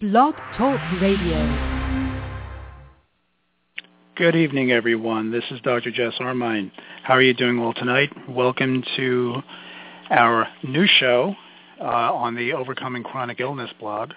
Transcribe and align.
Blog 0.00 0.36
Talk 0.56 0.80
Radio. 1.02 1.42
Good 4.14 4.36
evening, 4.36 4.70
everyone. 4.70 5.32
This 5.32 5.42
is 5.50 5.60
Dr. 5.62 5.90
Jess 5.90 6.12
Armine. 6.20 6.70
How 7.02 7.14
are 7.14 7.20
you 7.20 7.34
doing 7.34 7.58
all 7.58 7.74
tonight? 7.74 8.12
Welcome 8.28 8.84
to 8.96 9.42
our 10.08 10.46
new 10.62 10.86
show 10.86 11.34
uh, 11.80 11.82
on 11.82 12.36
the 12.36 12.52
Overcoming 12.52 13.02
Chronic 13.02 13.40
Illness 13.40 13.72
blog. 13.80 14.12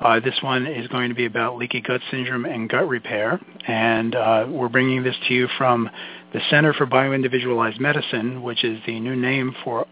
Uh, 0.00 0.20
this 0.20 0.38
one 0.40 0.68
is 0.68 0.86
going 0.86 1.08
to 1.08 1.16
be 1.16 1.26
about 1.26 1.56
leaky 1.56 1.80
gut 1.80 2.00
syndrome 2.12 2.44
and 2.44 2.68
gut 2.68 2.86
repair, 2.86 3.40
and 3.66 4.14
uh, 4.14 4.46
we're 4.48 4.68
bringing 4.68 5.02
this 5.02 5.16
to 5.26 5.34
you 5.34 5.48
from 5.58 5.90
the 6.32 6.40
Center 6.48 6.72
for 6.72 6.86
Bioindividualized 6.86 7.80
Medicine, 7.80 8.44
which 8.44 8.62
is 8.62 8.78
the 8.86 9.00
new 9.00 9.16
name 9.16 9.52
for 9.64 9.84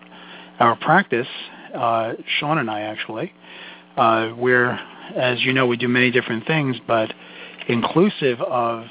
our 0.60 0.76
practice, 0.76 1.26
uh, 1.74 2.12
Sean 2.38 2.58
and 2.58 2.70
I 2.70 2.82
actually. 2.82 3.32
Uh, 3.96 4.32
we're 4.36 4.78
as 5.14 5.42
you 5.42 5.52
know, 5.52 5.66
we 5.66 5.76
do 5.76 5.88
many 5.88 6.10
different 6.10 6.46
things, 6.46 6.76
but 6.86 7.12
inclusive 7.68 8.40
of 8.40 8.86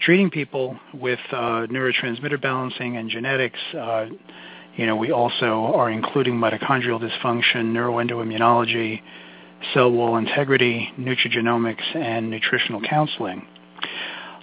treating 0.00 0.30
people 0.30 0.78
with 0.94 1.18
uh, 1.32 1.66
neurotransmitter 1.66 2.40
balancing 2.40 2.96
and 2.96 3.10
genetics, 3.10 3.58
uh, 3.74 4.06
you 4.76 4.86
know, 4.86 4.96
we 4.96 5.12
also 5.12 5.64
are 5.74 5.90
including 5.90 6.34
mitochondrial 6.34 7.00
dysfunction, 7.00 7.72
neuroendoimmunology, 7.72 9.02
cell 9.74 9.90
wall 9.90 10.16
integrity, 10.16 10.90
nutrigenomics, 10.98 11.94
and 11.94 12.30
nutritional 12.30 12.80
counseling. 12.80 13.46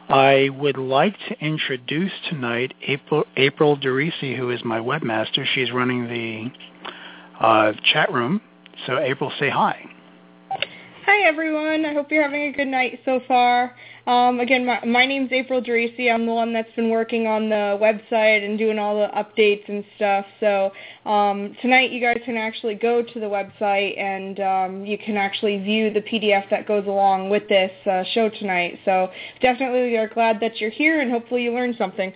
I 0.09 0.49
would 0.57 0.77
like 0.77 1.17
to 1.27 1.45
introduce 1.45 2.11
tonight 2.29 2.73
April, 2.87 3.25
April 3.35 3.77
DeRisi, 3.77 4.37
who 4.37 4.51
is 4.51 4.63
my 4.63 4.79
webmaster. 4.79 5.45
She's 5.53 5.71
running 5.71 6.07
the 6.07 7.43
uh, 7.43 7.73
chat 7.83 8.11
room. 8.13 8.41
So 8.85 8.99
April, 8.99 9.31
say 9.39 9.49
hi. 9.49 9.83
Hi 11.07 11.25
everyone. 11.25 11.85
I 11.85 11.93
hope 11.93 12.11
you're 12.11 12.21
having 12.21 12.41
a 12.41 12.51
good 12.51 12.67
night 12.67 12.99
so 13.05 13.21
far. 13.29 13.73
Um, 14.07 14.41
again, 14.41 14.65
my, 14.65 14.83
my 14.83 15.05
name's 15.05 15.31
April 15.31 15.61
Derisi. 15.61 16.13
I'm 16.13 16.25
the 16.25 16.33
one 16.33 16.51
that's 16.51 16.69
been 16.75 16.89
working 16.89 17.27
on 17.27 17.47
the 17.47 17.79
website 17.81 18.43
and 18.43 18.57
doing 18.57 18.77
all 18.77 18.93
the 18.99 19.07
updates 19.15 19.69
and 19.69 19.85
stuff. 19.95 20.25
So 20.41 20.73
um, 21.09 21.55
tonight 21.61 21.91
you 21.91 22.01
guys 22.01 22.17
can 22.25 22.35
actually 22.35 22.75
go 22.75 23.01
to 23.01 23.19
the 23.21 23.25
website 23.25 23.97
and 23.97 24.41
um, 24.41 24.85
you 24.85 24.97
can 24.97 25.15
actually 25.15 25.59
view 25.59 25.93
the 25.93 26.01
PDF 26.01 26.49
that 26.49 26.67
goes 26.67 26.85
along 26.85 27.29
with 27.29 27.47
this 27.47 27.71
uh, 27.89 28.03
show 28.11 28.27
tonight. 28.27 28.77
So 28.83 29.09
definitely 29.41 29.83
we 29.83 29.95
are 29.95 30.09
glad 30.09 30.41
that 30.41 30.59
you're 30.59 30.71
here 30.71 30.99
and 30.99 31.09
hopefully 31.09 31.43
you 31.43 31.53
learned 31.53 31.75
something. 31.77 32.11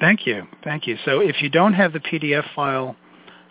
Thank 0.00 0.26
you. 0.26 0.42
Thank 0.64 0.88
you. 0.88 0.96
So 1.04 1.20
if 1.20 1.40
you 1.40 1.50
don't 1.50 1.74
have 1.74 1.92
the 1.92 2.00
PDF 2.00 2.52
file 2.56 2.96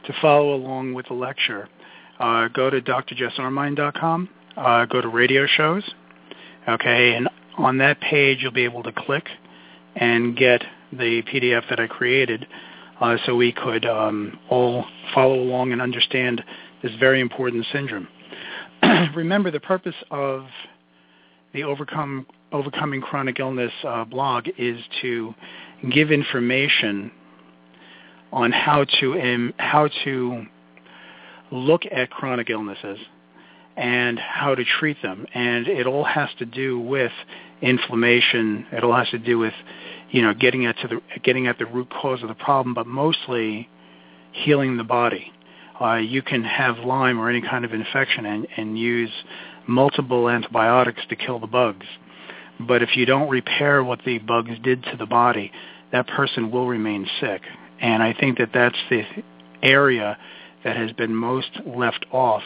to 0.08 0.14
follow 0.22 0.56
along 0.56 0.94
with 0.94 1.08
the 1.08 1.14
lecture, 1.14 1.70
uh, 2.20 2.48
go 2.50 2.70
to 2.70 2.82
drjessarmine.com, 2.82 4.30
uh, 4.56 4.86
go 4.86 5.02
to 5.02 5.08
radio 5.08 5.46
shows, 5.46 5.84
okay, 6.68 7.16
and 7.16 7.30
on 7.58 7.78
that 7.80 8.00
page 8.00 8.40
you'll 8.42 8.52
be 8.52 8.66
able 8.66 8.84
to 8.84 8.92
click 8.92 9.28
and 9.96 10.38
get 10.38 10.64
the 10.92 11.22
PDF 11.24 11.68
that 11.70 11.80
I 11.80 11.88
created 11.88 12.48
uh, 13.02 13.18
so 13.26 13.36
we 13.36 13.52
could 13.52 13.86
um, 13.86 14.40
all 14.50 14.86
follow 15.14 15.40
along 15.40 15.72
and 15.72 15.82
understand 15.82 16.44
this 16.82 16.92
very 17.00 17.20
important 17.20 17.66
syndrome. 17.72 18.08
Remember, 19.16 19.52
the 19.52 19.60
purpose 19.60 19.96
of 20.12 20.46
the 21.54 21.64
Overcome, 21.64 22.28
Overcoming 22.52 23.02
Chronic 23.02 23.40
Illness 23.40 23.72
uh, 23.84 24.06
blog 24.06 24.48
is 24.58 24.80
to 25.02 25.34
give 25.92 26.12
information 26.12 27.12
on 28.32 28.52
how 28.52 28.86
to 29.00 29.20
um, 29.20 29.54
how 29.58 29.90
to 30.04 30.46
look 31.52 31.84
at 31.92 32.10
chronic 32.10 32.50
illnesses 32.50 33.00
and 33.76 34.18
how 34.18 34.56
to 34.56 34.64
treat 34.66 35.02
them. 35.02 35.26
And 35.34 35.68
it 35.68 35.86
all 35.86 36.04
has 36.04 36.30
to 36.40 36.46
do 36.46 36.80
with 36.80 37.12
inflammation. 37.62 38.66
It 38.72 38.84
all 38.84 38.96
has 38.96 39.10
to 39.10 39.20
do 39.20 39.38
with, 39.38 39.54
you 40.10 40.22
know, 40.22 40.34
getting 40.34 40.66
at 40.66 40.78
to 40.80 40.88
the 40.88 41.02
getting 41.22 41.48
at 41.48 41.60
the 41.60 41.66
root 41.66 41.90
cause 41.90 42.22
of 42.24 42.28
the 42.28 42.36
problem, 42.36 42.74
but 42.74 42.88
mostly 42.88 43.70
healing 44.32 44.78
the 44.78 44.84
body. 44.84 45.32
Uh, 45.80 45.96
you 45.96 46.24
can 46.24 46.44
have 46.44 46.80
Lyme 46.80 47.20
or 47.20 47.30
any 47.30 47.42
kind 47.42 47.64
of 47.64 47.72
infection 47.72 48.26
and, 48.26 48.48
and 48.58 48.80
use 48.80 49.12
multiple 49.68 50.28
antibiotics 50.28 51.02
to 51.10 51.16
kill 51.16 51.40
the 51.40 51.48
bugs. 51.48 51.86
But 52.60 52.82
if 52.82 52.98
you 52.98 53.06
don't 53.06 53.30
repair 53.30 53.84
what 53.84 54.00
the 54.04 54.18
bugs 54.18 54.58
did 54.64 54.84
to 54.86 54.98
the 54.98 55.06
body, 55.06 55.52
that 55.92 56.08
person 56.08 56.50
will 56.50 56.68
remain 56.68 57.08
sick. 57.20 57.44
And 57.80 58.02
I 58.02 58.14
think 58.14 58.40
that 58.40 58.50
that's 58.54 58.78
the 58.90 59.04
area 59.62 60.18
that 60.64 60.76
has 60.76 60.92
been 60.94 61.16
most 61.16 61.50
left 61.66 62.06
off 62.12 62.44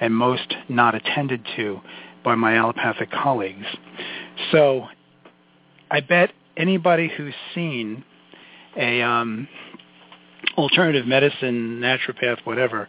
and 0.00 0.14
most 0.14 0.54
not 0.68 0.94
attended 0.94 1.46
to 1.56 1.80
by 2.24 2.34
my 2.34 2.56
allopathic 2.56 3.10
colleagues. 3.10 3.66
So 4.50 4.86
I 5.90 6.00
bet 6.00 6.32
anybody 6.56 7.10
who's 7.14 7.34
seen 7.54 8.04
a 8.76 9.02
um, 9.02 9.48
alternative 10.56 11.06
medicine, 11.06 11.80
naturopath, 11.80 12.38
whatever, 12.44 12.88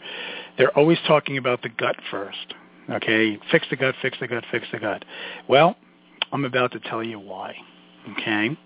they're 0.57 0.75
always 0.77 0.97
talking 1.07 1.37
about 1.37 1.61
the 1.61 1.69
gut 1.69 1.95
first. 2.09 2.53
Okay, 2.89 3.39
fix 3.51 3.65
the 3.69 3.75
gut, 3.75 3.95
fix 4.01 4.17
the 4.19 4.27
gut, 4.27 4.43
fix 4.51 4.65
the 4.71 4.79
gut. 4.79 5.05
Well, 5.47 5.75
I'm 6.31 6.45
about 6.45 6.71
to 6.73 6.79
tell 6.79 7.03
you 7.03 7.19
why. 7.19 7.55
Okay, 8.11 8.57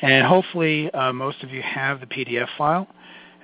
and 0.00 0.26
hopefully 0.26 0.90
uh, 0.92 1.12
most 1.12 1.42
of 1.42 1.50
you 1.50 1.60
have 1.62 2.00
the 2.00 2.06
PDF 2.06 2.48
file. 2.56 2.86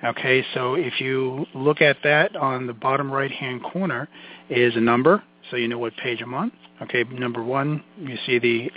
Okay, 0.03 0.45
so 0.53 0.75
if 0.75 0.99
you 0.99 1.45
look 1.55 1.81
at 1.81 1.97
that 2.03 2.35
on 2.35 2.67
the 2.67 2.73
bottom 2.73 3.11
right-hand 3.11 3.63
corner 3.63 4.09
is 4.49 4.75
a 4.75 4.81
number, 4.81 5.23
so 5.49 5.57
you 5.57 5.67
know 5.67 5.77
what 5.77 5.95
page 5.97 6.21
I'm 6.21 6.33
on. 6.33 6.51
Okay, 6.81 7.03
number 7.03 7.41
one, 7.41 7.83
you 7.97 8.17
see 8.25 8.37
the 8.37 8.71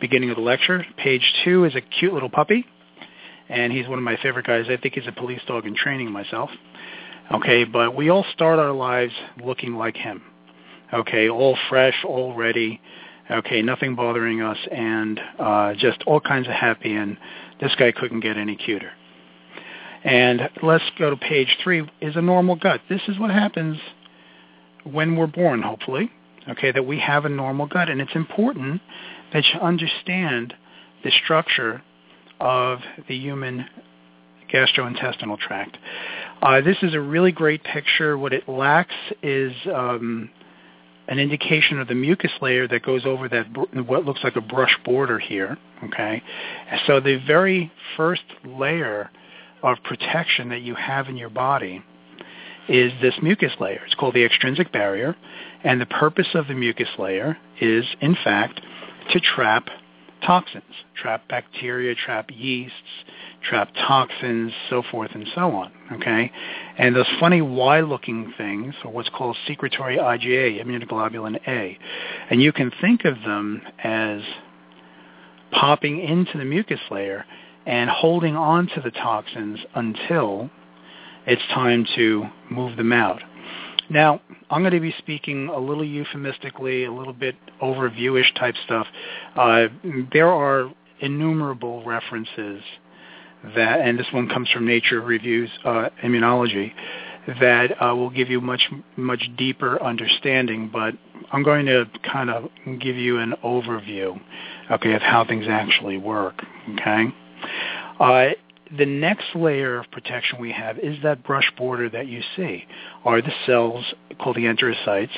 beginning 0.00 0.30
of 0.30 0.36
the 0.36 0.42
lecture. 0.42 0.84
Page 0.96 1.22
two 1.44 1.64
is 1.64 1.74
a 1.76 1.80
cute 1.80 2.12
little 2.12 2.28
puppy, 2.28 2.66
and 3.48 3.72
he's 3.72 3.86
one 3.86 3.98
of 3.98 4.04
my 4.04 4.16
favorite 4.22 4.46
guys. 4.46 4.66
I 4.68 4.76
think 4.76 4.94
he's 4.94 5.06
a 5.06 5.12
police 5.12 5.40
dog 5.46 5.66
in 5.66 5.76
training 5.76 6.10
myself. 6.10 6.50
Okay, 7.32 7.64
but 7.64 7.94
we 7.94 8.10
all 8.10 8.24
start 8.32 8.58
our 8.58 8.72
lives 8.72 9.12
looking 9.44 9.76
like 9.76 9.96
him. 9.96 10.22
Okay, 10.92 11.28
all 11.28 11.56
fresh, 11.68 11.94
all 12.06 12.34
ready. 12.34 12.80
Okay, 13.30 13.62
nothing 13.62 13.94
bothering 13.94 14.42
us, 14.42 14.58
and 14.70 15.20
uh, 15.38 15.74
just 15.74 16.02
all 16.06 16.20
kinds 16.20 16.46
of 16.46 16.54
happy. 16.54 16.94
And 16.94 17.16
this 17.60 17.74
guy 17.76 17.92
couldn't 17.92 18.20
get 18.20 18.36
any 18.36 18.56
cuter. 18.56 18.92
And 20.06 20.48
let's 20.62 20.84
go 21.00 21.10
to 21.10 21.16
page 21.16 21.58
three, 21.64 21.82
is 22.00 22.14
a 22.14 22.22
normal 22.22 22.54
gut. 22.54 22.80
This 22.88 23.02
is 23.08 23.18
what 23.18 23.30
happens 23.30 23.76
when 24.84 25.16
we're 25.16 25.26
born, 25.26 25.62
hopefully, 25.62 26.12
okay, 26.48 26.70
that 26.70 26.86
we 26.86 27.00
have 27.00 27.24
a 27.24 27.28
normal 27.28 27.66
gut. 27.66 27.90
And 27.90 28.00
it's 28.00 28.14
important 28.14 28.80
that 29.32 29.44
you 29.52 29.58
understand 29.58 30.54
the 31.02 31.10
structure 31.24 31.82
of 32.38 32.78
the 33.08 33.16
human 33.16 33.66
gastrointestinal 34.52 35.40
tract. 35.40 35.76
Uh, 36.40 36.60
this 36.60 36.76
is 36.82 36.94
a 36.94 37.00
really 37.00 37.32
great 37.32 37.64
picture. 37.64 38.16
What 38.16 38.32
it 38.32 38.48
lacks 38.48 38.94
is 39.24 39.52
um, 39.74 40.30
an 41.08 41.18
indication 41.18 41.80
of 41.80 41.88
the 41.88 41.96
mucus 41.96 42.30
layer 42.40 42.68
that 42.68 42.84
goes 42.84 43.04
over 43.04 43.28
that 43.28 43.46
what 43.74 44.04
looks 44.04 44.20
like 44.22 44.36
a 44.36 44.40
brush 44.40 44.78
border 44.84 45.18
here. 45.18 45.58
Okay, 45.82 46.22
so 46.86 47.00
the 47.00 47.20
very 47.26 47.72
first 47.96 48.22
layer 48.44 49.10
of 49.66 49.82
protection 49.82 50.48
that 50.50 50.62
you 50.62 50.76
have 50.76 51.08
in 51.08 51.16
your 51.16 51.28
body 51.28 51.82
is 52.68 52.92
this 53.02 53.14
mucus 53.20 53.52
layer. 53.60 53.82
It's 53.84 53.96
called 53.96 54.14
the 54.14 54.24
extrinsic 54.24 54.72
barrier, 54.72 55.16
and 55.64 55.80
the 55.80 55.86
purpose 55.86 56.28
of 56.34 56.46
the 56.46 56.54
mucus 56.54 56.88
layer 56.98 57.36
is, 57.60 57.84
in 58.00 58.16
fact, 58.22 58.60
to 59.10 59.20
trap 59.20 59.68
toxins, 60.24 60.62
trap 60.94 61.26
bacteria, 61.28 61.94
trap 61.96 62.30
yeasts, 62.32 62.74
trap 63.42 63.70
toxins, 63.74 64.52
so 64.70 64.82
forth 64.88 65.10
and 65.14 65.26
so 65.34 65.50
on. 65.50 65.72
Okay, 65.94 66.30
and 66.78 66.94
those 66.94 67.06
funny 67.18 67.42
Y-looking 67.42 68.32
things 68.38 68.74
are 68.84 68.90
what's 68.90 69.08
called 69.08 69.36
secretory 69.48 69.98
IgA, 69.98 70.64
immunoglobulin 70.64 71.40
A, 71.48 71.78
and 72.30 72.40
you 72.40 72.52
can 72.52 72.70
think 72.80 73.04
of 73.04 73.16
them 73.22 73.62
as 73.82 74.20
popping 75.50 76.00
into 76.00 76.38
the 76.38 76.44
mucus 76.44 76.80
layer 76.90 77.24
and 77.66 77.90
holding 77.90 78.36
on 78.36 78.68
to 78.68 78.80
the 78.80 78.90
toxins 78.90 79.58
until 79.74 80.48
it's 81.26 81.42
time 81.52 81.84
to 81.96 82.24
move 82.50 82.76
them 82.76 82.92
out. 82.92 83.20
Now, 83.90 84.20
I'm 84.50 84.62
going 84.62 84.72
to 84.72 84.80
be 84.80 84.94
speaking 84.98 85.48
a 85.48 85.58
little 85.58 85.84
euphemistically, 85.84 86.84
a 86.84 86.92
little 86.92 87.12
bit 87.12 87.36
overviewish 87.62 88.34
type 88.38 88.54
stuff. 88.64 88.86
Uh, 89.36 89.66
there 90.12 90.28
are 90.28 90.72
innumerable 91.00 91.84
references 91.84 92.62
that, 93.54 93.80
and 93.80 93.98
this 93.98 94.06
one 94.12 94.28
comes 94.28 94.48
from 94.50 94.66
Nature 94.66 95.00
Reviews 95.00 95.50
uh, 95.64 95.90
Immunology, 96.04 96.72
that 97.40 97.82
uh, 97.82 97.94
will 97.94 98.10
give 98.10 98.30
you 98.30 98.40
much 98.40 98.70
much 98.96 99.28
deeper 99.36 99.82
understanding. 99.82 100.70
But 100.72 100.94
I'm 101.32 101.42
going 101.42 101.66
to 101.66 101.90
kind 102.10 102.30
of 102.30 102.48
give 102.80 102.96
you 102.96 103.18
an 103.18 103.34
overview, 103.44 104.20
okay, 104.70 104.94
of 104.94 105.02
how 105.02 105.24
things 105.24 105.46
actually 105.48 105.98
work. 105.98 106.40
Okay. 106.74 107.06
Uh, 107.98 108.30
the 108.76 108.86
next 108.86 109.34
layer 109.34 109.78
of 109.78 109.90
protection 109.90 110.40
we 110.40 110.52
have 110.52 110.78
is 110.78 110.96
that 111.02 111.22
brush 111.22 111.50
border 111.56 111.88
that 111.88 112.08
you 112.08 112.22
see, 112.36 112.64
are 113.04 113.22
the 113.22 113.32
cells 113.46 113.84
called 114.20 114.36
the 114.36 114.44
enterocytes, 114.44 115.16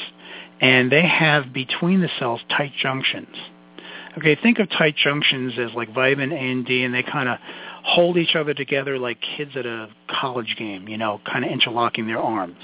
and 0.60 0.92
they 0.92 1.06
have 1.06 1.52
between 1.52 2.00
the 2.00 2.10
cells 2.18 2.40
tight 2.50 2.72
junctions. 2.80 3.34
Okay, 4.18 4.36
think 4.42 4.58
of 4.58 4.68
tight 4.70 4.96
junctions 4.96 5.54
as 5.58 5.72
like 5.74 5.94
vitamin 5.94 6.32
A 6.32 6.36
and 6.36 6.66
D, 6.66 6.82
and 6.82 6.92
they 6.92 7.02
kind 7.02 7.28
of 7.28 7.38
hold 7.84 8.16
each 8.16 8.34
other 8.34 8.52
together 8.52 8.98
like 8.98 9.18
kids 9.36 9.52
at 9.54 9.64
a 9.64 9.88
college 10.08 10.56
game, 10.58 10.88
you 10.88 10.98
know, 10.98 11.20
kind 11.24 11.44
of 11.44 11.50
interlocking 11.50 12.06
their 12.06 12.18
arms. 12.18 12.56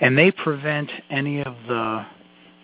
And 0.00 0.16
they 0.16 0.30
prevent 0.30 0.90
any 1.10 1.40
of 1.40 1.54
the 1.66 2.06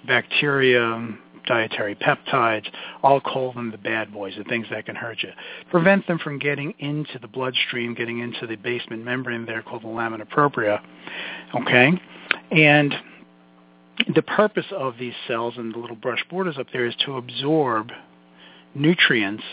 bacteria, 0.06 1.08
dietary 1.46 1.94
peptides, 1.94 2.66
I'll 3.02 3.20
call 3.20 3.52
them 3.52 3.70
the 3.70 3.78
bad 3.78 4.12
boys, 4.12 4.34
the 4.36 4.44
things 4.44 4.66
that 4.70 4.86
can 4.86 4.96
hurt 4.96 5.22
you. 5.22 5.30
Prevent 5.70 6.06
them 6.06 6.18
from 6.18 6.38
getting 6.38 6.74
into 6.78 7.18
the 7.20 7.28
bloodstream, 7.28 7.94
getting 7.94 8.20
into 8.20 8.46
the 8.46 8.56
basement 8.56 9.04
membrane 9.04 9.46
there 9.46 9.62
called 9.62 9.82
the 9.82 9.88
lamina 9.88 10.26
propria. 10.26 10.82
Okay? 11.54 11.92
And 12.50 12.94
the 14.14 14.22
purpose 14.22 14.66
of 14.72 14.94
these 14.98 15.14
cells 15.26 15.54
and 15.56 15.74
the 15.74 15.78
little 15.78 15.96
brush 15.96 16.24
borders 16.30 16.56
up 16.58 16.66
there 16.72 16.86
is 16.86 16.94
to 17.04 17.16
absorb 17.16 17.90
nutrients 18.74 19.44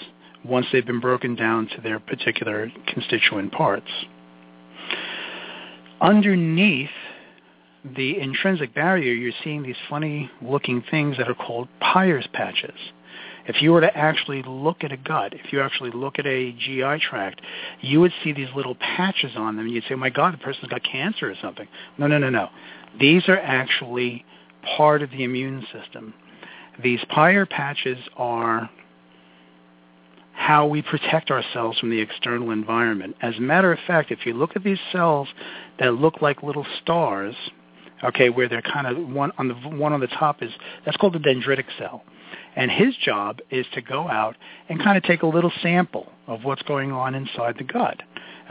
once 0.45 0.65
they've 0.71 0.85
been 0.85 1.01
broken 1.01 1.35
down 1.35 1.67
to 1.67 1.81
their 1.81 1.99
particular 1.99 2.71
constituent 2.87 3.51
parts. 3.51 3.89
Underneath 6.01 6.89
the 7.83 8.19
intrinsic 8.19 8.73
barrier, 8.73 9.13
you're 9.13 9.33
seeing 9.43 9.63
these 9.63 9.75
funny 9.89 10.29
looking 10.41 10.83
things 10.89 11.17
that 11.17 11.29
are 11.29 11.35
called 11.35 11.67
Peyer's 11.79 12.27
patches. 12.33 12.77
If 13.45 13.61
you 13.61 13.71
were 13.71 13.81
to 13.81 13.97
actually 13.97 14.43
look 14.43 14.83
at 14.83 14.91
a 14.91 14.97
gut, 14.97 15.33
if 15.33 15.51
you 15.51 15.61
actually 15.61 15.91
look 15.91 16.19
at 16.19 16.27
a 16.27 16.51
GI 16.51 16.99
tract, 16.99 17.41
you 17.81 17.99
would 17.99 18.11
see 18.23 18.31
these 18.31 18.49
little 18.55 18.75
patches 18.75 19.31
on 19.35 19.55
them 19.55 19.65
and 19.65 19.73
you'd 19.73 19.85
say, 19.85 19.95
oh 19.95 19.97
my 19.97 20.09
God, 20.09 20.33
the 20.33 20.37
person's 20.37 20.67
got 20.67 20.83
cancer 20.83 21.31
or 21.31 21.35
something. 21.41 21.67
No, 21.97 22.07
no, 22.07 22.17
no, 22.17 22.29
no. 22.29 22.49
These 22.99 23.27
are 23.27 23.39
actually 23.39 24.25
part 24.77 25.01
of 25.01 25.09
the 25.11 25.23
immune 25.23 25.65
system. 25.73 26.13
These 26.83 26.99
Peyer 27.09 27.45
patches 27.45 27.97
are 28.17 28.69
how 30.33 30.67
we 30.67 30.81
protect 30.81 31.31
ourselves 31.31 31.79
from 31.79 31.89
the 31.89 31.99
external 31.99 32.51
environment. 32.51 33.15
As 33.21 33.35
a 33.37 33.41
matter 33.41 33.73
of 33.73 33.79
fact, 33.87 34.11
if 34.11 34.25
you 34.25 34.33
look 34.33 34.55
at 34.55 34.63
these 34.63 34.79
cells 34.91 35.27
that 35.79 35.95
look 35.95 36.21
like 36.21 36.43
little 36.43 36.65
stars, 36.81 37.35
okay, 38.03 38.29
where 38.29 38.47
they're 38.47 38.61
kind 38.61 38.87
of 38.87 38.97
one 39.09 39.31
on 39.37 39.47
the 39.47 39.53
one 39.53 39.93
on 39.93 39.99
the 39.99 40.07
top 40.07 40.41
is 40.41 40.51
that's 40.85 40.97
called 40.97 41.13
the 41.13 41.19
dendritic 41.19 41.65
cell. 41.77 42.03
And 42.55 42.71
his 42.71 42.95
job 42.97 43.39
is 43.49 43.65
to 43.73 43.81
go 43.81 44.07
out 44.07 44.35
and 44.67 44.81
kind 44.81 44.97
of 44.97 45.03
take 45.03 45.21
a 45.21 45.27
little 45.27 45.51
sample 45.61 46.11
of 46.27 46.43
what's 46.43 46.61
going 46.63 46.91
on 46.91 47.15
inside 47.15 47.55
the 47.57 47.63
gut, 47.63 48.01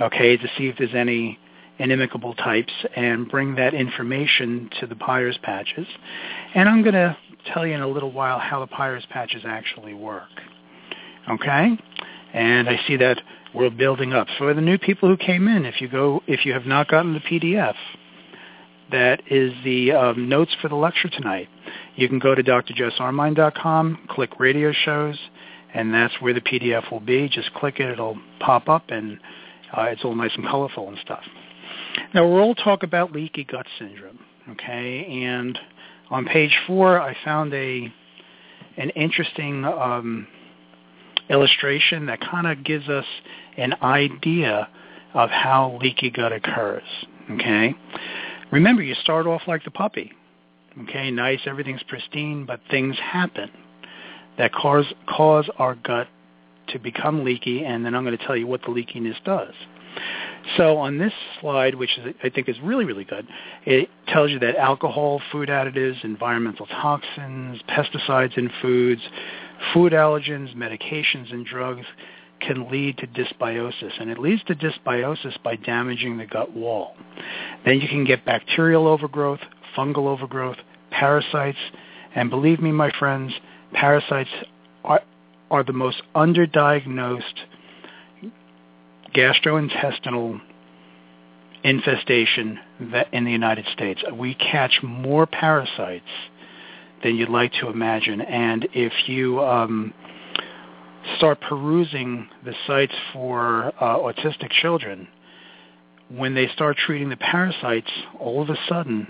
okay, 0.01 0.37
to 0.37 0.49
see 0.57 0.69
if 0.69 0.77
there's 0.79 0.95
any 0.95 1.39
inimicable 1.79 2.37
types 2.37 2.73
and 2.97 3.29
bring 3.29 3.55
that 3.57 3.75
information 3.75 4.71
to 4.81 4.87
the 4.87 4.97
Peyer's 4.97 5.39
patches. 5.43 5.87
And 6.55 6.69
I'm 6.69 6.83
going 6.83 6.95
to 6.95 7.17
tell 7.53 7.67
you 7.67 7.75
in 7.75 7.81
a 7.81 7.89
little 7.89 8.13
while 8.13 8.39
how 8.39 8.61
the 8.61 8.67
Peyer's 8.67 9.07
patches 9.11 9.43
actually 9.47 9.95
work. 9.95 10.29
Okay? 11.31 11.79
And 12.33 12.69
I 12.69 12.81
see 12.87 12.97
that 12.97 13.21
we're 13.55 13.71
building 13.71 14.13
up. 14.13 14.27
For 14.39 14.53
the 14.55 14.61
new 14.61 14.79
people 14.79 15.09
who 15.09 15.17
came 15.17 15.49
in, 15.49 15.65
if 15.65 15.81
you 15.81 15.89
go, 15.89 16.23
if 16.27 16.45
you 16.45 16.53
have 16.53 16.67
not 16.67 16.89
gotten 16.89 17.15
the 17.15 17.21
PDF, 17.21 17.75
that 18.91 19.23
is 19.31 19.53
the 19.65 19.93
um, 19.93 20.29
notes 20.29 20.55
for 20.61 20.69
the 20.69 20.75
lecture 20.75 21.09
tonight. 21.09 21.49
You 21.97 22.09
can 22.09 22.19
go 22.19 22.35
to 22.35 22.43
drjessarmine.com, 22.43 24.07
click 24.09 24.39
radio 24.39 24.73
shows, 24.73 25.19
and 25.75 25.93
that's 25.93 26.15
where 26.21 26.33
the 26.33 26.41
PDF 26.41 26.91
will 26.91 27.01
be. 27.01 27.29
Just 27.29 27.53
click 27.55 27.81
it; 27.81 27.91
it'll 27.91 28.19
pop 28.41 28.69
up, 28.69 28.85
and 28.91 29.19
uh, 29.77 29.83
it's 29.83 30.05
all 30.05 30.15
nice 30.15 30.33
and 30.35 30.47
colorful 30.47 30.89
and 30.89 30.99
stuff. 30.99 31.23
Now 32.15 32.27
we'll 32.27 32.43
all 32.43 32.55
talk 32.55 32.83
about 32.83 33.13
leaky 33.13 33.45
gut 33.45 33.67
syndrome, 33.79 34.19
okay? 34.51 35.05
And 35.25 35.59
on 36.11 36.25
page 36.25 36.57
four, 36.67 37.01
I 37.01 37.17
found 37.25 37.53
a 37.53 37.93
an 38.77 38.91
interesting 38.91 39.65
um, 39.65 40.27
illustration 41.29 42.07
that 42.07 42.21
kind 42.21 42.47
of 42.47 42.65
gives 42.65 42.89
us 42.89 43.05
an 43.57 43.75
idea 43.83 44.69
of 45.15 45.31
how 45.31 45.79
leaky 45.83 46.11
gut 46.11 46.33
occurs. 46.33 46.85
Okay, 47.31 47.75
remember 48.51 48.83
you 48.83 48.95
start 48.95 49.27
off 49.27 49.43
like 49.47 49.65
the 49.65 49.71
puppy. 49.71 50.13
Okay, 50.85 51.11
nice, 51.11 51.41
everything's 51.47 51.83
pristine, 51.83 52.47
but 52.47 52.61
things 52.71 52.97
happen 52.99 53.51
that 54.37 54.53
cause 54.53 54.87
cause 55.09 55.49
our 55.59 55.75
gut 55.75 56.07
to 56.69 56.79
become 56.79 57.25
leaky, 57.25 57.65
and 57.65 57.85
then 57.85 57.95
I'm 57.95 58.05
going 58.05 58.17
to 58.17 58.25
tell 58.25 58.37
you 58.37 58.47
what 58.47 58.63
the 58.63 58.69
leakiness 58.69 59.23
does. 59.25 59.55
So 60.57 60.77
on 60.79 60.99
this 60.99 61.13
slide, 61.41 61.75
which 61.75 61.99
is, 61.99 62.15
I 62.23 62.29
think 62.29 62.49
is 62.49 62.57
really, 62.63 62.85
really 62.85 63.05
good, 63.05 63.27
it 63.67 63.89
tells 64.07 64.31
you 64.31 64.39
that 64.41 64.57
alcohol, 64.57 65.21
food 65.33 65.49
additives, 65.49 66.05
environmental 66.05 66.67
toxins, 66.67 67.61
pesticides 67.69 68.39
in 68.39 68.51
foods, 68.63 69.03
food 69.75 69.93
allergens, 69.93 70.55
medications, 70.55 71.33
and 71.33 71.45
drugs 71.45 71.87
can 72.41 72.71
lead 72.71 72.99
to 72.99 73.07
dysbiosis. 73.07 74.01
And 74.01 74.11
it 74.11 74.19
leads 74.19 74.43
to 74.45 74.55
dysbiosis 74.55 75.43
by 75.43 75.57
damaging 75.57 76.19
the 76.19 76.27
gut 76.27 76.55
wall. 76.55 76.95
Then 77.65 77.81
you 77.81 77.89
can 77.89 78.05
get 78.05 78.25
bacterial 78.25 78.87
overgrowth, 78.87 79.41
fungal 79.77 80.07
overgrowth, 80.07 80.57
parasites, 80.91 81.59
and 82.15 82.31
believe 82.31 82.61
me, 82.61 82.73
my 82.73 82.91
friends, 82.99 83.33
parasites 83.73 84.31
are, 84.85 85.03
are 85.51 85.63
the 85.63 85.73
most 85.73 86.03
underdiagnosed 86.15 87.23
gastrointestinal 89.15 90.41
infestation 91.65 92.59
that 92.93 93.13
in 93.13 93.25
the 93.25 93.33
United 93.33 93.67
States. 93.73 94.03
We 94.13 94.35
catch 94.35 94.81
more 94.83 95.27
parasites 95.27 96.05
than 97.03 97.17
you'd 97.17 97.29
like 97.29 97.53
to 97.61 97.69
imagine. 97.69 98.21
And 98.21 98.69
if 98.73 98.93
you 99.09 99.41
um, 99.41 99.93
start 101.17 101.41
perusing 101.41 102.29
the 102.45 102.55
sites 102.67 102.95
for 103.13 103.73
uh, 103.81 103.99
autistic 103.99 104.51
children, 104.51 105.09
when 106.09 106.35
they 106.35 106.49
start 106.49 106.77
treating 106.77 107.09
the 107.09 107.17
parasites, 107.17 107.91
all 108.19 108.43
of 108.43 108.49
a 108.51 108.57
sudden 108.69 109.09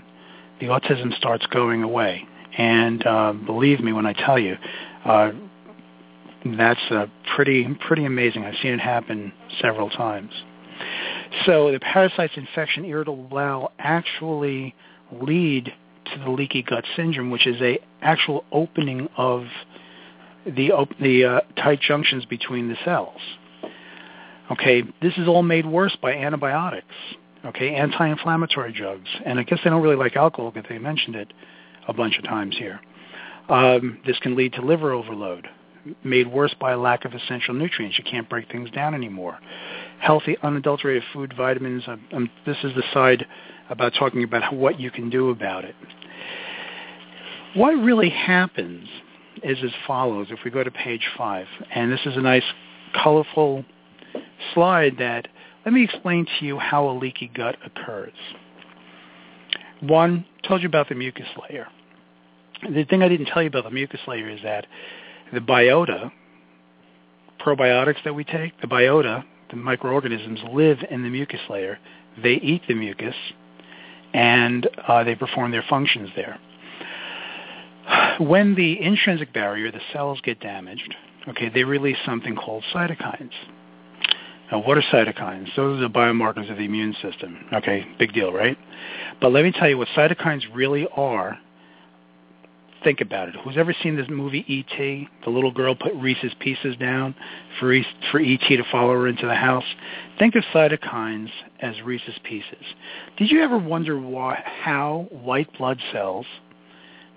the 0.59 0.67
autism 0.67 1.15
starts 1.15 1.45
going 1.47 1.83
away. 1.83 2.25
And 2.57 3.05
uh, 3.05 3.33
believe 3.33 3.79
me 3.79 3.93
when 3.93 4.05
I 4.05 4.13
tell 4.13 4.37
you, 4.37 4.57
uh, 5.05 5.31
that's 6.57 6.81
uh, 6.89 7.05
pretty 7.35 7.67
pretty 7.87 8.05
amazing. 8.05 8.43
I've 8.43 8.55
seen 8.61 8.73
it 8.73 8.79
happen 8.79 9.31
several 9.61 9.89
times. 9.89 10.31
So 11.45 11.71
the 11.71 11.79
parasites 11.79 12.33
infection 12.35 12.85
irritable 12.85 13.27
bowel 13.29 13.71
actually 13.77 14.73
lead 15.11 15.73
to 16.05 16.19
the 16.19 16.31
leaky 16.31 16.63
gut 16.63 16.85
syndrome, 16.95 17.29
which 17.29 17.45
is 17.45 17.61
a 17.61 17.79
actual 18.01 18.45
opening 18.51 19.09
of 19.17 19.43
the 20.55 20.71
the 20.99 21.25
uh, 21.25 21.41
tight 21.55 21.81
junctions 21.81 22.25
between 22.25 22.69
the 22.69 22.75
cells. 22.85 23.19
Okay, 24.51 24.83
this 25.01 25.13
is 25.17 25.27
all 25.27 25.43
made 25.43 25.65
worse 25.65 25.95
by 26.01 26.13
antibiotics. 26.13 26.95
Okay, 27.45 27.75
anti-inflammatory 27.75 28.73
drugs, 28.73 29.09
and 29.25 29.39
I 29.39 29.43
guess 29.43 29.59
they 29.63 29.69
don't 29.69 29.81
really 29.81 29.95
like 29.95 30.15
alcohol 30.17 30.51
because 30.51 30.67
they 30.67 30.77
mentioned 30.77 31.15
it 31.15 31.31
a 31.87 31.93
bunch 31.93 32.17
of 32.17 32.25
times 32.25 32.57
here. 32.57 32.81
Um, 33.47 33.99
this 34.05 34.19
can 34.19 34.35
lead 34.35 34.53
to 34.53 34.61
liver 34.61 34.91
overload 34.91 35.47
made 36.03 36.31
worse 36.31 36.53
by 36.59 36.71
a 36.71 36.77
lack 36.77 37.05
of 37.05 37.13
essential 37.13 37.53
nutrients. 37.53 37.97
You 37.97 38.03
can't 38.03 38.29
break 38.29 38.51
things 38.51 38.69
down 38.71 38.93
anymore. 38.93 39.39
Healthy, 39.99 40.37
unadulterated 40.43 41.03
food, 41.13 41.33
vitamins. 41.35 41.83
Um, 41.87 42.05
um, 42.13 42.29
this 42.45 42.57
is 42.63 42.73
the 42.75 42.83
side 42.93 43.25
about 43.69 43.93
talking 43.97 44.23
about 44.23 44.53
what 44.53 44.79
you 44.79 44.91
can 44.91 45.09
do 45.09 45.29
about 45.29 45.65
it. 45.65 45.75
What 47.55 47.71
really 47.71 48.09
happens 48.09 48.87
is 49.43 49.57
as 49.63 49.71
follows. 49.87 50.27
If 50.29 50.39
we 50.43 50.51
go 50.51 50.63
to 50.63 50.71
page 50.71 51.07
five, 51.17 51.47
and 51.73 51.91
this 51.91 52.01
is 52.05 52.15
a 52.17 52.21
nice, 52.21 52.43
colorful 52.93 53.65
slide 54.53 54.97
that 54.99 55.27
let 55.65 55.73
me 55.73 55.83
explain 55.83 56.25
to 56.39 56.45
you 56.45 56.57
how 56.57 56.89
a 56.89 56.93
leaky 56.97 57.29
gut 57.33 57.57
occurs. 57.65 58.13
One, 59.81 60.25
told 60.47 60.61
you 60.61 60.67
about 60.67 60.89
the 60.89 60.95
mucus 60.95 61.27
layer. 61.49 61.67
The 62.63 62.83
thing 62.85 63.03
I 63.03 63.07
didn't 63.07 63.27
tell 63.27 63.41
you 63.41 63.47
about 63.47 63.65
the 63.65 63.71
mucus 63.71 63.99
layer 64.07 64.29
is 64.29 64.41
that 64.43 64.65
the 65.31 65.39
biota, 65.39 66.11
probiotics 67.39 68.03
that 68.03 68.13
we 68.13 68.23
take, 68.23 68.59
the 68.61 68.67
biota, 68.67 69.23
the 69.49 69.55
microorganisms 69.55 70.39
live 70.51 70.79
in 70.89 71.03
the 71.03 71.09
mucus 71.09 71.39
layer. 71.49 71.79
They 72.21 72.33
eat 72.33 72.63
the 72.67 72.73
mucus, 72.73 73.15
and 74.13 74.67
uh, 74.87 75.03
they 75.03 75.15
perform 75.15 75.51
their 75.51 75.63
functions 75.69 76.09
there. 76.15 76.39
When 78.19 78.55
the 78.55 78.81
intrinsic 78.81 79.33
barrier, 79.33 79.71
the 79.71 79.81
cells 79.93 80.19
get 80.21 80.39
damaged, 80.41 80.93
okay, 81.29 81.49
they 81.49 81.63
release 81.63 81.97
something 82.05 82.35
called 82.35 82.63
cytokines. 82.73 83.31
Now, 84.51 84.61
what 84.61 84.77
are 84.77 84.81
cytokines? 84.81 85.55
Those 85.55 85.77
are 85.77 85.81
the 85.81 85.89
biomarkers 85.89 86.51
of 86.51 86.57
the 86.57 86.65
immune 86.65 86.95
system. 87.01 87.45
Okay, 87.53 87.85
big 87.97 88.13
deal, 88.13 88.33
right? 88.33 88.57
But 89.21 89.31
let 89.31 89.43
me 89.43 89.51
tell 89.51 89.69
you 89.69 89.77
what 89.77 89.87
cytokines 89.95 90.43
really 90.53 90.87
are 90.95 91.37
think 92.83 93.01
about 93.01 93.29
it. 93.29 93.35
Who's 93.43 93.57
ever 93.57 93.75
seen 93.83 93.95
this 93.95 94.07
movie 94.09 94.45
E.T.? 94.47 95.07
The 95.23 95.29
little 95.29 95.51
girl 95.51 95.75
put 95.75 95.93
Reese's 95.95 96.33
Pieces 96.39 96.75
down 96.77 97.15
for 97.59 97.75
for 98.11 98.19
E.T. 98.19 98.57
to 98.57 98.63
follow 98.71 98.93
her 98.93 99.07
into 99.07 99.25
the 99.25 99.35
house. 99.35 99.65
Think 100.17 100.35
of 100.35 100.43
cytokines 100.53 101.29
as 101.61 101.81
Reese's 101.81 102.17
Pieces. 102.23 102.65
Did 103.17 103.31
you 103.31 103.43
ever 103.43 103.57
wonder 103.57 103.99
why 103.99 104.43
how 104.63 105.07
white 105.11 105.51
blood 105.57 105.79
cells 105.91 106.25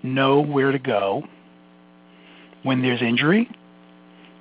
know 0.03 0.41
where 0.41 0.71
to 0.71 0.79
go 0.79 1.23
when 2.63 2.81
there's 2.81 3.01
injury. 3.01 3.49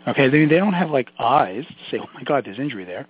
Okay, 0.08 0.28
they, 0.28 0.46
they 0.46 0.56
don't 0.56 0.72
have 0.72 0.90
like 0.90 1.08
eyes 1.18 1.64
to 1.64 1.74
say, 1.90 2.00
oh 2.02 2.08
my 2.14 2.24
God, 2.24 2.44
there's 2.44 2.58
injury 2.58 2.84
there. 2.84 3.06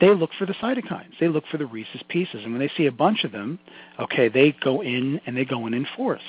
They 0.00 0.14
look 0.14 0.30
for 0.38 0.46
the 0.46 0.54
cytokines. 0.54 1.18
They 1.18 1.28
look 1.28 1.44
for 1.50 1.58
the 1.58 1.66
Reese's 1.66 2.02
Pieces. 2.08 2.42
And 2.44 2.52
when 2.52 2.60
they 2.60 2.70
see 2.76 2.86
a 2.86 2.92
bunch 2.92 3.24
of 3.24 3.32
them, 3.32 3.58
okay, 3.98 4.28
they 4.28 4.54
go 4.62 4.80
in 4.80 5.20
and 5.26 5.36
they 5.36 5.44
go 5.44 5.66
in 5.66 5.74
in 5.74 5.86
force. 5.96 6.22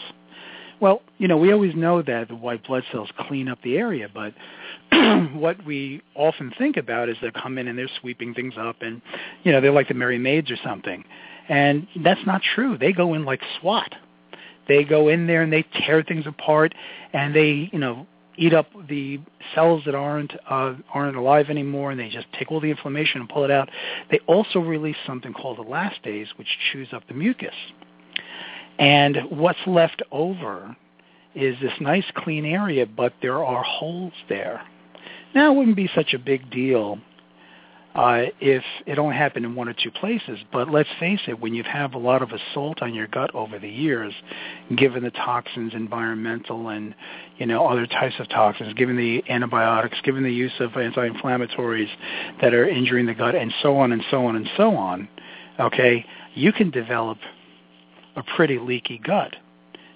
Well, 0.80 1.02
you 1.18 1.28
know, 1.28 1.38
we 1.38 1.52
always 1.52 1.76
know 1.76 2.02
that 2.02 2.30
the 2.30 2.36
white 2.36 2.66
blood 2.66 2.84
cells 2.92 3.10
clean 3.20 3.50
up 3.50 3.62
the 3.64 3.78
area, 3.78 4.08
but 4.12 4.34
what 5.34 5.64
we 5.66 6.02
often 6.16 6.54
think 6.58 6.78
about 6.78 7.10
is 7.10 7.18
they 7.22 7.32
come 7.32 7.58
in 7.58 7.68
and 7.68 7.78
they're 7.78 7.90
sweeping 8.00 8.34
things 8.34 8.54
up 8.58 8.78
and, 8.82 9.02
you 9.44 9.52
know, 9.52 9.60
they're 9.60 9.74
like 9.74 9.90
the 9.90 9.94
merry 9.94 10.18
maids 10.18 10.50
or 10.50 10.58
something. 10.64 11.04
And 11.50 11.88
that's 12.02 12.26
not 12.26 12.42
true. 12.56 12.78
They 12.78 12.94
go 12.94 13.14
in 13.14 13.26
like 13.26 13.42
SWAT. 13.60 13.94
They 14.70 14.86
go 14.86 15.10
in 15.10 15.28
there 15.28 15.42
and 15.42 15.52
they 15.52 15.64
tear 15.86 16.02
things 16.04 16.26
apart 16.26 16.74
and 17.12 17.36
they, 17.36 17.70
you 17.74 17.80
know, 17.80 18.08
eat 18.38 18.54
up 18.54 18.68
the 18.88 19.20
cells 19.54 19.84
that 19.86 19.96
aren't 19.96 20.32
uh, 20.50 20.76
aren't 20.94 21.18
alive 21.18 21.50
anymore, 21.50 21.92
and 21.92 22.00
they 22.00 22.08
just 22.08 22.28
take 22.38 22.50
all 22.52 22.62
the 22.62 22.70
inflammation 22.70 23.20
and 23.20 23.30
pull 23.30 23.44
it 23.44 23.52
out. 23.52 23.70
They 24.10 24.20
also 24.28 24.60
release 24.60 24.96
something 25.06 25.34
called 25.34 25.58
elastase, 25.58 26.28
which 26.38 26.48
chews 26.72 26.88
up 26.94 27.04
the 27.10 27.14
mucus. 27.14 27.54
And 28.80 29.18
what's 29.30 29.60
left 29.68 30.02
over 30.12 30.76
is 31.36 31.56
this 31.62 31.74
nice 31.82 32.06
clean 32.16 32.46
area, 32.46 32.86
but 32.86 33.14
there 33.22 33.44
are 33.44 33.62
holes 33.62 34.14
there. 34.30 34.62
Now, 35.36 35.52
it 35.52 35.58
wouldn't 35.58 35.76
be 35.76 35.90
such 35.94 36.14
a 36.14 36.20
big 36.20 36.50
deal 36.50 36.98
uh, 37.96 38.24
if 38.40 38.64
it 38.86 39.00
only 39.00 39.16
happened 39.16 39.46
in 39.46 39.56
one 39.56 39.68
or 39.68 39.74
two 39.74 39.92
places. 39.92 40.40
But 40.52 40.70
let's 40.70 40.90
face 41.00 41.20
it, 41.28 41.40
when 41.40 41.54
you 41.54 41.64
have 41.64 41.94
a 41.94 41.98
lot 41.98 42.22
of 42.22 42.30
assault 42.32 42.82
on 42.82 42.94
your 42.94 43.08
gut 43.08 43.34
over 43.34 43.58
the 43.58 43.70
years, 43.70 44.14
given 44.78 45.04
the 45.04 45.12
toxins, 45.12 45.74
environmental 45.74 46.70
and 46.70 46.94
you 47.38 47.46
know 47.46 47.68
other 47.68 47.88
types 47.88 48.16
of 48.20 48.30
toxins, 48.30 48.74
given 48.76 48.96
the 48.96 49.24
antibiotics, 49.30 49.98
given 50.04 50.24
the 50.24 50.32
use 50.32 50.54
of 50.60 50.76
anti-inflammatories 50.76 51.90
that 52.42 52.54
are 52.54 52.68
injuring 52.68 53.06
the 53.06 53.14
gut, 53.14 53.36
and 53.36 53.54
so 53.62 53.78
on 53.78 53.92
and 53.92 54.04
so 54.12 54.26
on 54.26 54.36
and 54.36 54.50
so 54.56 54.76
on, 54.76 55.08
okay, 55.60 56.06
you 56.36 56.54
can 56.54 56.70
develop 56.70 57.18
a 58.16 58.24
pretty 58.36 58.60
leaky 58.60 59.00
gut 59.00 59.36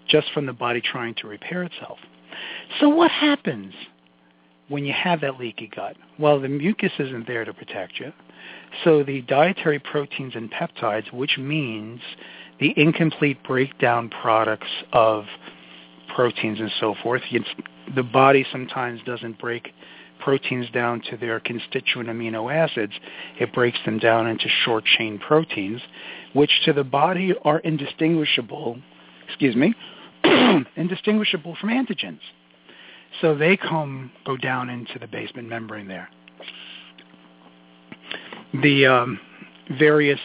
just 0.07 0.31
from 0.33 0.45
the 0.45 0.53
body 0.53 0.81
trying 0.81 1.15
to 1.15 1.27
repair 1.27 1.63
itself. 1.63 1.99
So 2.79 2.89
what 2.89 3.11
happens 3.11 3.73
when 4.73 4.85
you 4.85 4.93
have 4.93 5.21
that 5.21 5.39
leaky 5.39 5.69
gut? 5.73 5.95
Well, 6.17 6.41
the 6.41 6.49
mucus 6.49 6.91
isn't 6.97 7.27
there 7.27 7.45
to 7.45 7.53
protect 7.53 7.99
you. 7.99 8.11
So 8.83 9.03
the 9.03 9.21
dietary 9.21 9.77
proteins 9.77 10.33
and 10.35 10.51
peptides, 10.51 11.13
which 11.13 11.37
means 11.37 12.01
the 12.59 12.73
incomplete 12.75 13.43
breakdown 13.43 14.09
products 14.09 14.67
of 14.91 15.25
proteins 16.15 16.59
and 16.59 16.71
so 16.79 16.95
forth, 17.03 17.21
the 17.95 18.01
body 18.01 18.43
sometimes 18.51 18.99
doesn't 19.05 19.37
break 19.37 19.69
proteins 20.19 20.67
down 20.71 21.03
to 21.11 21.17
their 21.17 21.39
constituent 21.39 22.09
amino 22.09 22.51
acids. 22.51 22.93
It 23.39 23.53
breaks 23.53 23.77
them 23.85 23.99
down 23.99 24.25
into 24.25 24.49
short 24.65 24.85
chain 24.85 25.19
proteins, 25.19 25.81
which 26.33 26.49
to 26.65 26.73
the 26.73 26.83
body 26.83 27.35
are 27.43 27.59
indistinguishable, 27.59 28.79
excuse 29.27 29.55
me, 29.55 29.75
indistinguishable 30.75 31.57
from 31.61 31.69
antigens. 31.69 32.21
So 33.21 33.35
they 33.35 33.57
come 33.57 34.11
go 34.25 34.37
down 34.37 34.69
into 34.69 34.99
the 34.99 35.07
basement 35.07 35.47
membrane 35.47 35.87
there. 35.87 36.09
The 38.61 38.85
um, 38.85 39.19
various 39.77 40.19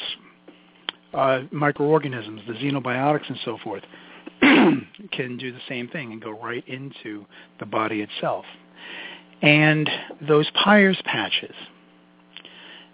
uh, 1.14 1.42
microorganisms, 1.50 2.42
the 2.46 2.54
xenobiotics 2.54 3.28
and 3.28 3.38
so 3.44 3.58
forth, 3.62 3.82
can 4.40 5.36
do 5.38 5.52
the 5.52 5.60
same 5.68 5.88
thing 5.88 6.12
and 6.12 6.22
go 6.22 6.30
right 6.30 6.66
into 6.68 7.24
the 7.58 7.66
body 7.66 8.02
itself. 8.02 8.44
And 9.40 9.88
those 10.26 10.50
Peyer's 10.50 11.00
patches, 11.04 11.54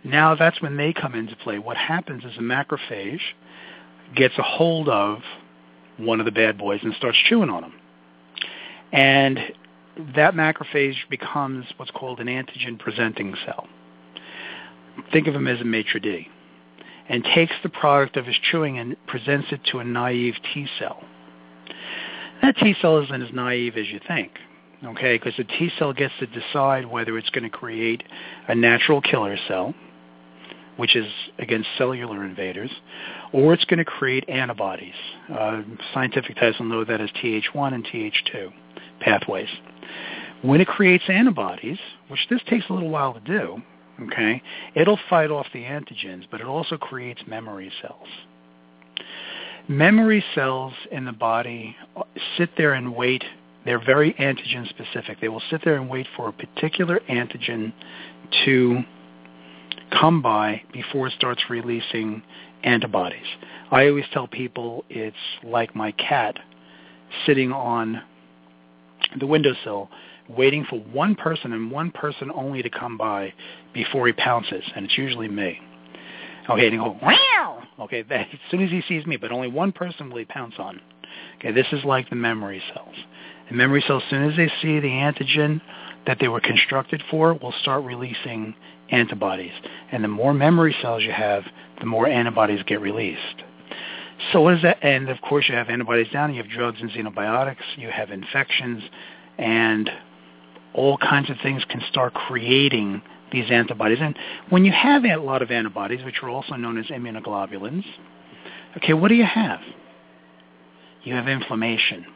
now 0.05 0.35
that's 0.35 0.61
when 0.61 0.77
they 0.77 0.93
come 0.93 1.15
into 1.15 1.35
play. 1.37 1.59
What 1.59 1.77
happens 1.77 2.25
is 2.25 2.37
a 2.37 2.43
macrophage 2.43 3.21
gets 4.15 4.37
a 4.39 4.43
hold 4.43 4.89
of 4.89 5.21
one 5.97 6.21
of 6.21 6.27
the 6.27 6.33
bad 6.33 6.59
boys 6.59 6.81
and 6.83 6.95
starts 6.95 7.19
chewing 7.29 7.49
on 7.51 7.63
them. 7.63 7.73
And 8.93 9.39
that 10.15 10.35
macrophage 10.35 11.09
becomes 11.09 11.67
what's 11.77 11.91
called 11.91 12.21
an 12.21 12.27
antigen 12.27 12.79
presenting 12.79 13.35
cell. 13.47 13.69
Think 15.13 15.27
of 15.27 15.35
him 15.35 15.47
as 15.47 15.61
a 15.61 15.65
maitre 15.65 16.01
d' 16.01 16.29
and 17.09 17.25
takes 17.35 17.55
the 17.63 17.69
product 17.69 18.17
of 18.17 18.27
his 18.27 18.37
chewing 18.51 18.79
and 18.79 18.97
presents 19.07 19.49
it 19.51 19.61
to 19.71 19.79
a 19.79 19.85
naive 19.85 20.35
T 20.53 20.67
cell. 20.79 21.03
That 22.43 22.57
T 22.57 22.75
cell 22.81 22.99
isn't 23.03 23.23
as 23.23 23.33
naive 23.33 23.77
as 23.77 23.89
you 23.89 24.01
think, 24.07 24.33
okay, 24.85 25.17
because 25.17 25.35
the 25.37 25.45
T 25.45 25.71
cell 25.79 25.93
gets 25.93 26.15
to 26.21 26.27
decide 26.27 26.87
whether 26.87 27.17
it's 27.19 27.31
going 27.31 27.45
to 27.45 27.51
create 27.51 28.03
a 28.49 28.55
natural 28.55 29.01
killer 29.01 29.37
cell, 29.49 29.75
which 30.77 30.97
is 30.97 31.07
against 31.39 31.69
cellular 31.79 32.25
invaders, 32.25 32.71
or 33.33 33.53
it's 33.53 33.65
going 33.65 33.79
to 33.79 33.85
create 33.85 34.29
antibodies. 34.29 34.95
Uh, 35.33 35.63
scientific 35.93 36.37
titles 36.37 36.59
will 36.59 36.67
know 36.67 36.85
that 36.85 37.01
as 37.01 37.11
Th1 37.23 37.75
and 37.75 37.85
Th2 37.87 38.53
pathways. 39.01 39.49
When 40.43 40.61
it 40.61 40.67
creates 40.67 41.05
antibodies, 41.09 41.79
which 42.09 42.27
this 42.29 42.43
takes 42.49 42.69
a 42.69 42.73
little 42.73 42.91
while 42.91 43.15
to 43.15 43.21
do, 43.21 43.63
okay, 44.03 44.43
it'll 44.75 44.99
fight 45.09 45.31
off 45.31 45.47
the 45.53 45.63
antigens, 45.63 46.25
but 46.31 46.41
it 46.41 46.47
also 46.47 46.77
creates 46.77 47.23
memory 47.27 47.73
cells. 47.81 48.09
Memory 49.69 50.23
cells 50.35 50.75
in 50.93 51.07
the 51.07 51.13
body 51.13 51.77
sit 52.37 52.51
there 52.59 52.75
and 52.75 52.95
wait. 52.95 53.25
They're 53.65 53.83
very 53.83 54.13
antigen 54.15 54.69
specific. 54.69 55.21
They 55.21 55.29
will 55.29 55.43
sit 55.51 55.63
there 55.65 55.77
and 55.77 55.89
wait 55.89 56.07
for 56.17 56.29
a 56.29 56.33
particular 56.33 57.01
antigen 57.09 57.73
to 58.45 58.83
come 59.91 60.21
by 60.21 60.63
before 60.73 61.07
it 61.07 61.15
starts 61.17 61.45
releasing 61.49 62.23
antibodies. 62.63 63.27
I 63.71 63.89
always 63.89 64.05
tell 64.13 64.27
people 64.27 64.85
it's 64.91 65.17
like 65.43 65.75
my 65.75 65.93
cat 65.93 66.39
sitting 67.25 67.53
on 67.53 68.03
the 69.19 69.27
windowsill 69.27 69.91
waiting 70.29 70.65
for 70.69 70.81
one 70.81 71.15
person 71.15 71.53
and 71.53 71.71
one 71.71 71.91
person 71.91 72.31
only 72.35 72.63
to 72.63 72.71
come 72.71 72.97
by 72.97 73.33
before 73.73 74.07
he 74.07 74.13
pounces, 74.13 74.65
and 74.75 74.85
it's 74.87 74.97
usually 74.97 75.29
me. 75.29 75.61
Okay, 76.49 76.67
and 76.67 76.73
he 76.73 76.79
go, 76.79 76.97
wow! 77.03 77.63
Okay, 77.81 78.03
that, 78.03 78.29
as 78.33 78.39
soon 78.51 78.63
as 78.63 78.71
he 78.71 78.83
sees 78.89 79.07
me, 79.07 79.17
but 79.17 79.33
only 79.33 79.49
one 79.49 79.73
person 79.73 80.11
will 80.11 80.19
he 80.19 80.25
pounce 80.25 80.55
on. 80.59 80.81
Okay, 81.39 81.53
this 81.53 81.67
is 81.73 81.85
like 81.85 82.09
the 82.11 82.17
memory 82.17 82.63
cells. 82.75 82.95
The 83.49 83.55
memory 83.55 83.83
cells, 83.87 84.03
as 84.05 84.11
soon 84.11 84.31
as 84.31 84.37
they 84.37 84.51
see 84.63 84.81
the 84.81 84.89
antigen 84.89 85.61
that 86.07 86.19
they 86.21 86.29
were 86.29 86.41
constructed 86.41 87.03
for, 87.11 87.35
will 87.35 87.55
start 87.63 87.85
releasing 87.85 88.55
antibodies. 88.91 89.53
And 89.93 90.05
the 90.05 90.09
more 90.09 90.35
memory 90.35 90.75
cells 90.83 91.03
you 91.03 91.13
have, 91.13 91.45
the 91.81 91.87
more 91.87 92.07
antibodies 92.07 92.63
get 92.67 92.81
released. 92.81 93.43
So 94.33 94.41
what 94.41 94.55
is 94.55 94.63
that? 94.63 94.79
And 94.83 95.09
of 95.09 95.21
course 95.21 95.49
you 95.49 95.55
have 95.55 95.69
antibodies 95.69 96.09
down, 96.13 96.35
you 96.35 96.43
have 96.43 96.51
drugs 96.51 96.81
and 96.81 96.91
xenobiotics, 96.91 97.57
you 97.77 97.91
have 97.91 98.11
infections, 98.11 98.83
and 99.39 99.91
all 100.73 100.97
kinds 100.99 101.31
of 101.31 101.37
things 101.43 101.65
can 101.69 101.83
start 101.91 102.15
creating 102.15 103.03
these 103.33 103.51
antibodies. 103.51 103.99
And 104.01 104.17
when 104.51 104.65
you 104.65 104.73
have 104.73 105.05
a 105.05 105.17
lot 105.17 105.43
of 105.43 105.51
antibodies, 105.51 106.05
which 106.05 106.23
are 106.23 106.29
also 106.29 106.55
known 106.55 106.79
as 106.79 106.87
immunoglobulins, 106.87 107.85
okay, 108.77 108.93
what 108.93 109.09
do 109.09 109.15
you 109.15 109.25
have? 109.25 109.61
You 111.03 111.15
have 111.15 111.29
inflammation. 111.29 112.07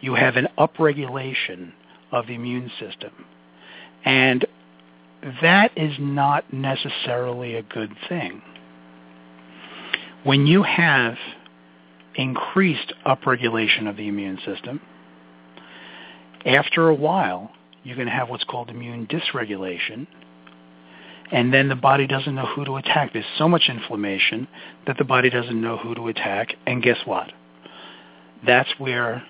You 0.00 0.14
have 0.14 0.36
an 0.36 0.48
upregulation 0.58 1.72
of 2.10 2.26
the 2.26 2.34
immune 2.34 2.70
system. 2.78 3.12
And 4.04 4.46
that 5.40 5.72
is 5.76 5.94
not 5.98 6.52
necessarily 6.52 7.54
a 7.54 7.62
good 7.62 7.94
thing. 8.08 8.42
When 10.24 10.46
you 10.46 10.62
have 10.62 11.16
increased 12.14 12.94
upregulation 13.06 13.88
of 13.88 13.96
the 13.98 14.08
immune 14.08 14.38
system, 14.44 14.80
after 16.46 16.88
a 16.88 16.94
while, 16.94 17.52
you're 17.82 17.96
going 17.96 18.08
to 18.08 18.12
have 18.12 18.30
what's 18.30 18.44
called 18.44 18.70
immune 18.70 19.06
dysregulation, 19.06 20.06
and 21.30 21.52
then 21.52 21.68
the 21.68 21.74
body 21.76 22.06
doesn't 22.06 22.34
know 22.34 22.46
who 22.46 22.64
to 22.64 22.76
attack. 22.76 23.12
There's 23.12 23.24
so 23.36 23.48
much 23.48 23.64
inflammation 23.68 24.48
that 24.86 24.96
the 24.96 25.04
body 25.04 25.28
doesn't 25.28 25.60
know 25.60 25.76
who 25.76 25.94
to 25.94 26.08
attack, 26.08 26.54
and 26.66 26.82
guess 26.82 26.98
what? 27.04 27.30
That's 28.46 28.70
where 28.78 29.22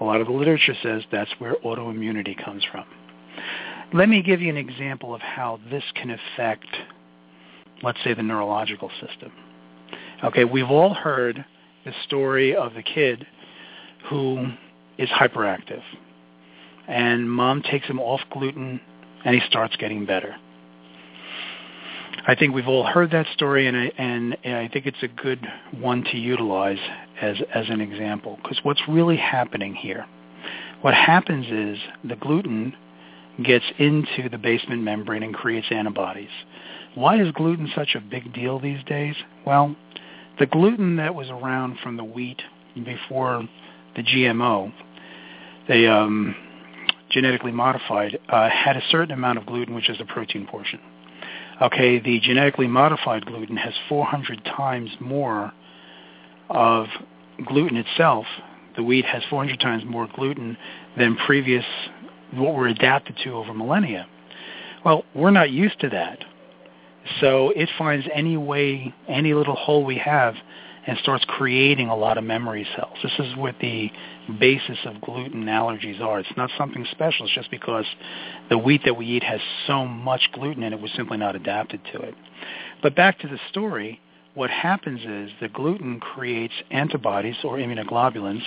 a 0.00 0.04
lot 0.04 0.22
of 0.22 0.26
the 0.26 0.32
literature 0.32 0.74
says 0.82 1.02
that's 1.12 1.32
where 1.38 1.56
autoimmunity 1.56 2.42
comes 2.42 2.64
from. 2.72 2.86
Let 3.92 4.08
me 4.08 4.22
give 4.22 4.40
you 4.40 4.48
an 4.48 4.56
example 4.56 5.14
of 5.14 5.20
how 5.20 5.60
this 5.70 5.84
can 5.94 6.10
affect, 6.10 6.66
let's 7.82 7.98
say, 8.04 8.14
the 8.14 8.22
neurological 8.22 8.90
system. 9.00 9.32
Okay, 10.24 10.44
we've 10.44 10.70
all 10.70 10.94
heard 10.94 11.44
the 11.84 11.92
story 12.04 12.56
of 12.56 12.74
the 12.74 12.82
kid 12.82 13.26
who 14.08 14.48
is 14.98 15.08
hyperactive 15.10 15.82
and 16.88 17.30
mom 17.30 17.62
takes 17.62 17.86
him 17.86 18.00
off 18.00 18.20
gluten 18.32 18.80
and 19.24 19.34
he 19.34 19.40
starts 19.48 19.76
getting 19.76 20.06
better. 20.06 20.34
I 22.26 22.34
think 22.34 22.54
we've 22.54 22.66
all 22.68 22.84
heard 22.84 23.10
that 23.12 23.26
story, 23.32 23.66
and 23.66 23.76
I, 23.76 23.92
and, 23.96 24.36
and 24.44 24.54
I 24.54 24.68
think 24.68 24.86
it's 24.86 25.02
a 25.02 25.08
good 25.08 25.46
one 25.78 26.04
to 26.04 26.16
utilize 26.16 26.78
as 27.20 27.36
as 27.54 27.66
an 27.68 27.80
example 27.80 28.38
because 28.42 28.58
what's 28.64 28.82
really 28.88 29.16
happening 29.16 29.74
here, 29.74 30.04
what 30.82 30.94
happens 30.94 31.46
is 31.46 31.78
the 32.04 32.16
gluten 32.16 32.74
gets 33.42 33.64
into 33.78 34.28
the 34.30 34.38
basement 34.38 34.82
membrane 34.82 35.22
and 35.22 35.34
creates 35.34 35.68
antibodies. 35.70 36.30
Why 36.94 37.20
is 37.20 37.30
gluten 37.32 37.70
such 37.74 37.94
a 37.94 38.00
big 38.00 38.32
deal 38.34 38.58
these 38.58 38.82
days? 38.84 39.14
Well, 39.46 39.76
the 40.38 40.46
gluten 40.46 40.96
that 40.96 41.14
was 41.14 41.28
around 41.30 41.78
from 41.82 41.96
the 41.96 42.04
wheat 42.04 42.42
before 42.84 43.48
the 43.96 44.02
GMO, 44.02 44.72
they 45.66 45.86
um, 45.86 46.34
genetically 47.10 47.52
modified, 47.52 48.18
uh, 48.28 48.48
had 48.48 48.76
a 48.76 48.82
certain 48.90 49.12
amount 49.12 49.38
of 49.38 49.46
gluten, 49.46 49.74
which 49.74 49.88
is 49.88 49.98
the 49.98 50.04
protein 50.04 50.46
portion. 50.46 50.80
Okay, 51.60 51.98
the 51.98 52.20
genetically 52.20 52.68
modified 52.68 53.26
gluten 53.26 53.56
has 53.56 53.74
400 53.88 54.44
times 54.44 54.90
more 55.00 55.52
of 56.48 56.86
gluten 57.46 57.76
itself. 57.76 58.26
The 58.76 58.82
wheat 58.82 59.04
has 59.06 59.22
400 59.28 59.58
times 59.58 59.82
more 59.84 60.08
gluten 60.14 60.56
than 60.96 61.16
previous, 61.26 61.64
what 62.32 62.54
we're 62.54 62.68
adapted 62.68 63.16
to 63.24 63.32
over 63.32 63.52
millennia. 63.52 64.06
Well, 64.84 65.04
we're 65.14 65.32
not 65.32 65.50
used 65.50 65.80
to 65.80 65.88
that. 65.88 66.24
So 67.20 67.50
it 67.50 67.68
finds 67.78 68.06
any 68.12 68.36
way, 68.36 68.94
any 69.08 69.34
little 69.34 69.56
hole 69.56 69.84
we 69.84 69.98
have 69.98 70.34
and 70.86 70.96
starts 70.98 71.24
creating 71.28 71.88
a 71.88 71.96
lot 71.96 72.16
of 72.16 72.24
memory 72.24 72.66
cells. 72.74 72.96
This 73.02 73.12
is 73.18 73.36
what 73.36 73.56
the 73.60 73.90
basis 74.40 74.78
of 74.86 75.00
gluten 75.02 75.44
allergies 75.44 76.00
are. 76.00 76.20
It's 76.20 76.36
not 76.36 76.50
something 76.56 76.86
special. 76.90 77.26
It's 77.26 77.34
just 77.34 77.50
because 77.50 77.84
the 78.48 78.56
wheat 78.56 78.82
that 78.86 78.94
we 78.94 79.04
eat 79.04 79.22
has 79.22 79.40
so 79.66 79.84
much 79.84 80.30
gluten 80.32 80.62
in 80.62 80.72
it, 80.72 80.80
we're 80.80 80.88
simply 80.96 81.18
not 81.18 81.36
adapted 81.36 81.80
to 81.92 82.00
it. 82.00 82.14
But 82.82 82.96
back 82.96 83.18
to 83.20 83.28
the 83.28 83.38
story, 83.50 84.00
what 84.34 84.50
happens 84.50 85.00
is 85.00 85.30
the 85.40 85.48
gluten 85.48 85.98
creates 86.00 86.54
antibodies 86.70 87.36
or 87.42 87.56
immunoglobulins, 87.56 88.42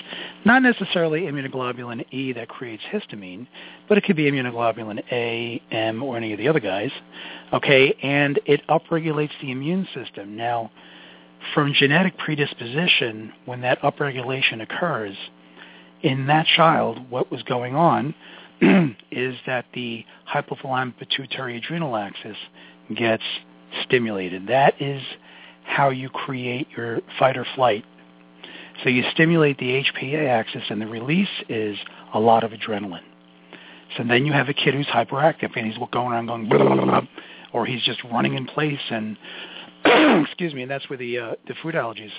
not 0.46 0.62
necessarily 0.62 1.22
immunoglobulin 1.22 2.06
E 2.12 2.34
that 2.34 2.48
creates 2.48 2.84
histamine, 2.92 3.48
but 3.90 3.98
it 3.98 4.04
could 4.04 4.16
be 4.16 4.30
immunoglobulin 4.30 5.04
A, 5.12 5.62
M, 5.72 6.02
or 6.02 6.18
any 6.18 6.32
of 6.32 6.40
the 6.40 6.48
other 6.48 6.60
guys. 6.60 6.92
Okay, 7.52 7.94
and 8.02 8.40
it 8.46 8.62
upregulates 8.70 9.32
the 9.42 9.52
immune 9.52 9.88
system. 9.94 10.38
Now, 10.38 10.72
from 11.54 11.74
genetic 11.74 12.18
predisposition, 12.18 13.34
when 13.46 13.62
that 13.62 13.82
upregulation 13.82 14.62
occurs, 14.62 15.16
in 16.04 16.28
that 16.28 16.46
child, 16.46 17.10
what 17.10 17.32
was 17.32 17.44
going 17.44 17.76
on 17.76 18.16
is 19.12 19.36
that 19.46 19.66
the 19.74 20.06
hypothalamic 20.32 20.98
pituitary 20.98 21.58
adrenal 21.58 21.96
axis 21.96 22.38
gets 22.96 23.24
stimulated. 23.84 24.48
That 24.48 24.82
is 24.82 25.02
how 25.64 25.90
you 25.90 26.10
create 26.10 26.68
your 26.76 27.00
fight 27.20 27.38
or 27.38 27.46
flight. 27.56 27.86
So 28.84 28.90
you 28.90 29.04
stimulate 29.12 29.58
the 29.58 29.84
HPA 29.84 30.28
axis 30.28 30.64
and 30.70 30.82
the 30.82 30.88
release 30.88 31.30
is 31.50 31.78
a 32.14 32.20
lot 32.20 32.44
of 32.44 32.52
adrenaline. 32.52 33.04
So 33.98 34.04
then 34.08 34.26
you 34.26 34.34
have 34.34 34.50
a 34.50 34.54
kid 34.54 34.74
who's 34.74 34.88
hyperactive 34.88 35.56
and 35.56 35.68
he's 35.68 35.78
going 35.92 36.12
around 36.12 36.28
going 36.28 36.50
blah, 36.50 36.58
blah, 36.76 36.86
blah, 36.86 37.02
or 37.54 37.66
he's 37.66 37.84
just 37.84 38.04
running 38.06 38.36
in 38.36 38.46
place 38.46 38.80
and 38.90 39.18
excuse 40.26 40.54
me, 40.54 40.62
and 40.62 40.72
that's 40.72 40.90
where 40.90 40.98
the 40.98 41.18
uh, 41.18 41.32
the 41.48 41.56
food 41.62 41.76
allergies. 41.76 42.12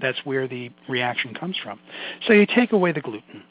That's 0.00 0.18
where 0.24 0.48
the 0.48 0.70
reaction 0.88 1.34
comes 1.34 1.56
from. 1.62 1.78
So 2.26 2.32
you 2.32 2.46
take 2.46 2.72
away 2.72 2.92
the 2.92 3.00
gluten, 3.00 3.42